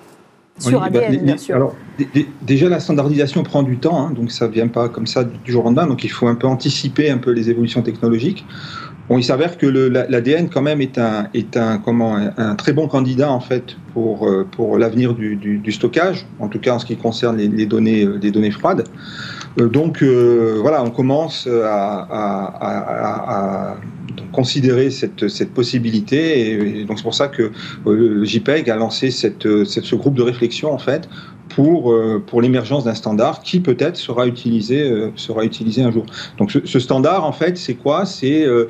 sur 0.58 0.82
ADN, 0.82 1.16
bah, 1.16 1.22
bien 1.22 1.36
sûr. 1.36 1.56
Alors, 1.56 1.74
déjà, 2.42 2.68
la 2.68 2.80
standardisation 2.80 3.42
prend 3.42 3.62
du 3.62 3.78
temps, 3.78 4.06
hein, 4.06 4.10
donc 4.10 4.30
ça 4.30 4.46
ne 4.46 4.52
vient 4.52 4.68
pas 4.68 4.88
comme 4.88 5.06
ça 5.06 5.24
du 5.24 5.50
jour 5.50 5.62
au 5.62 5.64
lendemain, 5.66 5.86
donc 5.86 6.04
il 6.04 6.10
faut 6.10 6.26
un 6.26 6.34
peu 6.34 6.46
anticiper 6.46 7.10
un 7.10 7.18
peu 7.18 7.30
les 7.32 7.50
évolutions 7.50 7.82
technologiques. 7.82 8.44
Bon, 9.08 9.18
il 9.18 9.24
s'avère 9.24 9.58
que 9.58 9.66
l'ADN 9.66 10.48
quand 10.48 10.62
même 10.62 10.80
est 10.80 10.96
un, 10.96 11.26
est 11.34 11.56
un, 11.56 11.78
comment, 11.78 12.16
un, 12.36 12.54
très 12.54 12.72
bon 12.72 12.86
candidat 12.86 13.30
en 13.30 13.40
fait 13.40 13.76
pour, 13.92 14.28
euh, 14.28 14.46
pour 14.48 14.78
l'avenir 14.78 15.14
du, 15.14 15.36
du, 15.36 15.72
stockage, 15.72 16.26
en 16.38 16.48
tout 16.48 16.60
cas 16.60 16.74
en 16.74 16.78
ce 16.78 16.86
qui 16.86 16.96
concerne 16.96 17.36
les, 17.36 17.66
données, 17.66 18.08
les 18.20 18.30
données 18.30 18.52
froides. 18.52 18.84
Euh, 19.60 19.68
donc 19.68 20.02
euh, 20.02 20.58
voilà, 20.62 20.84
on 20.84 20.90
commence 20.90 21.48
à, 21.48 22.06
à, 22.10 23.72
à, 23.72 23.76
considérer 24.32 24.90
cette, 24.90 25.28
cette 25.28 25.52
possibilité 25.52 26.80
et, 26.80 26.84
donc 26.84 26.98
c'est 26.98 27.04
pour 27.04 27.14
ça 27.14 27.28
que 27.28 27.52
le 27.86 28.24
JPEG 28.24 28.70
a 28.70 28.76
lancé 28.76 29.10
cette, 29.10 29.46
cette, 29.64 29.84
ce 29.84 29.94
groupe 29.94 30.14
de 30.14 30.22
réflexion 30.22 30.72
en 30.72 30.78
fait 30.78 31.08
pour, 31.54 31.92
euh, 31.92 32.22
pour 32.24 32.40
l'émergence 32.40 32.84
d'un 32.84 32.94
standard 32.94 33.42
qui 33.42 33.60
peut-être 33.60 33.96
sera 33.96 34.26
utilisé, 34.26 34.90
euh, 34.90 35.10
sera 35.16 35.44
utilisé 35.44 35.82
un 35.82 35.90
jour. 35.90 36.06
Donc 36.38 36.50
ce, 36.50 36.78
standard, 36.78 37.24
en 37.24 37.32
fait, 37.32 37.58
c'est 37.58 37.74
quoi? 37.74 38.06
C'est 38.06 38.44
euh, 38.44 38.68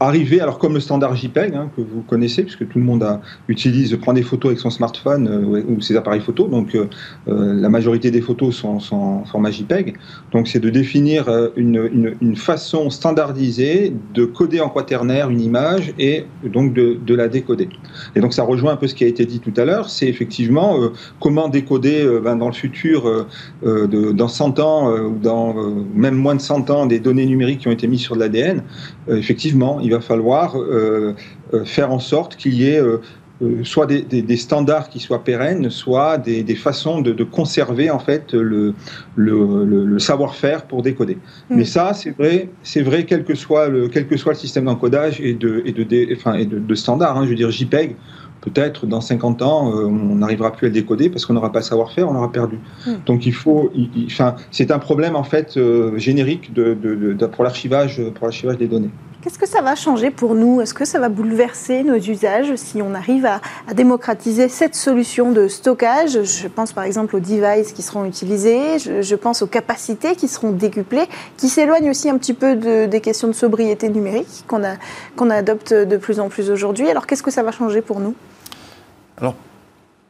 arriver, 0.00 0.40
alors 0.40 0.58
comme 0.58 0.74
le 0.74 0.80
standard 0.80 1.14
JPEG 1.14 1.54
hein, 1.54 1.70
que 1.76 1.80
vous 1.80 2.02
connaissez, 2.02 2.42
puisque 2.42 2.68
tout 2.68 2.78
le 2.78 2.84
monde 2.84 3.04
utilise, 3.48 3.96
prend 3.96 4.12
des 4.12 4.22
photos 4.22 4.50
avec 4.50 4.58
son 4.58 4.70
smartphone 4.70 5.28
euh, 5.28 5.62
ou 5.68 5.80
ses 5.80 5.96
appareils 5.96 6.20
photo, 6.20 6.46
donc 6.48 6.74
euh, 6.74 6.88
euh, 7.28 7.54
la 7.54 7.68
majorité 7.68 8.10
des 8.10 8.20
photos 8.20 8.56
sont, 8.56 8.78
en 8.92 9.24
format 9.24 9.50
JPEG. 9.50 9.94
Donc 10.32 10.48
c'est 10.48 10.60
de 10.60 10.70
définir 10.70 11.28
une, 11.56 12.36
façon 12.36 12.90
standardisée 12.90 13.94
de 14.12 14.24
coder 14.24 14.60
en 14.60 14.68
quaternaire 14.68 15.30
une 15.30 15.40
image 15.40 15.94
et 15.98 16.26
donc 16.44 16.74
de, 16.74 17.14
la 17.14 17.28
décoder. 17.28 17.68
Et 18.16 18.20
donc 18.20 18.34
ça 18.34 18.42
rejoint 18.42 18.72
un 18.72 18.76
peu 18.76 18.88
ce 18.88 18.94
qui 18.94 19.04
a 19.04 19.06
été 19.06 19.24
dit 19.24 19.38
tout 19.38 19.52
à 19.56 19.64
l'heure, 19.64 19.88
c'est 19.88 20.08
effectivement 20.08 20.76
comment 21.20 21.48
décoder 21.48 22.04
ben, 22.22 22.36
dans 22.36 22.48
le 22.48 22.54
futur, 22.54 23.26
dans 23.62 24.28
100 24.28 24.58
ans 24.58 24.90
ou 24.90 25.16
dans 25.22 25.54
même 25.94 26.16
moins 26.16 26.34
de 26.34 26.40
100 26.40 26.70
ans, 26.70 26.86
des 26.86 26.98
données 26.98 27.26
numériques 27.26 27.60
qui 27.60 27.68
ont 27.68 27.72
été 27.72 27.86
mises 27.86 28.00
sur 28.00 28.16
de 28.16 28.20
l'ADN. 28.20 28.62
effectivement, 29.08 29.80
il 29.84 29.90
va 29.90 30.00
falloir 30.00 30.58
euh, 30.58 31.14
euh, 31.52 31.64
faire 31.64 31.92
en 31.92 31.98
sorte 31.98 32.36
qu'il 32.36 32.54
y 32.54 32.68
ait 32.68 32.80
euh, 32.80 32.98
soit 33.64 33.86
des, 33.86 34.36
standards 34.36 34.88
qui 34.88 34.98
soient 34.98 35.22
pérennes, 35.22 35.68
soit 35.68 36.18
des, 36.18 36.54
façons 36.54 37.00
de, 37.00 37.24
conserver 37.24 37.90
en 37.90 37.98
fait 37.98 38.32
le, 38.32 38.74
le, 39.16 39.98
savoir-faire 39.98 40.62
pour 40.62 40.82
décoder. 40.82 41.16
Mm. 41.50 41.56
Mais 41.56 41.64
ça, 41.64 41.92
c'est 41.92 42.10
vrai, 42.16 42.48
c'est 42.62 42.82
vrai 42.82 43.04
quel 43.04 43.24
que 43.24 43.34
soit 43.34 43.68
le 43.68 43.88
quel 43.88 44.06
que 44.06 44.16
soit 44.16 44.32
le 44.32 44.38
système 44.38 44.64
d'encodage 44.64 45.20
et 45.20 45.34
de 45.34 45.62
et 45.66 45.72
de, 45.72 46.14
enfin, 46.14 46.34
et 46.34 46.46
de, 46.46 46.74
standards. 46.74 47.18
Hein. 47.18 47.24
je 47.24 47.30
veux 47.30 47.36
dire 47.36 47.50
JPEG. 47.50 47.96
Peut-être 48.40 48.84
dans 48.84 49.00
50 49.00 49.40
ans, 49.40 49.72
on 49.72 50.16
n'arrivera 50.16 50.52
plus 50.52 50.66
à 50.66 50.68
le 50.68 50.74
décoder 50.74 51.08
parce 51.08 51.24
qu'on 51.24 51.32
n'aura 51.32 51.50
pas 51.50 51.60
le 51.60 51.64
savoir-faire, 51.64 52.10
on 52.10 52.14
aura 52.14 52.30
perdu. 52.30 52.58
Mm. 52.86 52.90
Donc 53.06 53.24
il 53.24 53.32
faut, 53.32 53.72
enfin, 54.04 54.36
c'est 54.50 54.70
un 54.70 54.78
problème 54.78 55.16
en 55.16 55.24
fait 55.24 55.58
générique 55.96 56.52
de, 56.52 56.74
pour 57.32 57.42
l'archivage, 57.42 58.02
pour 58.14 58.26
l'archivage 58.26 58.58
des 58.58 58.68
données. 58.68 58.90
Qu'est-ce 59.24 59.38
que 59.38 59.48
ça 59.48 59.62
va 59.62 59.74
changer 59.74 60.10
pour 60.10 60.34
nous? 60.34 60.60
Est-ce 60.60 60.74
que 60.74 60.84
ça 60.84 61.00
va 61.00 61.08
bouleverser 61.08 61.82
nos 61.82 61.94
usages 61.94 62.56
si 62.56 62.82
on 62.82 62.94
arrive 62.94 63.24
à, 63.24 63.40
démocratiser 63.72 64.50
cette 64.50 64.74
solution 64.74 65.32
de 65.32 65.48
stockage? 65.48 66.24
Je 66.24 66.46
pense 66.46 66.74
par 66.74 66.84
exemple 66.84 67.16
aux 67.16 67.20
devices 67.20 67.72
qui 67.72 67.80
seront 67.80 68.04
utilisés, 68.04 68.78
je, 68.78 69.14
pense 69.14 69.40
aux 69.40 69.46
capacités 69.46 70.14
qui 70.14 70.28
seront 70.28 70.50
décuplées, 70.50 71.06
qui 71.38 71.48
s'éloignent 71.48 71.88
aussi 71.88 72.10
un 72.10 72.18
petit 72.18 72.34
peu 72.34 72.54
des 72.86 73.00
questions 73.00 73.26
de 73.26 73.32
sobriété 73.32 73.88
numérique 73.88 74.44
qu'on 74.46 75.30
adopte 75.30 75.72
de 75.72 75.96
plus 75.96 76.20
en 76.20 76.28
plus 76.28 76.50
aujourd'hui. 76.50 76.90
Alors 76.90 77.06
qu'est-ce 77.06 77.22
que 77.22 77.30
ça 77.30 77.42
va 77.42 77.50
changer 77.50 77.80
pour 77.80 78.00
nous? 78.00 78.14
Alors 79.16 79.36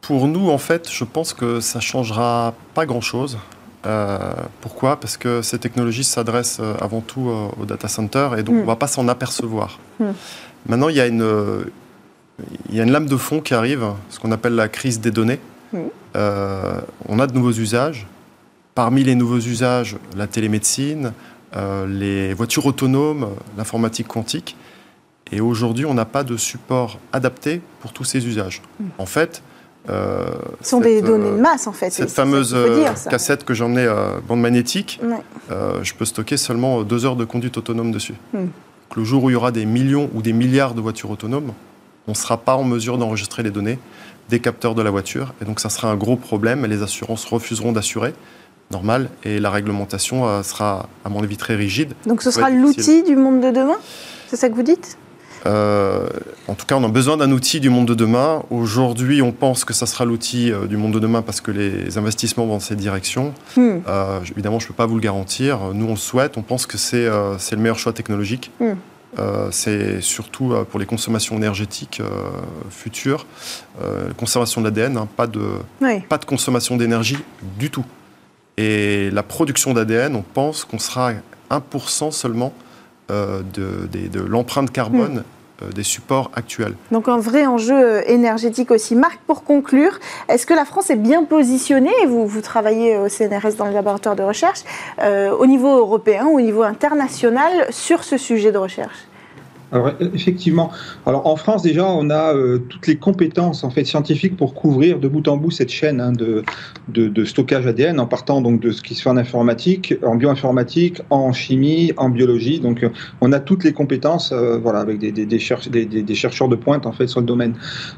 pour 0.00 0.26
nous, 0.26 0.50
en 0.50 0.58
fait, 0.58 0.90
je 0.90 1.04
pense 1.04 1.34
que 1.34 1.60
ça 1.60 1.78
changera 1.78 2.52
pas 2.74 2.84
grand-chose. 2.84 3.38
Euh, 3.86 4.18
pourquoi? 4.60 4.98
Parce 4.98 5.16
que 5.16 5.42
ces 5.42 5.58
technologies 5.58 6.04
s'adressent 6.04 6.60
euh, 6.60 6.74
avant 6.80 7.00
tout 7.00 7.28
euh, 7.28 7.48
au 7.60 7.64
data 7.66 7.88
center 7.88 8.30
et 8.38 8.42
donc 8.42 8.54
hmm. 8.54 8.58
on 8.58 8.62
ne 8.62 8.66
va 8.66 8.76
pas 8.76 8.86
s'en 8.86 9.08
apercevoir. 9.08 9.78
Hmm. 10.00 10.12
Maintenant, 10.66 10.88
il 10.88 10.96
y, 10.96 11.00
a 11.00 11.06
une, 11.06 11.64
il 12.70 12.74
y 12.74 12.80
a 12.80 12.84
une 12.84 12.90
lame 12.90 13.06
de 13.06 13.16
fond 13.18 13.40
qui 13.40 13.52
arrive, 13.52 13.84
ce 14.08 14.18
qu'on 14.18 14.32
appelle 14.32 14.54
la 14.54 14.68
crise 14.68 15.00
des 15.00 15.10
données. 15.10 15.40
Hmm. 15.72 15.88
on 17.08 17.18
a 17.18 17.26
de 17.26 17.34
nouveaux 17.34 17.52
usages. 17.52 18.06
Parmi 18.74 19.04
les 19.04 19.14
nouveaux 19.14 19.38
usages, 19.38 19.96
la 20.16 20.26
télémédecine, 20.26 21.12
les 21.86 22.32
voitures 22.32 22.64
autonomes, 22.64 23.28
l'informatique 23.58 24.08
quantique. 24.08 24.56
Et 25.32 25.40
aujourd'hui, 25.40 25.84
on 25.84 25.94
n'a 25.94 26.06
pas 26.06 26.24
de 26.24 26.36
support 26.36 26.98
adapté 27.12 27.60
pour 27.80 27.92
tous 27.92 28.04
ces 28.04 28.26
usages. 28.26 28.62
En 28.98 29.06
fait, 29.06 29.42
euh, 29.88 30.24
Ce 30.62 30.70
sont 30.70 30.80
des 30.80 31.02
données 31.02 31.30
de 31.30 31.40
masse 31.40 31.66
en 31.66 31.72
fait. 31.72 31.90
Cette 31.90 32.10
fameuse 32.10 32.54
euh, 32.54 32.88
cassette 33.10 33.44
que 33.44 33.54
j'emmenais 33.54 33.86
à 33.86 34.14
bande 34.26 34.40
magnétique, 34.40 35.00
euh, 35.50 35.82
je 35.82 35.94
peux 35.94 36.04
stocker 36.04 36.36
seulement 36.36 36.82
deux 36.82 37.04
heures 37.04 37.16
de 37.16 37.24
conduite 37.24 37.56
autonome 37.56 37.92
dessus. 37.92 38.14
Hmm. 38.32 38.46
le 38.96 39.04
jour 39.04 39.24
où 39.24 39.30
il 39.30 39.34
y 39.34 39.36
aura 39.36 39.50
des 39.50 39.66
millions 39.66 40.08
ou 40.14 40.22
des 40.22 40.32
milliards 40.32 40.74
de 40.74 40.80
voitures 40.80 41.10
autonomes, 41.10 41.52
on 42.06 42.12
ne 42.12 42.16
sera 42.16 42.36
pas 42.36 42.56
en 42.56 42.64
mesure 42.64 42.98
d'enregistrer 42.98 43.42
les 43.42 43.50
données 43.50 43.78
des 44.28 44.40
capteurs 44.40 44.74
de 44.74 44.82
la 44.82 44.90
voiture. 44.90 45.34
Et 45.42 45.44
donc 45.44 45.60
ça 45.60 45.68
sera 45.68 45.90
un 45.90 45.96
gros 45.96 46.16
problème. 46.16 46.64
Les 46.66 46.82
assurances 46.82 47.24
refuseront 47.26 47.72
d'assurer, 47.72 48.14
normal, 48.70 49.10
et 49.22 49.38
la 49.38 49.50
réglementation 49.50 50.42
sera, 50.42 50.88
à 51.04 51.08
mon 51.08 51.22
avis, 51.22 51.36
très 51.36 51.56
rigide. 51.56 51.92
Donc 52.06 52.22
ce 52.22 52.30
sera 52.30 52.48
l'outil 52.48 53.02
du 53.02 53.16
monde 53.16 53.40
de 53.42 53.50
demain? 53.50 53.76
C'est 54.28 54.36
ça 54.36 54.48
que 54.48 54.54
vous 54.54 54.62
dites? 54.62 54.96
Euh, 55.46 56.08
en 56.48 56.54
tout 56.54 56.66
cas, 56.66 56.76
on 56.76 56.84
a 56.84 56.88
besoin 56.88 57.16
d'un 57.16 57.30
outil 57.30 57.60
du 57.60 57.70
monde 57.70 57.86
de 57.86 57.94
demain. 57.94 58.42
Aujourd'hui, 58.50 59.22
on 59.22 59.32
pense 59.32 59.64
que 59.64 59.72
ça 59.72 59.86
sera 59.86 60.04
l'outil 60.04 60.50
euh, 60.50 60.66
du 60.66 60.76
monde 60.76 60.92
de 60.92 60.98
demain 60.98 61.22
parce 61.22 61.40
que 61.40 61.50
les 61.50 61.98
investissements 61.98 62.46
vont 62.46 62.54
dans 62.54 62.60
cette 62.60 62.78
direction. 62.78 63.34
Hmm. 63.56 63.78
Euh, 63.86 64.20
évidemment, 64.32 64.58
je 64.58 64.64
ne 64.64 64.68
peux 64.68 64.74
pas 64.74 64.86
vous 64.86 64.94
le 64.94 65.00
garantir. 65.00 65.58
Nous, 65.74 65.86
on 65.86 65.90
le 65.90 65.96
souhaite. 65.96 66.38
On 66.38 66.42
pense 66.42 66.66
que 66.66 66.78
c'est 66.78 67.06
le 67.06 67.56
meilleur 67.58 67.78
choix 67.78 67.92
technologique. 67.92 68.50
Hmm. 68.60 68.74
c'est 69.50 70.00
surtout 70.00 70.54
pour 70.70 70.80
les 70.80 70.86
consommations 70.86 71.36
énergétiques 71.36 72.02
futures, 72.70 73.26
conservation 74.16 74.60
de 74.60 74.66
l'ADN, 74.66 74.96
hein, 74.96 75.08
pas, 75.16 75.26
de, 75.26 75.40
pas 76.08 76.18
de 76.18 76.24
consommation 76.24 76.76
d'énergie 76.76 77.18
du 77.58 77.70
tout. 77.70 77.84
Et 78.56 79.10
la 79.10 79.22
production 79.22 79.72
d'ADN, 79.72 80.16
on 80.16 80.22
pense 80.22 80.64
qu'on 80.64 80.78
sera 80.78 81.12
à 81.50 81.60
1% 81.60 82.10
seulement 82.10 82.52
de, 83.08 83.88
de 83.92 84.20
l'empreinte 84.20 84.72
carbone 84.72 85.18
hmm. 85.18 85.33
Des 85.74 85.82
supports 85.82 86.30
actuels. 86.34 86.74
Donc 86.90 87.08
un 87.08 87.18
vrai 87.18 87.46
enjeu 87.46 87.74
euh, 87.74 88.02
énergétique 88.06 88.70
aussi. 88.70 88.94
Marc, 88.96 89.20
pour 89.26 89.44
conclure, 89.44 89.98
est-ce 90.28 90.46
que 90.46 90.54
la 90.54 90.64
France 90.64 90.90
est 90.90 90.96
bien 90.96 91.24
positionnée, 91.24 91.94
vous, 92.06 92.26
vous 92.26 92.40
travaillez 92.40 92.98
au 92.98 93.08
CNRS 93.08 93.54
dans 93.56 93.66
le 93.66 93.72
laboratoire 93.72 94.16
de 94.16 94.22
recherche, 94.22 94.60
euh, 95.00 95.30
au 95.30 95.46
niveau 95.46 95.78
européen 95.78 96.26
au 96.26 96.40
niveau 96.40 96.62
international 96.62 97.66
sur 97.70 98.04
ce 98.04 98.16
sujet 98.16 98.52
de 98.52 98.58
recherche? 98.58 98.98
Alors 99.74 99.90
effectivement, 100.14 100.70
alors 101.04 101.26
en 101.26 101.34
France 101.34 101.62
déjà 101.62 101.84
on 101.84 102.08
a 102.08 102.32
euh, 102.32 102.58
toutes 102.58 102.86
les 102.86 102.96
compétences 102.96 103.64
en 103.64 103.70
fait 103.70 103.84
scientifiques 103.84 104.36
pour 104.36 104.54
couvrir 104.54 105.00
de 105.00 105.08
bout 105.08 105.26
en 105.26 105.36
bout 105.36 105.50
cette 105.50 105.68
chaîne 105.68 106.00
hein, 106.00 106.12
de, 106.12 106.44
de, 106.88 107.24
stockage 107.24 107.66
ADN 107.66 107.98
en 107.98 108.06
partant 108.06 108.40
donc 108.40 108.60
de 108.60 108.70
ce 108.70 108.82
qui 108.82 108.94
se 108.94 109.02
fait 109.02 109.10
en 109.10 109.16
informatique, 109.16 109.94
en 110.04 110.14
bioinformatique, 110.14 111.02
en 111.10 111.32
chimie, 111.32 111.92
en 111.96 112.08
biologie. 112.08 112.60
Donc 112.60 112.86
on 113.20 113.32
a 113.32 113.40
toutes 113.40 113.64
les 113.64 113.72
compétences 113.72 114.30
euh, 114.30 114.58
voilà 114.58 114.78
avec 114.78 115.00
des, 115.00 115.10
des, 115.10 115.26
des, 115.26 115.38
chercheurs 116.14 116.48
de 116.48 116.56
pointe 116.56 116.86
en 116.86 116.92
fait 116.92 117.08
sur 117.08 117.18
le 117.18 117.26
domaine. 117.26 117.54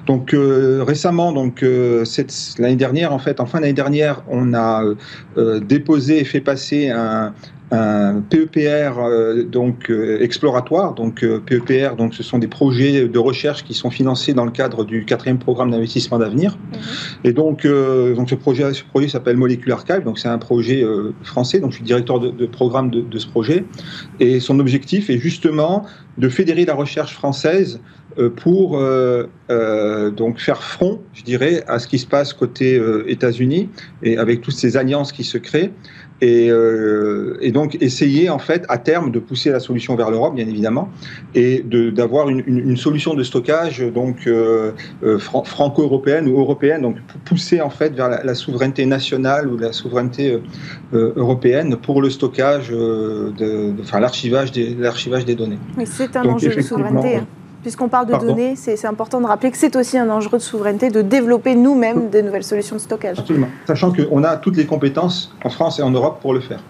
Donc 0.07 0.33
euh, 0.33 0.83
récemment 0.83 1.33
donc 1.33 1.63
l'année 2.59 2.77
dernière 2.77 3.13
en 3.13 3.19
fait 3.19 3.39
en 3.39 3.45
fin 3.45 3.61
d'année 3.61 3.75
dernière 3.75 4.23
on 4.31 4.55
a 4.55 4.83
déposé 5.61 6.21
et 6.21 6.25
fait 6.25 6.41
passer 6.41 6.89
un, 6.89 7.35
un 7.73 8.21
PEPR 8.21 8.99
euh, 8.99 9.43
donc 9.43 9.91
euh, 9.91 10.21
exploratoire. 10.21 10.95
Donc 10.95 11.25
euh, 11.25 11.41
PEPR, 11.45 11.97
donc 11.97 12.15
ce 12.15 12.23
sont 12.23 12.39
des 12.39 12.47
projets 12.47 13.09
de 13.09 13.19
recherche 13.19 13.65
qui 13.65 13.75
sont 13.75 13.91
financés 13.91 14.35
dans 14.35 14.45
le 14.45 14.53
cadre 14.53 14.85
du 14.85 15.05
quatrième 15.05 15.39
programme 15.39 15.71
d'investissement 15.71 16.19
d'avenir. 16.19 16.57
Mhm. 16.57 16.79
Et 17.25 17.33
donc, 17.33 17.67
donc 17.67 18.31
ce 18.31 18.35
projet, 18.35 18.73
ce 18.73 18.85
projet 18.85 19.09
s'appelle 19.09 19.37
Molecular 19.37 19.79
Archive. 19.79 20.05
Donc 20.05 20.19
c'est 20.19 20.29
un 20.29 20.39
projet 20.39 20.85
français. 21.23 21.59
Donc 21.59 21.73
je 21.73 21.77
suis 21.77 21.85
directeur 21.85 22.21
de, 22.21 22.47
programme 22.47 22.91
de, 22.91 23.01
de, 23.01 23.19
ce 23.19 23.27
projet. 23.27 23.65
Et 24.21 24.41
son 24.41 24.61
objectif 24.61 25.11
est 25.11 25.19
justement 25.19 25.85
de 26.19 26.29
fédérer 26.29 26.65
la 26.65 26.75
recherche 26.75 27.15
française 27.15 27.81
pour 28.37 28.81
donc 29.49 30.39
faire 30.39 30.63
front, 30.63 31.01
je 31.13 31.23
dirais, 31.23 31.65
à 31.67 31.79
ce 31.79 31.87
qui 31.87 31.99
se 31.99 32.07
passe 32.07 32.33
côté 32.33 32.81
États-Unis 33.07 33.69
et 34.03 34.17
avec 34.17 34.41
toutes 34.41 34.55
ces 34.55 34.77
alliances 34.77 35.13
qui 35.13 35.25
se 35.25 35.39
créent. 35.39 35.73
Euh, 36.23 37.37
et, 37.41 37.53
donc 37.53 37.77
essayer 37.81 38.31
en 38.31 38.39
fait 38.39 38.65
à 38.69 38.79
terme 38.79 39.11
de 39.11 39.19
pousser 39.19 39.51
la 39.51 39.61
solution 39.61 39.97
vers 39.97 40.11
l'Europe, 40.11 40.35
bien 40.35 40.49
évidemment, 40.49 40.89
et 41.35 41.63
d'avoir 41.63 42.29
une, 42.29 42.77
solution 42.77 43.15
de 43.15 43.23
stockage 43.23 43.81
donc 43.81 44.27
euh, 44.27 44.73
euh, 45.03 45.19
franco-européenne 45.19 46.29
ou 46.29 46.39
européenne, 46.39 46.83
donc 46.83 46.97
pousser 47.25 47.61
en 47.61 47.71
fait 47.71 47.95
vers 47.95 48.09
la, 48.09 48.35
souveraineté 48.35 48.87
nationale 48.87 49.49
ou 49.49 49.59
la 49.59 49.73
souveraineté 49.73 50.39
européenne 50.93 51.77
pour 51.77 52.01
le 52.01 52.11
stockage, 52.11 52.71
de, 52.71 53.75
enfin 53.81 54.01
l'archivage 54.01 54.53
des, 54.53 54.75
des 54.75 55.35
données. 55.35 55.59
Mais 55.77 55.87
c'est 55.87 56.17
un 56.17 56.25
enjeu 56.25 56.55
de 56.55 56.61
souveraineté. 56.61 57.17
Hein. 57.17 57.27
Puisqu'on 57.67 57.89
parle 57.89 58.07
de 58.07 58.15
données, 58.15 58.55
c'est 58.55 58.85
important 58.85 59.21
de 59.21 59.27
rappeler 59.27 59.51
que 59.51 59.57
c'est 59.57 59.75
aussi 59.75 59.99
un 59.99 60.09
enjeu 60.09 60.31
de 60.31 60.39
souveraineté 60.39 60.89
de 60.89 61.03
développer 61.03 61.57
nous-mêmes 61.57 62.11
des 62.11 62.23
nouvelles 62.23 62.45
solutions 62.45 62.77
de 62.77 62.81
stockage. 62.81 63.19
Absolument. 63.19 63.49
Sachant 63.67 63.91
qu'on 63.91 64.23
a 64.23 64.37
toutes 64.37 64.57
les 64.57 64.67
compétences 64.67 65.35
en 65.43 65.51
France 65.51 65.81
et 65.81 65.83
en 65.83 65.91
Europe 65.91 66.21
pour 66.23 66.33
le 66.33 66.39
faire. 66.39 66.61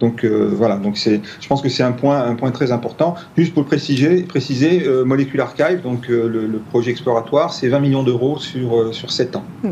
Donc 0.00 0.24
euh, 0.24 0.50
voilà, 0.52 0.76
donc 0.76 0.98
c'est, 0.98 1.22
je 1.40 1.48
pense 1.48 1.62
que 1.62 1.70
c'est 1.70 1.82
un 1.82 1.92
point, 1.92 2.20
un 2.22 2.34
point 2.34 2.50
très 2.50 2.72
important. 2.72 3.14
Juste 3.38 3.54
pour 3.54 3.62
le 3.62 3.68
préciser, 3.68 4.22
préciser 4.24 4.86
euh, 4.86 5.02
Molecular 5.02 5.48
Archive, 5.58 5.80
donc 5.80 6.10
euh, 6.10 6.28
le, 6.28 6.58
projet 6.58 6.90
exploratoire, 6.90 7.54
c'est 7.54 7.68
20 7.68 7.80
millions 7.80 8.02
d'euros 8.02 8.38
sur, 8.38 8.94
sur 8.94 9.10
7 9.10 9.36
ans. 9.36 9.44
Hmm. 9.62 9.70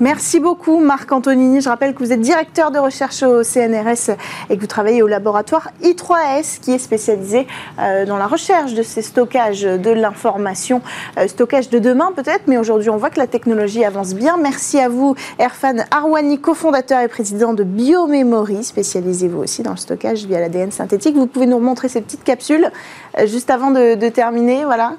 Merci 0.00 0.38
beaucoup 0.38 0.78
Marc 0.78 1.10
Antonini. 1.10 1.60
Je 1.60 1.68
rappelle 1.68 1.92
que 1.92 1.98
vous 1.98 2.12
êtes 2.12 2.20
directeur 2.20 2.70
de 2.70 2.78
recherche 2.78 3.24
au 3.24 3.42
CNRS 3.42 4.14
et 4.48 4.54
que 4.54 4.60
vous 4.60 4.68
travaillez 4.68 5.02
au 5.02 5.08
laboratoire 5.08 5.70
I3S 5.82 6.60
qui 6.60 6.70
est 6.70 6.78
spécialisé 6.78 7.48
euh, 7.80 8.06
dans 8.06 8.16
la 8.16 8.28
recherche 8.28 8.74
de 8.74 8.84
ces 8.84 9.02
stockages 9.02 9.62
de 9.62 9.90
l'information, 9.90 10.82
euh, 11.18 11.26
stockage 11.26 11.68
de 11.68 11.80
demain 11.80 12.12
peut-être, 12.14 12.42
mais 12.46 12.58
aujourd'hui 12.58 12.90
on 12.90 12.96
voit 12.96 13.10
que 13.10 13.18
la 13.18 13.26
technologie 13.26 13.84
avance 13.84 14.14
bien. 14.14 14.36
Merci 14.36 14.78
à 14.78 14.88
vous 14.88 15.16
Erfan 15.40 15.78
Arwani, 15.90 16.38
cofondateur 16.38 17.00
et 17.00 17.08
président 17.08 17.52
de 17.52 17.64
Biomemory, 17.64 18.62
spécialisez 18.62 19.26
vous 19.26 19.40
aussi 19.40 19.64
dans 19.64 19.72
le 19.72 19.78
stockage 19.78 20.26
via 20.26 20.38
l'ADN 20.38 20.70
synthétique. 20.70 21.16
Vous 21.16 21.26
pouvez 21.26 21.46
nous 21.46 21.56
remontrer 21.56 21.88
ces 21.88 22.02
petites 22.02 22.22
capsules 22.22 22.70
euh, 23.18 23.26
juste 23.26 23.50
avant 23.50 23.72
de, 23.72 23.96
de 23.96 24.08
terminer. 24.08 24.64
Voilà. 24.64 24.92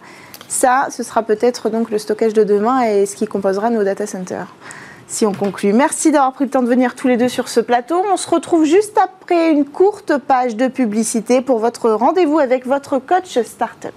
Ça, 0.50 0.88
ce 0.92 1.04
sera 1.04 1.24
peut-être 1.24 1.70
donc 1.70 1.90
le 1.90 2.00
stockage 2.00 2.34
de 2.34 2.44
demain 2.44 2.82
et 2.82 3.06
ce 3.06 3.16
qui 3.16 3.28
composera 3.28 3.70
nos 3.70 3.84
data 3.86 4.06
centers. 4.06 4.48
Si 5.10 5.26
on 5.26 5.34
conclut. 5.34 5.74
Merci 5.74 6.12
d'avoir 6.12 6.34
pris 6.34 6.46
le 6.46 6.52
temps 6.52 6.62
de 6.62 6.68
venir 6.68 6.94
tous 6.94 7.08
les 7.08 7.18
deux 7.18 7.30
sur 7.30 7.50
ce 7.50 7.60
plateau. 7.60 8.04
On 8.14 8.16
se 8.16 8.30
retrouve 8.30 8.64
juste 8.64 8.96
après 8.98 9.52
une 9.52 9.66
courte 9.66 10.18
page 10.20 10.56
de 10.56 10.68
publicité 10.68 11.42
pour 11.42 11.58
votre 11.58 11.90
rendez-vous 11.90 12.38
avec 12.38 12.68
votre 12.68 13.00
coach 13.00 13.40
startup. 13.42 13.96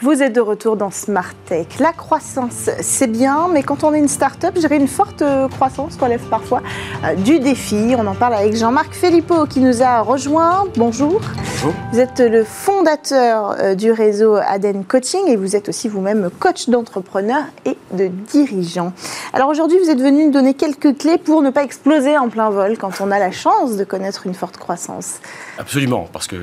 Vous 0.00 0.22
êtes 0.22 0.34
de 0.34 0.40
retour 0.40 0.76
dans 0.76 0.90
Smart 0.90 1.34
Tech. 1.46 1.66
La 1.78 1.92
croissance, 1.92 2.70
c'est 2.80 3.06
bien, 3.06 3.48
mais 3.52 3.62
quand 3.62 3.84
on 3.84 3.92
est 3.92 3.98
une 3.98 4.08
start-up, 4.08 4.58
gérer 4.58 4.76
une 4.76 4.88
forte 4.88 5.22
euh, 5.22 5.48
croissance 5.48 5.96
relève 5.96 6.22
parfois 6.28 6.62
euh, 7.04 7.14
du 7.14 7.40
défi. 7.40 7.94
On 7.96 8.06
en 8.06 8.14
parle 8.14 8.34
avec 8.34 8.56
Jean-Marc 8.56 8.94
Filippo 8.94 9.46
qui 9.46 9.60
nous 9.60 9.82
a 9.82 10.00
rejoint. 10.00 10.64
Bonjour. 10.76 11.20
Bonjour. 11.64 11.80
Vous 11.92 11.98
êtes 11.98 12.20
le 12.20 12.44
fondateur 12.44 13.56
euh, 13.58 13.74
du 13.74 13.90
réseau 13.90 14.34
Aden 14.34 14.84
Coaching 14.84 15.28
et 15.28 15.36
vous 15.36 15.56
êtes 15.56 15.70
aussi 15.70 15.88
vous-même 15.88 16.28
coach 16.38 16.68
d'entrepreneurs 16.68 17.44
et 17.64 17.78
de 17.92 18.08
dirigeants. 18.08 18.92
Alors 19.32 19.48
aujourd'hui, 19.48 19.78
vous 19.78 19.88
êtes 19.88 20.00
venu 20.00 20.26
nous 20.26 20.30
donner 20.30 20.52
quelques 20.52 20.98
clés 20.98 21.16
pour 21.16 21.40
ne 21.40 21.48
pas 21.48 21.64
exploser 21.64 22.18
en 22.18 22.28
plein 22.28 22.50
vol 22.50 22.76
quand 22.76 23.00
on 23.00 23.10
a 23.10 23.18
la 23.18 23.30
chance 23.30 23.78
de 23.78 23.84
connaître 23.84 24.26
une 24.26 24.34
forte 24.34 24.58
croissance. 24.58 25.20
Absolument, 25.56 26.06
parce 26.12 26.26
que 26.26 26.36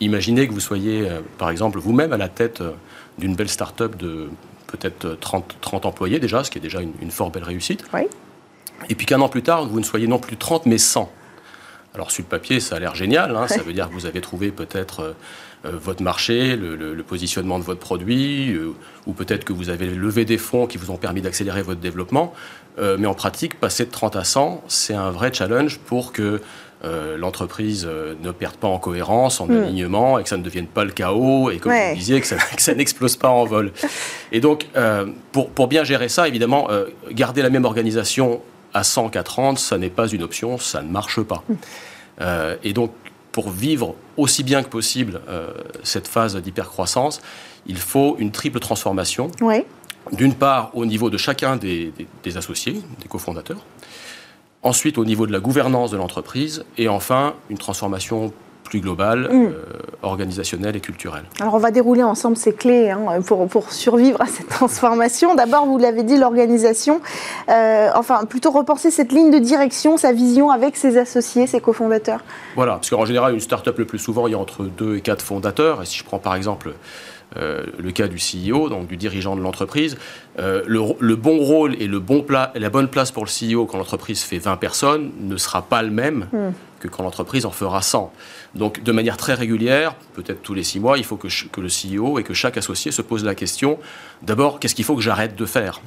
imaginez 0.00 0.48
que 0.48 0.52
vous 0.52 0.58
soyez, 0.58 1.08
par 1.38 1.50
exemple, 1.50 1.78
vous-même 1.78 2.12
à 2.12 2.16
la 2.16 2.28
tête 2.28 2.60
d'une 3.16 3.36
belle 3.36 3.50
start-up 3.50 3.94
de 3.94 4.28
peut-être 4.66 5.16
30, 5.20 5.56
30, 5.60 5.86
employés 5.86 6.18
déjà, 6.18 6.42
ce 6.42 6.50
qui 6.50 6.58
est 6.58 6.62
déjà 6.62 6.80
une, 6.80 6.94
une 7.00 7.12
fort 7.12 7.30
belle 7.30 7.44
réussite. 7.44 7.84
Oui. 7.94 8.08
Et 8.88 8.96
puis 8.96 9.06
qu'un 9.06 9.20
an 9.20 9.28
plus 9.28 9.42
tard, 9.42 9.68
vous 9.68 9.78
ne 9.78 9.84
soyez 9.84 10.08
non 10.08 10.18
plus 10.18 10.36
30, 10.36 10.66
mais 10.66 10.78
100. 10.78 11.08
Alors 11.94 12.10
sur 12.10 12.24
le 12.24 12.28
papier, 12.28 12.60
ça 12.60 12.76
a 12.76 12.78
l'air 12.78 12.94
génial. 12.94 13.36
Hein, 13.36 13.46
ça 13.48 13.62
veut 13.62 13.72
dire 13.72 13.88
que 13.88 13.94
vous 13.94 14.06
avez 14.06 14.20
trouvé 14.20 14.50
peut-être 14.50 15.00
euh, 15.00 15.12
euh, 15.66 15.70
votre 15.72 16.02
marché, 16.02 16.56
le, 16.56 16.76
le, 16.76 16.94
le, 16.94 17.02
positionnement 17.02 17.58
de 17.58 17.64
votre 17.64 17.80
produit, 17.80 18.52
euh, 18.52 18.74
ou 19.06 19.12
peut-être 19.12 19.44
que 19.44 19.52
vous 19.52 19.70
avez 19.70 19.86
levé 19.86 20.24
des 20.24 20.36
fonds 20.36 20.66
qui 20.66 20.76
vous 20.76 20.90
ont 20.90 20.96
permis 20.96 21.22
d'accélérer 21.22 21.62
votre 21.62 21.80
développement. 21.80 22.34
Euh, 22.78 22.96
mais 22.98 23.06
en 23.06 23.14
pratique, 23.14 23.58
passer 23.58 23.86
de 23.86 23.90
30 23.90 24.16
à 24.16 24.24
100, 24.24 24.62
c'est 24.68 24.94
un 24.94 25.10
vrai 25.10 25.32
challenge 25.32 25.78
pour 25.78 26.12
que 26.12 26.40
l'entreprise 27.16 27.88
ne 28.22 28.30
perde 28.30 28.56
pas 28.56 28.68
en 28.68 28.78
cohérence, 28.78 29.40
en 29.40 29.46
mm. 29.46 29.62
alignement, 29.62 30.18
et 30.18 30.22
que 30.22 30.28
ça 30.28 30.36
ne 30.36 30.42
devienne 30.42 30.66
pas 30.66 30.84
le 30.84 30.90
chaos, 30.90 31.50
et 31.50 31.56
comme 31.56 31.72
ouais. 31.72 31.92
vous 31.92 31.96
disiez, 31.96 32.20
que 32.20 32.26
ça, 32.26 32.74
n'explose 32.74 33.16
pas 33.16 33.30
en 33.30 33.46
vol. 33.46 33.72
Et 34.30 34.40
donc, 34.40 34.66
pour, 35.32 35.48
pour, 35.48 35.66
bien 35.66 35.82
gérer 35.82 36.10
ça, 36.10 36.28
évidemment, 36.28 36.68
garder 37.10 37.40
la 37.40 37.48
même 37.48 37.64
organisation 37.64 38.42
à 38.74 38.84
100 38.84 39.10
qu'à 39.10 39.22
30, 39.22 39.58
ça 39.58 39.78
n'est 39.78 39.90
pas 39.90 40.08
une 40.08 40.22
option, 40.22 40.58
ça 40.58 40.82
ne 40.82 40.90
marche 40.90 41.20
pas. 41.22 41.42
Mm. 41.48 42.24
et 42.62 42.72
donc, 42.72 42.92
pour 43.32 43.50
vivre 43.50 43.96
aussi 44.16 44.44
bien 44.44 44.62
que 44.62 44.68
possible 44.68 45.20
cette 45.82 46.06
phase 46.06 46.36
d'hypercroissance, 46.36 47.20
il 47.66 47.78
faut 47.78 48.16
une 48.18 48.30
triple 48.30 48.60
transformation. 48.60 49.30
Ouais. 49.40 49.66
D'une 50.12 50.34
part, 50.34 50.70
au 50.74 50.86
niveau 50.86 51.10
de 51.10 51.16
chacun 51.16 51.56
des, 51.56 51.92
des, 51.96 52.06
des 52.22 52.36
associés, 52.36 52.80
des 53.00 53.08
cofondateurs, 53.08 53.64
ensuite 54.64 54.98
au 54.98 55.04
niveau 55.04 55.26
de 55.26 55.32
la 55.32 55.40
gouvernance 55.40 55.90
de 55.90 55.96
l'entreprise, 55.96 56.64
et 56.78 56.88
enfin 56.88 57.34
une 57.50 57.58
transformation 57.58 58.32
plus 58.64 58.80
globale, 58.80 59.28
mmh. 59.30 59.46
euh, 59.46 59.52
organisationnelle 60.04 60.76
et 60.76 60.80
culturelle. 60.80 61.24
Alors 61.40 61.54
on 61.54 61.58
va 61.58 61.70
dérouler 61.70 62.02
ensemble 62.02 62.36
ces 62.36 62.52
clés 62.52 62.90
hein, 62.90 63.20
pour, 63.26 63.46
pour, 63.48 63.72
survivre 63.72 64.20
à 64.20 64.26
cette 64.26 64.48
transformation. 64.48 65.34
D'abord, 65.34 65.66
vous 65.66 65.78
l'avez 65.78 66.02
dit, 66.02 66.16
l'organisation, 66.16 67.00
euh, 67.48 67.88
enfin 67.94 68.24
plutôt 68.24 68.50
repenser 68.50 68.90
cette 68.90 69.12
ligne 69.12 69.30
de 69.30 69.38
direction, 69.38 69.96
sa 69.96 70.12
vision 70.12 70.50
avec 70.50 70.76
ses 70.76 70.98
associés, 70.98 71.46
ses 71.46 71.60
cofondateurs. 71.60 72.20
Voilà, 72.56 72.74
parce 72.74 72.90
qu'en 72.90 73.04
général, 73.04 73.34
une 73.34 73.40
start-up 73.40 73.78
le 73.78 73.84
plus 73.84 73.98
souvent, 73.98 74.26
il 74.26 74.32
y 74.32 74.34
a 74.34 74.38
entre 74.38 74.64
deux 74.64 74.96
et 74.96 75.00
quatre 75.00 75.22
fondateurs. 75.22 75.82
Et 75.82 75.86
si 75.86 75.98
je 75.98 76.04
prends 76.04 76.18
par 76.18 76.34
exemple 76.34 76.74
euh, 77.36 77.64
le 77.78 77.90
cas 77.90 78.06
du 78.06 78.18
CEO, 78.18 78.68
donc 78.68 78.86
du 78.86 78.96
dirigeant 78.96 79.34
de 79.34 79.40
l'entreprise, 79.40 79.96
euh, 80.38 80.62
le, 80.66 80.80
le, 81.00 81.16
bon 81.16 81.38
rôle 81.38 81.74
et 81.80 81.88
le 81.88 81.98
bon 81.98 82.22
pla 82.22 82.52
la 82.54 82.70
bonne 82.70 82.86
place 82.86 83.10
pour 83.10 83.24
le 83.24 83.30
CEO 83.30 83.66
quand 83.66 83.76
l'entreprise 83.76 84.22
fait 84.22 84.38
20 84.38 84.56
personnes 84.56 85.10
ne 85.20 85.36
sera 85.36 85.62
pas 85.62 85.82
le 85.82 85.90
même 85.90 86.28
mm. 86.32 86.50
Que 86.84 86.88
quand 86.94 87.02
l'entreprise 87.02 87.46
en 87.46 87.50
fera 87.50 87.80
100. 87.80 88.12
Donc 88.54 88.82
de 88.82 88.92
manière 88.92 89.16
très 89.16 89.32
régulière, 89.32 89.94
peut-être 90.12 90.42
tous 90.42 90.52
les 90.52 90.62
six 90.62 90.80
mois, 90.80 90.98
il 90.98 91.04
faut 91.04 91.16
que, 91.16 91.28
que, 91.48 91.60
le 91.62 91.68
CEO 91.68 92.18
et 92.18 92.22
que 92.22 92.34
chaque 92.34 92.58
associé 92.58 92.92
se 92.92 93.00
pose 93.00 93.24
la 93.24 93.34
question, 93.34 93.78
d'abord, 94.22 94.60
qu'est-ce 94.60 94.74
qu'il 94.74 94.84
faut 94.84 94.94
que 94.94 95.02
j'arrête 95.02 95.34
de 95.34 95.46
faire? 95.46 95.80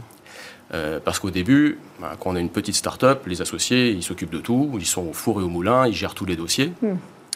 Euh, 0.73 0.99
parce 1.03 1.19
qu'au 1.19 1.29
début, 1.29 1.77
bah, 2.01 2.15
quand 2.19 2.31
on 2.31 2.35
a 2.35 2.39
une 2.39 2.49
petite 2.49 2.75
start-up, 2.75 3.27
les 3.27 3.41
associés, 3.41 3.91
ils 3.91 4.03
s'occupent 4.03 4.31
de 4.31 4.39
tout, 4.39 4.71
ils 4.73 4.87
sont 4.87 5.07
au 5.07 5.13
four 5.13 5.39
et 5.39 5.43
au 5.43 5.49
moulin, 5.49 5.87
ils 5.87 5.93
gèrent 5.93 6.15
tous 6.15 6.25
les 6.25 6.35
dossiers. 6.35 6.73
Mm. 6.81 6.95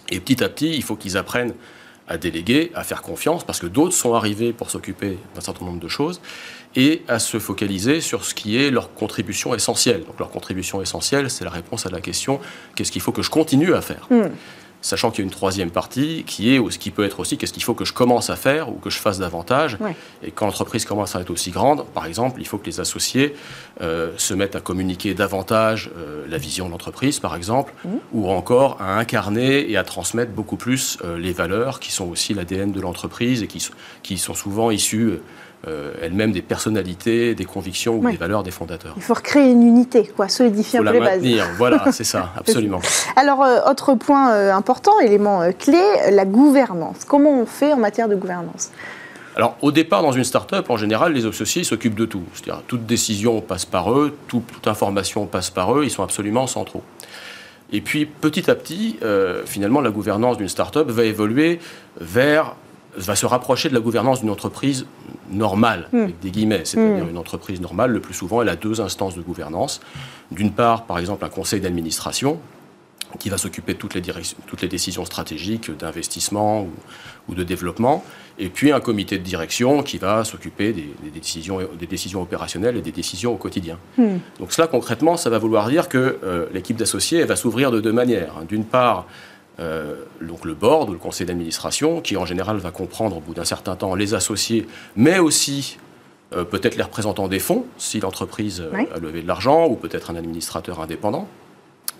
Et 0.09 0.19
petit 0.19 0.43
à 0.43 0.49
petit, 0.49 0.73
il 0.75 0.83
faut 0.83 0.95
qu'ils 0.95 1.15
apprennent 1.15 1.53
à 2.07 2.17
déléguer, 2.17 2.71
à 2.73 2.83
faire 2.83 3.03
confiance, 3.03 3.43
parce 3.45 3.59
que 3.59 3.67
d'autres 3.67 3.93
sont 3.93 4.15
arrivés 4.15 4.53
pour 4.53 4.71
s'occuper 4.71 5.17
d'un 5.35 5.41
certain 5.41 5.65
nombre 5.65 5.79
de 5.79 5.87
choses, 5.87 6.19
et 6.75 7.01
à 7.07 7.19
se 7.19 7.39
focaliser 7.39 8.01
sur 8.01 8.23
ce 8.23 8.33
qui 8.33 8.57
est 8.57 8.71
leur 8.71 8.93
contribution 8.93 9.53
essentielle. 9.53 10.03
Donc 10.05 10.19
leur 10.19 10.29
contribution 10.29 10.81
essentielle, 10.81 11.29
c'est 11.29 11.43
la 11.43 11.51
réponse 11.51 11.85
à 11.85 11.89
la 11.89 12.01
question 12.01 12.39
qu'est-ce 12.75 12.91
qu'il 12.91 13.01
faut 13.01 13.11
que 13.11 13.21
je 13.21 13.29
continue 13.29 13.73
à 13.73 13.81
faire? 13.81 14.07
Mmh 14.09 14.27
sachant 14.81 15.11
qu'il 15.11 15.19
y 15.19 15.21
a 15.21 15.25
une 15.25 15.31
troisième 15.31 15.71
partie 15.71 16.23
qui 16.25 16.53
est, 16.53 16.59
ou 16.59 16.71
ce 16.71 16.79
qui 16.79 16.91
peut 16.91 17.05
être 17.05 17.19
aussi, 17.19 17.37
qu'est-ce 17.37 17.53
qu'il 17.53 17.63
faut 17.63 17.73
que 17.73 17.85
je 17.85 17.93
commence 17.93 18.29
à 18.29 18.35
faire 18.35 18.69
ou 18.69 18.73
que 18.73 18.89
je 18.89 18.97
fasse 18.97 19.19
davantage? 19.19 19.77
Ouais. 19.79 19.95
Et 20.23 20.31
quand 20.31 20.45
l'entreprise 20.45 20.85
commence 20.85 21.15
à 21.15 21.21
être 21.21 21.29
aussi 21.29 21.51
grande, 21.51 21.85
par 21.93 22.05
exemple, 22.05 22.41
il 22.41 22.47
faut 22.47 22.57
que 22.57 22.65
les 22.65 22.79
associés 22.79 23.35
euh, 23.81 24.11
se 24.17 24.33
mettent 24.33 24.55
à 24.55 24.61
communiquer 24.61 25.13
davantage 25.13 25.91
euh, 25.97 26.25
la 26.27 26.37
vision 26.37 26.65
de 26.65 26.71
l'entreprise, 26.71 27.19
par 27.19 27.35
exemple, 27.35 27.73
mmh. 27.85 27.89
ou 28.13 28.29
encore 28.29 28.77
à 28.81 28.97
incarner 28.97 29.69
et 29.69 29.77
à 29.77 29.83
transmettre 29.83 30.31
beaucoup 30.31 30.57
plus 30.57 30.97
euh, 31.03 31.17
les 31.17 31.31
valeurs 31.31 31.79
qui 31.79 31.91
sont 31.91 32.09
aussi 32.09 32.33
l'ADN 32.33 32.71
de 32.71 32.81
l'entreprise 32.81 33.43
et 33.43 33.47
qui, 33.47 33.65
qui, 34.03 34.17
sont 34.17 34.33
souvent 34.33 34.71
issues 34.71 35.19
euh, 35.67 35.93
elles-mêmes 36.01 36.31
des 36.31 36.41
personnalités, 36.41 37.35
des 37.35 37.45
convictions 37.45 37.97
ou 37.97 38.09
des 38.09 38.17
valeurs 38.17 38.43
des 38.43 38.51
fondateurs. 38.51 38.93
Il 38.97 39.03
faut 39.03 39.13
recréer 39.13 39.51
une 39.51 39.61
unité, 39.61 40.11
quoi, 40.15 40.27
solidifier 40.27 40.79
un 40.79 40.83
peu 40.83 40.93
les 40.93 40.99
maintenir. 40.99 41.45
bases. 41.45 41.57
Voilà, 41.57 41.85
c'est 41.91 42.03
ça, 42.03 42.31
absolument. 42.35 42.81
Alors, 43.15 43.43
euh, 43.43 43.59
autre 43.69 43.93
point 43.95 44.33
euh, 44.33 44.53
important, 44.53 44.99
élément 44.99 45.41
euh, 45.41 45.51
clé, 45.51 45.81
la 46.09 46.25
gouvernance. 46.25 47.05
Comment 47.07 47.41
on 47.41 47.45
fait 47.45 47.73
en 47.73 47.77
matière 47.77 48.07
de 48.07 48.15
gouvernance? 48.15 48.71
Alors, 49.35 49.57
au 49.61 49.71
départ, 49.71 50.01
dans 50.01 50.11
une 50.11 50.23
start-up, 50.23 50.69
en 50.69 50.77
général, 50.77 51.13
les 51.13 51.25
associés 51.25 51.63
s'occupent 51.63 51.95
de 51.95 52.05
tout. 52.05 52.23
C'est-à-dire, 52.33 52.63
toute 52.67 52.85
décision 52.85 53.39
passe 53.39 53.65
par 53.65 53.93
eux, 53.93 54.17
toute, 54.27 54.45
toute, 54.47 54.67
information 54.67 55.25
passe 55.25 55.49
par 55.49 55.77
eux, 55.77 55.85
ils 55.85 55.89
sont 55.89 56.03
absolument 56.03 56.47
centraux. 56.47 56.83
Et 57.71 57.79
puis, 57.79 58.05
petit 58.05 58.51
à 58.51 58.55
petit, 58.55 58.97
euh, 59.03 59.43
finalement, 59.45 59.79
la 59.79 59.91
gouvernance 59.91 60.37
d'une 60.37 60.49
start-up 60.49 60.89
va 60.89 61.05
évoluer 61.05 61.59
vers 61.99 62.55
va 62.95 63.15
se 63.15 63.25
rapprocher 63.25 63.69
de 63.69 63.73
la 63.73 63.79
gouvernance 63.79 64.21
d'une 64.21 64.29
entreprise 64.29 64.85
normale, 65.29 65.87
mmh. 65.91 65.97
avec 65.97 66.19
des 66.19 66.31
guillemets, 66.31 66.61
c'est-à-dire 66.65 67.05
mmh. 67.05 67.09
une 67.09 67.17
entreprise 67.17 67.61
normale, 67.61 67.91
le 67.91 68.01
plus 68.01 68.13
souvent, 68.13 68.41
elle 68.41 68.49
a 68.49 68.55
deux 68.55 68.81
instances 68.81 69.15
de 69.15 69.21
gouvernance. 69.21 69.81
D'une 70.31 70.51
part, 70.51 70.85
par 70.85 70.99
exemple, 70.99 71.23
un 71.25 71.29
conseil 71.29 71.61
d'administration 71.61 72.39
qui 73.19 73.29
va 73.29 73.37
s'occuper 73.37 73.73
de 73.73 73.77
toutes 73.77 73.93
les, 73.93 74.01
toutes 74.01 74.61
les, 74.61 74.69
décisions 74.69 75.03
stratégiques 75.03 75.69
d'investissement 75.77 76.61
ou, 76.61 76.69
ou, 77.27 77.35
de 77.35 77.43
développement, 77.43 78.05
et 78.39 78.47
puis 78.47 78.71
un 78.71 78.79
comité 78.79 79.17
de 79.17 79.23
direction 79.23 79.83
qui 79.83 79.97
va 79.97 80.23
s'occuper 80.23 80.71
des, 80.71 80.89
des, 81.03 81.09
décisions, 81.13 81.59
des 81.77 81.87
décisions 81.87 82.21
opérationnelles 82.21 82.77
et 82.77 82.81
des 82.81 82.93
décisions 82.93 83.33
au 83.33 83.37
quotidien. 83.37 83.77
Mmh. 83.97 84.17
Donc 84.39 84.53
cela, 84.53 84.67
concrètement, 84.67 85.17
ça 85.17 85.29
va 85.29 85.39
vouloir 85.39 85.69
dire 85.69 85.89
que 85.89 86.19
euh, 86.23 86.45
l'équipe 86.53 86.77
d'associés 86.77 87.25
va 87.25 87.35
s'ouvrir 87.35 87.71
de 87.71 87.81
deux 87.81 87.91
manières. 87.91 88.35
D'une 88.47 88.65
part, 88.65 89.07
donc 90.21 90.45
le 90.45 90.53
board 90.53 90.89
ou 90.89 90.93
le 90.93 90.99
conseil 90.99 91.27
d'administration, 91.27 92.01
qui 92.01 92.17
en 92.17 92.25
général 92.25 92.57
va 92.57 92.71
comprendre 92.71 93.17
au 93.17 93.19
bout 93.19 93.33
d'un 93.33 93.45
certain 93.45 93.75
temps 93.75 93.95
les 93.95 94.13
associés, 94.13 94.67
mais 94.95 95.19
aussi 95.19 95.77
euh, 96.33 96.45
peut-être 96.45 96.77
les 96.77 96.83
représentants 96.83 97.27
des 97.27 97.39
fonds, 97.39 97.65
si 97.77 97.99
l'entreprise 97.99 98.63
oui. 98.73 98.87
a 98.95 98.99
levé 98.99 99.21
de 99.21 99.27
l'argent, 99.27 99.67
ou 99.67 99.75
peut-être 99.75 100.11
un 100.11 100.15
administrateur 100.15 100.79
indépendant. 100.79 101.27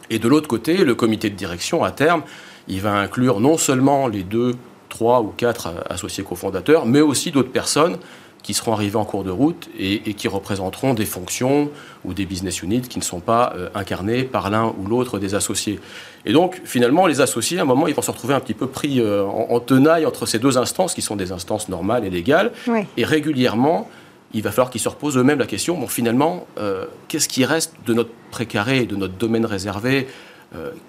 Et 0.09 0.19
de 0.19 0.27
l'autre 0.29 0.47
côté, 0.47 0.77
le 0.77 0.95
comité 0.95 1.29
de 1.29 1.35
direction, 1.35 1.83
à 1.83 1.91
terme, 1.91 2.23
il 2.69 2.79
va 2.79 2.93
inclure 2.93 3.41
non 3.41 3.57
seulement 3.57 4.07
les 4.07 4.23
deux, 4.23 4.55
trois 4.87 5.21
ou 5.21 5.33
quatre 5.35 5.73
associés 5.89 6.23
cofondateurs, 6.23 6.85
mais 6.85 7.01
aussi 7.01 7.31
d'autres 7.31 7.51
personnes 7.51 7.97
qui 8.43 8.53
seront 8.53 8.73
arrivés 8.73 8.95
en 8.95 9.05
cours 9.05 9.23
de 9.23 9.29
route 9.29 9.69
et, 9.77 9.99
qui 10.13 10.27
représenteront 10.27 10.93
des 10.93 11.05
fonctions 11.05 11.69
ou 12.03 12.13
des 12.13 12.25
business 12.25 12.63
units 12.63 12.81
qui 12.81 12.99
ne 12.99 13.03
sont 13.03 13.19
pas 13.19 13.53
euh, 13.55 13.69
incarnés 13.75 14.23
par 14.23 14.49
l'un 14.49 14.73
ou 14.77 14.87
l'autre 14.87 15.19
des 15.19 15.35
associés. 15.35 15.79
Et 16.25 16.33
donc, 16.33 16.61
finalement, 16.63 17.07
les 17.07 17.21
associés, 17.21 17.59
à 17.59 17.61
un 17.61 17.65
moment, 17.65 17.87
ils 17.87 17.93
vont 17.93 18.01
se 18.01 18.11
retrouver 18.11 18.33
un 18.33 18.39
petit 18.39 18.53
peu 18.53 18.67
pris 18.67 18.99
euh, 18.99 19.23
en, 19.23 19.59
tenaille 19.59 20.05
entre 20.05 20.25
ces 20.25 20.39
deux 20.39 20.57
instances, 20.57 20.93
qui 20.93 21.01
sont 21.01 21.15
des 21.15 21.31
instances 21.31 21.69
normales 21.69 22.05
et 22.05 22.09
légales. 22.09 22.51
Et 22.97 23.03
régulièrement, 23.03 23.89
il 24.33 24.41
va 24.41 24.51
falloir 24.51 24.69
qu'ils 24.69 24.81
se 24.81 24.89
reposent 24.89 25.17
eux-mêmes 25.17 25.39
la 25.39 25.45
question, 25.45 25.77
bon, 25.77 25.87
finalement, 25.87 26.47
euh, 26.57 26.85
qu'est-ce 27.07 27.27
qui 27.27 27.45
reste 27.45 27.73
de 27.85 27.93
notre 27.93 28.11
précaré, 28.31 28.85
de 28.85 28.95
notre 28.95 29.15
domaine 29.15 29.45
réservé 29.45 30.07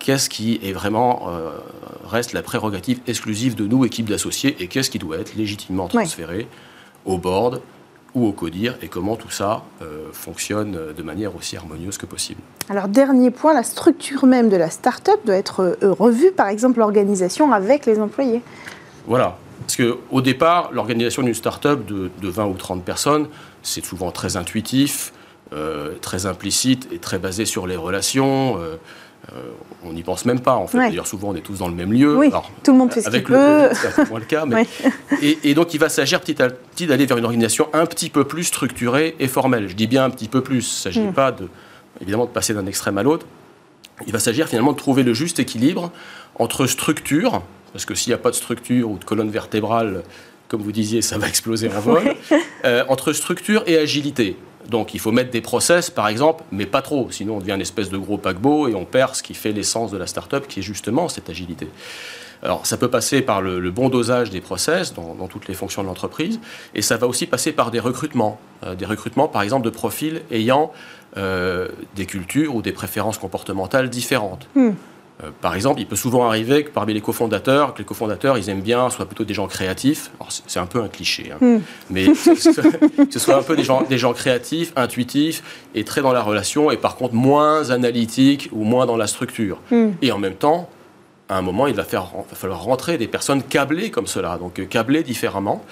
qu'est-ce 0.00 0.28
qui 0.28 0.58
est 0.64 0.72
vraiment 0.72 1.30
reste 2.04 2.32
la 2.32 2.42
prérogative 2.42 2.98
exclusive 3.06 3.54
de 3.54 3.64
nous, 3.64 3.84
équipe 3.84 4.10
d'associés, 4.10 4.56
et 4.58 4.66
qu'est-ce 4.66 4.90
qui 4.90 4.98
doit 4.98 5.18
être 5.18 5.36
légitimement 5.36 5.86
transféré 5.86 6.48
au 7.04 7.18
board 7.18 7.60
ou 8.14 8.26
au 8.26 8.32
CODIR 8.32 8.76
et 8.82 8.88
comment 8.88 9.16
tout 9.16 9.30
ça 9.30 9.62
euh, 9.80 10.08
fonctionne 10.12 10.78
de 10.96 11.02
manière 11.02 11.34
aussi 11.34 11.56
harmonieuse 11.56 11.96
que 11.96 12.06
possible. 12.06 12.40
Alors 12.68 12.88
dernier 12.88 13.30
point, 13.30 13.54
la 13.54 13.62
structure 13.62 14.26
même 14.26 14.48
de 14.48 14.56
la 14.56 14.70
start-up 14.70 15.20
doit 15.24 15.36
être 15.36 15.76
euh, 15.82 15.92
revue, 15.92 16.30
par 16.30 16.48
exemple 16.48 16.78
l'organisation 16.78 17.52
avec 17.52 17.86
les 17.86 17.98
employés. 17.98 18.42
Voilà, 19.06 19.36
parce 19.62 19.76
qu'au 19.76 20.20
départ, 20.20 20.70
l'organisation 20.72 21.22
d'une 21.22 21.34
start-up 21.34 21.84
de, 21.86 22.10
20 22.22 22.46
ou 22.46 22.54
30 22.54 22.84
personnes, 22.84 23.28
c'est 23.62 23.84
souvent 23.84 24.10
très 24.10 24.36
intuitif, 24.36 25.12
euh, 25.52 25.94
très 26.00 26.26
implicite 26.26 26.88
et 26.92 26.98
très 26.98 27.18
basé 27.18 27.44
sur 27.44 27.66
les 27.66 27.76
relations. 27.76 28.58
Euh, 28.58 28.76
on 29.84 29.92
n'y 29.92 30.02
pense 30.02 30.24
même 30.24 30.40
pas, 30.40 30.54
en 30.54 30.66
fait. 30.66 30.78
D'ailleurs, 30.78 31.06
souvent, 31.06 31.30
on 31.30 31.34
est 31.34 31.40
tous 31.40 31.58
dans 31.58 31.68
le 31.68 31.74
même 31.74 31.92
lieu. 31.92 32.16
Oui, 32.16 32.30
tout 32.62 32.72
le 32.72 32.78
monde 32.78 32.92
fait 32.92 33.02
ce 33.02 33.10
qu'il 33.10 33.22
peut. 33.22 33.68
C'est 33.72 34.08
moins 34.08 34.18
le 34.18 34.24
cas. 34.24 34.44
et, 35.22 35.54
donc, 35.54 35.74
il 35.74 35.78
va 35.78 35.88
s'agir 35.88 36.20
petit 36.20 36.42
à 36.42 36.50
petit 36.50 36.86
d'aller 36.86 37.06
vers 37.06 37.16
une 37.16 37.24
organisation 37.24 37.68
un 37.72 37.86
petit 37.86 38.10
peu 38.10 38.24
plus 38.24 38.44
structurée 38.44 39.14
et 39.18 39.28
formelle. 39.28 39.68
Je 39.68 39.74
dis 39.74 39.86
bien 39.86 40.04
un 40.04 40.10
petit 40.10 40.28
peu 40.28 40.42
plus. 40.42 40.54
Il 40.54 40.90
ne 40.90 40.94
s'agit 40.94 41.00
mm. 41.00 41.12
pas, 41.12 41.32
de, 41.32 41.48
évidemment, 42.00 42.26
de 42.26 42.30
passer 42.30 42.54
d'un 42.54 42.66
extrême 42.66 42.98
à 42.98 43.02
l'autre. 43.02 43.26
Il 44.06 44.12
va 44.12 44.18
s'agir 44.18 44.48
finalement 44.48 44.72
de 44.72 44.78
trouver 44.78 45.02
le 45.02 45.14
juste 45.14 45.38
équilibre 45.38 45.92
entre 46.36 46.66
structure, 46.66 47.42
parce 47.72 47.84
que 47.84 47.94
s'il 47.94 48.10
n'y 48.10 48.14
a 48.14 48.18
pas 48.18 48.30
de 48.30 48.34
structure 48.34 48.90
ou 48.90 48.98
de 48.98 49.04
colonne 49.04 49.30
vertébrale, 49.30 50.02
comme 50.48 50.62
vous 50.62 50.72
disiez, 50.72 51.02
ça 51.02 51.18
va 51.18 51.28
exploser 51.28 51.70
en 51.74 51.80
vol, 51.80 52.14
euh, 52.64 52.84
entre 52.88 53.12
structure 53.12 53.62
et 53.66 53.78
agilité. 53.78 54.36
Donc 54.68 54.94
il 54.94 55.00
faut 55.00 55.12
mettre 55.12 55.30
des 55.30 55.40
process, 55.40 55.90
par 55.90 56.08
exemple, 56.08 56.44
mais 56.52 56.66
pas 56.66 56.82
trop, 56.82 57.10
sinon 57.10 57.36
on 57.36 57.40
devient 57.40 57.52
une 57.52 57.60
espèce 57.60 57.90
de 57.90 57.98
gros 57.98 58.18
paquebot 58.18 58.68
et 58.68 58.74
on 58.74 58.84
perd 58.84 59.14
ce 59.14 59.22
qui 59.22 59.34
fait 59.34 59.52
l'essence 59.52 59.90
de 59.90 59.98
la 59.98 60.06
start-up, 60.06 60.46
qui 60.48 60.60
est 60.60 60.62
justement 60.62 61.08
cette 61.08 61.28
agilité. 61.30 61.68
Alors 62.42 62.66
ça 62.66 62.76
peut 62.76 62.88
passer 62.88 63.22
par 63.22 63.40
le, 63.40 63.70
bon 63.70 63.88
dosage 63.88 64.30
des 64.30 64.40
process 64.40 64.94
dans, 64.94 65.28
toutes 65.28 65.46
les 65.48 65.54
fonctions 65.54 65.82
de 65.82 65.88
l'entreprise, 65.88 66.40
et 66.74 66.82
ça 66.82 66.96
va 66.96 67.06
aussi 67.06 67.26
passer 67.26 67.52
par 67.52 67.70
des 67.70 67.80
recrutements, 67.80 68.40
euh, 68.64 68.74
des 68.74 68.86
recrutements 68.86 69.28
par 69.28 69.42
exemple 69.42 69.64
de 69.64 69.70
profils 69.70 70.22
ayant 70.30 70.72
euh, 71.16 71.68
des 71.94 72.06
cultures 72.06 72.54
ou 72.54 72.62
des 72.62 72.72
préférences 72.72 73.18
comportementales 73.18 73.90
différentes. 73.90 74.48
Hmm. 74.54 74.72
Euh, 75.22 75.30
par 75.40 75.54
exemple, 75.54 75.80
il 75.80 75.86
peut 75.86 75.96
souvent 75.96 76.26
arriver 76.26 76.64
que 76.64 76.70
parmi 76.70 76.94
les 76.94 77.00
cofondateurs, 77.00 77.74
que 77.74 77.78
les 77.78 77.84
cofondateurs, 77.84 78.38
ils 78.38 78.48
aiment 78.48 78.62
bien, 78.62 78.90
soit 78.90 79.06
plutôt 79.06 79.24
des 79.24 79.34
gens 79.34 79.46
créatifs. 79.46 80.10
C'est 80.46 80.58
un 80.58 80.66
peu 80.66 80.80
un 80.80 80.88
cliché, 80.88 81.32
hein. 81.32 81.38
hmm. 81.40 81.60
mais 81.90 82.06
que 82.06 82.14
ce, 82.14 83.18
soit, 83.18 83.36
un 83.36 83.42
peu 83.42 83.56
des 83.56 83.64
gens, 83.64 83.82
des 83.82 83.98
gens 83.98 84.12
créatifs, 84.12 84.72
intuitifs 84.76 85.42
et 85.74 85.84
très 85.84 86.02
dans 86.02 86.12
la 86.12 86.22
relation, 86.22 86.70
et 86.70 86.76
par 86.76 86.96
contre 86.96 87.14
moins 87.14 87.70
analytiques 87.70 88.48
ou 88.52 88.64
moins 88.64 88.86
dans 88.86 88.96
la 88.96 89.06
structure. 89.06 89.58
Hmm. 89.70 89.90
Et 90.00 90.12
en 90.12 90.18
même 90.18 90.34
temps, 90.34 90.68
à 91.28 91.38
un 91.38 91.42
moment, 91.42 91.66
il 91.66 91.74
va, 91.74 91.84
faire, 91.84 92.04
va, 92.04 92.36
falloir 92.36 92.62
rentrer 92.62 92.98
des 92.98 93.08
personnes 93.08 93.42
câblées 93.42 93.90
comme 93.90 94.06
cela, 94.06 94.36
donc 94.38 94.58
euh, 94.58 94.64
câblées 94.66 95.02
différemment, 95.02 95.64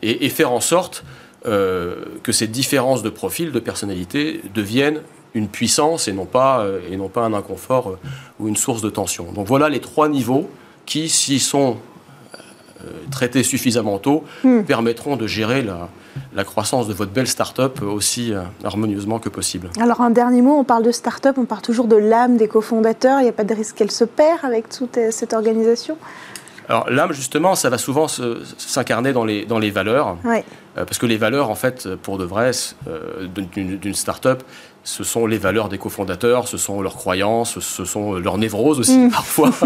et, 0.00 0.28
faire 0.28 0.52
en 0.52 0.60
sorte 0.60 1.04
euh, 1.46 2.04
que 2.22 2.30
ces 2.30 2.46
différences 2.46 3.02
de 3.02 3.10
profil, 3.10 3.50
de 3.50 3.58
personnalité, 3.58 4.40
deviennent 4.54 5.00
une 5.38 5.48
puissance 5.48 6.08
et 6.08 6.12
non 6.12 6.26
pas, 6.26 6.60
euh, 6.60 6.80
et 6.90 6.96
non 6.96 7.08
pas 7.08 7.22
un 7.22 7.32
inconfort 7.32 7.90
euh, 7.90 7.98
ou 8.38 8.48
une 8.48 8.56
source 8.56 8.82
de 8.82 8.90
tension. 8.90 9.32
Donc 9.32 9.46
voilà 9.46 9.68
les 9.68 9.80
trois 9.80 10.08
niveaux 10.08 10.50
qui, 10.84 11.08
s'ils 11.08 11.40
sont 11.40 11.76
euh, 12.84 12.90
traités 13.10 13.42
suffisamment 13.42 13.98
tôt, 13.98 14.24
hmm. 14.44 14.62
permettront 14.62 15.16
de 15.16 15.26
gérer 15.26 15.62
la, 15.62 15.88
la, 16.34 16.44
croissance 16.44 16.88
de 16.88 16.92
votre 16.92 17.12
belle 17.12 17.26
start-up 17.26 17.80
aussi 17.82 18.32
harmonieusement 18.64 19.18
que 19.18 19.28
possible. 19.28 19.70
Alors 19.80 20.00
un 20.00 20.10
dernier 20.10 20.42
mot, 20.42 20.58
on 20.58 20.64
parle 20.64 20.82
de 20.82 20.92
start-up, 20.92 21.36
on 21.38 21.44
parle 21.44 21.62
toujours 21.62 21.86
de 21.86 21.96
l'âme 21.96 22.36
des 22.36 22.48
cofondateurs, 22.48 23.20
il 23.20 23.24
n'y 23.24 23.28
a 23.28 23.32
pas 23.32 23.44
de 23.44 23.54
risque 23.54 23.76
qu'elle 23.76 23.90
se 23.90 24.04
perd 24.04 24.44
avec 24.44 24.68
toute 24.68 24.98
cette 25.10 25.32
organisation? 25.32 25.96
Alors 26.68 26.90
l'âme, 26.90 27.12
justement, 27.12 27.54
ça 27.54 27.70
va 27.70 27.78
souvent 27.78 28.08
s'incarner 28.08 29.14
dans 29.14 29.24
les, 29.24 29.46
dans 29.46 29.58
les 29.58 29.70
valeurs. 29.70 30.16
parce 30.74 30.98
que 30.98 31.06
les 31.06 31.16
valeurs, 31.16 31.48
en 31.48 31.54
fait, 31.54 31.94
pour 31.96 32.18
de 32.18 32.24
vrai, 32.24 32.50
d'une 33.54 33.94
start-up, 33.94 34.42
ce 34.88 35.04
sont 35.04 35.26
les 35.26 35.36
valeurs 35.36 35.68
des 35.68 35.76
cofondateurs, 35.76 36.48
ce 36.48 36.56
sont 36.56 36.80
leurs 36.80 36.96
croyances, 36.96 37.60
ce 37.60 37.84
sont 37.84 38.14
leurs 38.14 38.38
névroses 38.38 38.80
aussi 38.80 38.98
mm. 38.98 39.10
parfois. 39.10 39.50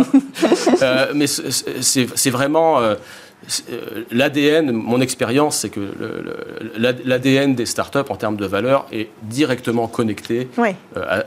Euh, 0.83 1.13
mais 1.15 1.27
c'est 1.27 2.31
vraiment 2.31 2.81
euh, 2.81 2.83
euh, 2.83 2.97
l'ADN, 4.11 4.71
mon 4.71 5.01
expérience, 5.01 5.59
c'est 5.59 5.69
que 5.69 5.81
l'ADN 6.77 7.55
des 7.55 7.67
startups 7.67 7.99
en 8.09 8.17
termes 8.17 8.37
de 8.37 8.47
valeur 8.47 8.87
est 8.93 9.09
directement 9.23 9.89
connecté 9.89 10.49
euh, 10.59 10.73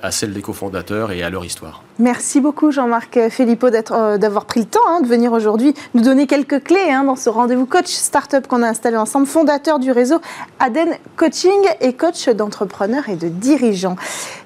à, 0.01 0.11
celle 0.11 0.33
des 0.33 0.41
cofondateurs 0.41 1.11
et 1.11 1.23
à 1.23 1.29
leur 1.29 1.45
histoire. 1.45 1.83
Merci 1.99 2.41
beaucoup 2.41 2.71
Jean-Marc 2.71 3.29
Filippo 3.29 3.67
euh, 3.67 4.17
d'avoir 4.17 4.45
pris 4.45 4.61
le 4.61 4.65
temps 4.65 4.79
hein, 4.87 5.01
de 5.01 5.07
venir 5.07 5.31
aujourd'hui 5.33 5.73
nous 5.93 6.01
donner 6.01 6.27
quelques 6.27 6.63
clés 6.63 6.89
hein, 6.89 7.03
dans 7.03 7.15
ce 7.15 7.29
rendez-vous 7.29 7.65
coach 7.65 7.87
startup 7.87 8.47
qu'on 8.47 8.63
a 8.63 8.67
installé 8.67 8.97
ensemble, 8.97 9.27
fondateur 9.27 9.79
du 9.79 9.91
réseau 9.91 10.19
Aden 10.59 10.89
Coaching 11.15 11.51
et 11.81 11.93
coach 11.93 12.27
d'entrepreneurs 12.29 13.09
et 13.09 13.15
de 13.15 13.27
dirigeants. 13.27 13.95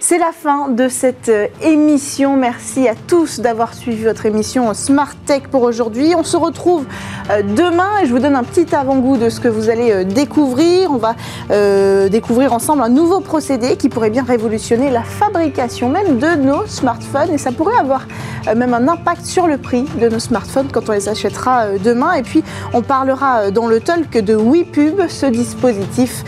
C'est 0.02 0.18
la 0.18 0.32
fin 0.32 0.70
de 0.70 0.88
cette 0.88 1.30
émission. 1.62 2.38
Merci 2.38 2.88
à 2.88 2.94
tous 2.96 3.42
d'avoir 3.42 3.74
suivi 3.74 4.06
votre 4.06 4.26
émission 4.26 4.74
Smart 4.74 5.14
Tech 5.26 5.44
pour 5.52 5.64
aujourd'hui. 5.64 6.16
On 6.16 6.24
se 6.24 6.38
retrouve 6.38 6.86
demain 7.30 8.00
et 8.02 8.06
je 8.06 8.14
vous 8.14 8.20
donne 8.20 8.36
un 8.36 8.46
petit 8.46 8.74
avant-goût 8.74 9.18
de 9.18 9.30
ce 9.30 9.42
que 9.42 9.50
vous 9.50 9.70
allez 9.70 9.92
euh, 9.92 10.04
découvrir. 10.06 10.90
On 10.90 10.98
va 10.98 11.16
euh, 11.52 12.08
découvrir 12.08 12.54
ensemble 12.54 12.82
un 12.82 12.90
nouveau 12.90 13.20
procédé 13.20 13.76
qui 13.76 13.90
pourrait 13.90 14.10
bien 14.10 14.24
révolutionner 14.24 14.90
la 14.90 15.04
fabrication 15.04 15.90
même 15.90 16.18
de 16.18 16.34
nos 16.36 16.66
smartphones 16.66 17.32
et 17.34 17.38
ça 17.38 17.52
pourrait 17.52 17.78
avoir 17.78 18.08
euh, 18.48 18.56
même 18.56 18.74
un 18.74 18.88
impact 18.88 19.26
sur 19.26 19.48
le 19.48 19.58
prix 19.58 19.84
de 20.00 20.08
nos 20.08 20.20
smartphones 20.20 20.70
quand 20.72 20.90
on 20.90 20.94
les 20.94 21.10
achètera 21.10 21.78
demain. 21.78 22.14
Et 22.14 22.24
puis 22.24 22.42
on 22.74 22.82
parlera 22.82 23.52
dans 23.52 23.68
le 23.68 23.82
talk 23.82 24.12
de 24.12 24.34
WePub, 24.34 25.10
ce 25.10 25.26
dispositif 25.26 26.24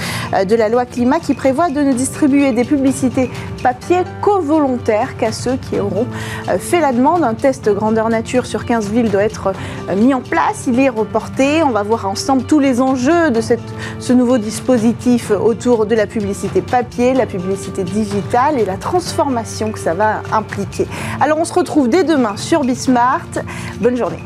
de 0.48 0.56
la 0.56 0.70
loi 0.70 0.86
climat 0.86 1.20
qui 1.20 1.34
prévoit 1.34 1.70
de 1.70 1.82
ne 1.82 1.94
distribuer 1.94 2.52
des 2.52 2.64
publicités 2.64 3.30
papier 3.62 4.04
co-volontaires 4.22 5.18
qu'à 5.18 5.32
ceux 5.32 5.56
qui 5.56 5.80
auront 5.80 6.08
fait 6.60 6.80
la 6.80 6.92
demande. 6.92 7.24
Un 7.24 7.34
test 7.34 7.70
grandeur 7.70 8.10
nature 8.10 8.46
sur 8.46 8.66
15 8.66 8.90
villes 8.90 9.12
doit 9.12 9.24
être 9.24 9.54
mis 9.96 10.14
en 10.14 10.22
place. 10.22 10.66
Il 10.68 10.80
est 10.80 10.90
reporté 10.90 11.62
on 11.64 11.72
va 11.72 11.84
voir 11.84 12.08
ensemble 12.08 12.44
tous 12.44 12.60
les 12.60 12.82
enjeux 12.82 13.32
de 13.32 13.42
ce 13.42 14.14
nouveau 14.14 14.38
dispositif 14.38 15.32
autour 15.32 15.86
de 15.86 15.96
la 15.96 16.08
publicité 16.08 16.62
papier, 16.62 17.14
la 17.14 17.26
publicité 17.26 17.84
digitale 17.84 18.60
et 18.60 18.66
la 18.66 18.78
transformation 18.78 19.72
que 19.72 19.80
ça 19.80 19.94
va 19.94 20.22
impliquer. 20.32 20.88
Alors 21.20 21.38
on 21.40 21.46
se 21.46 21.54
retrouve 21.54 21.90
dès 21.90 22.04
demain 22.04 22.38
sur 22.38 22.64
Bismart. 22.64 23.28
Bonne 23.80 23.98
journée. 23.98 24.20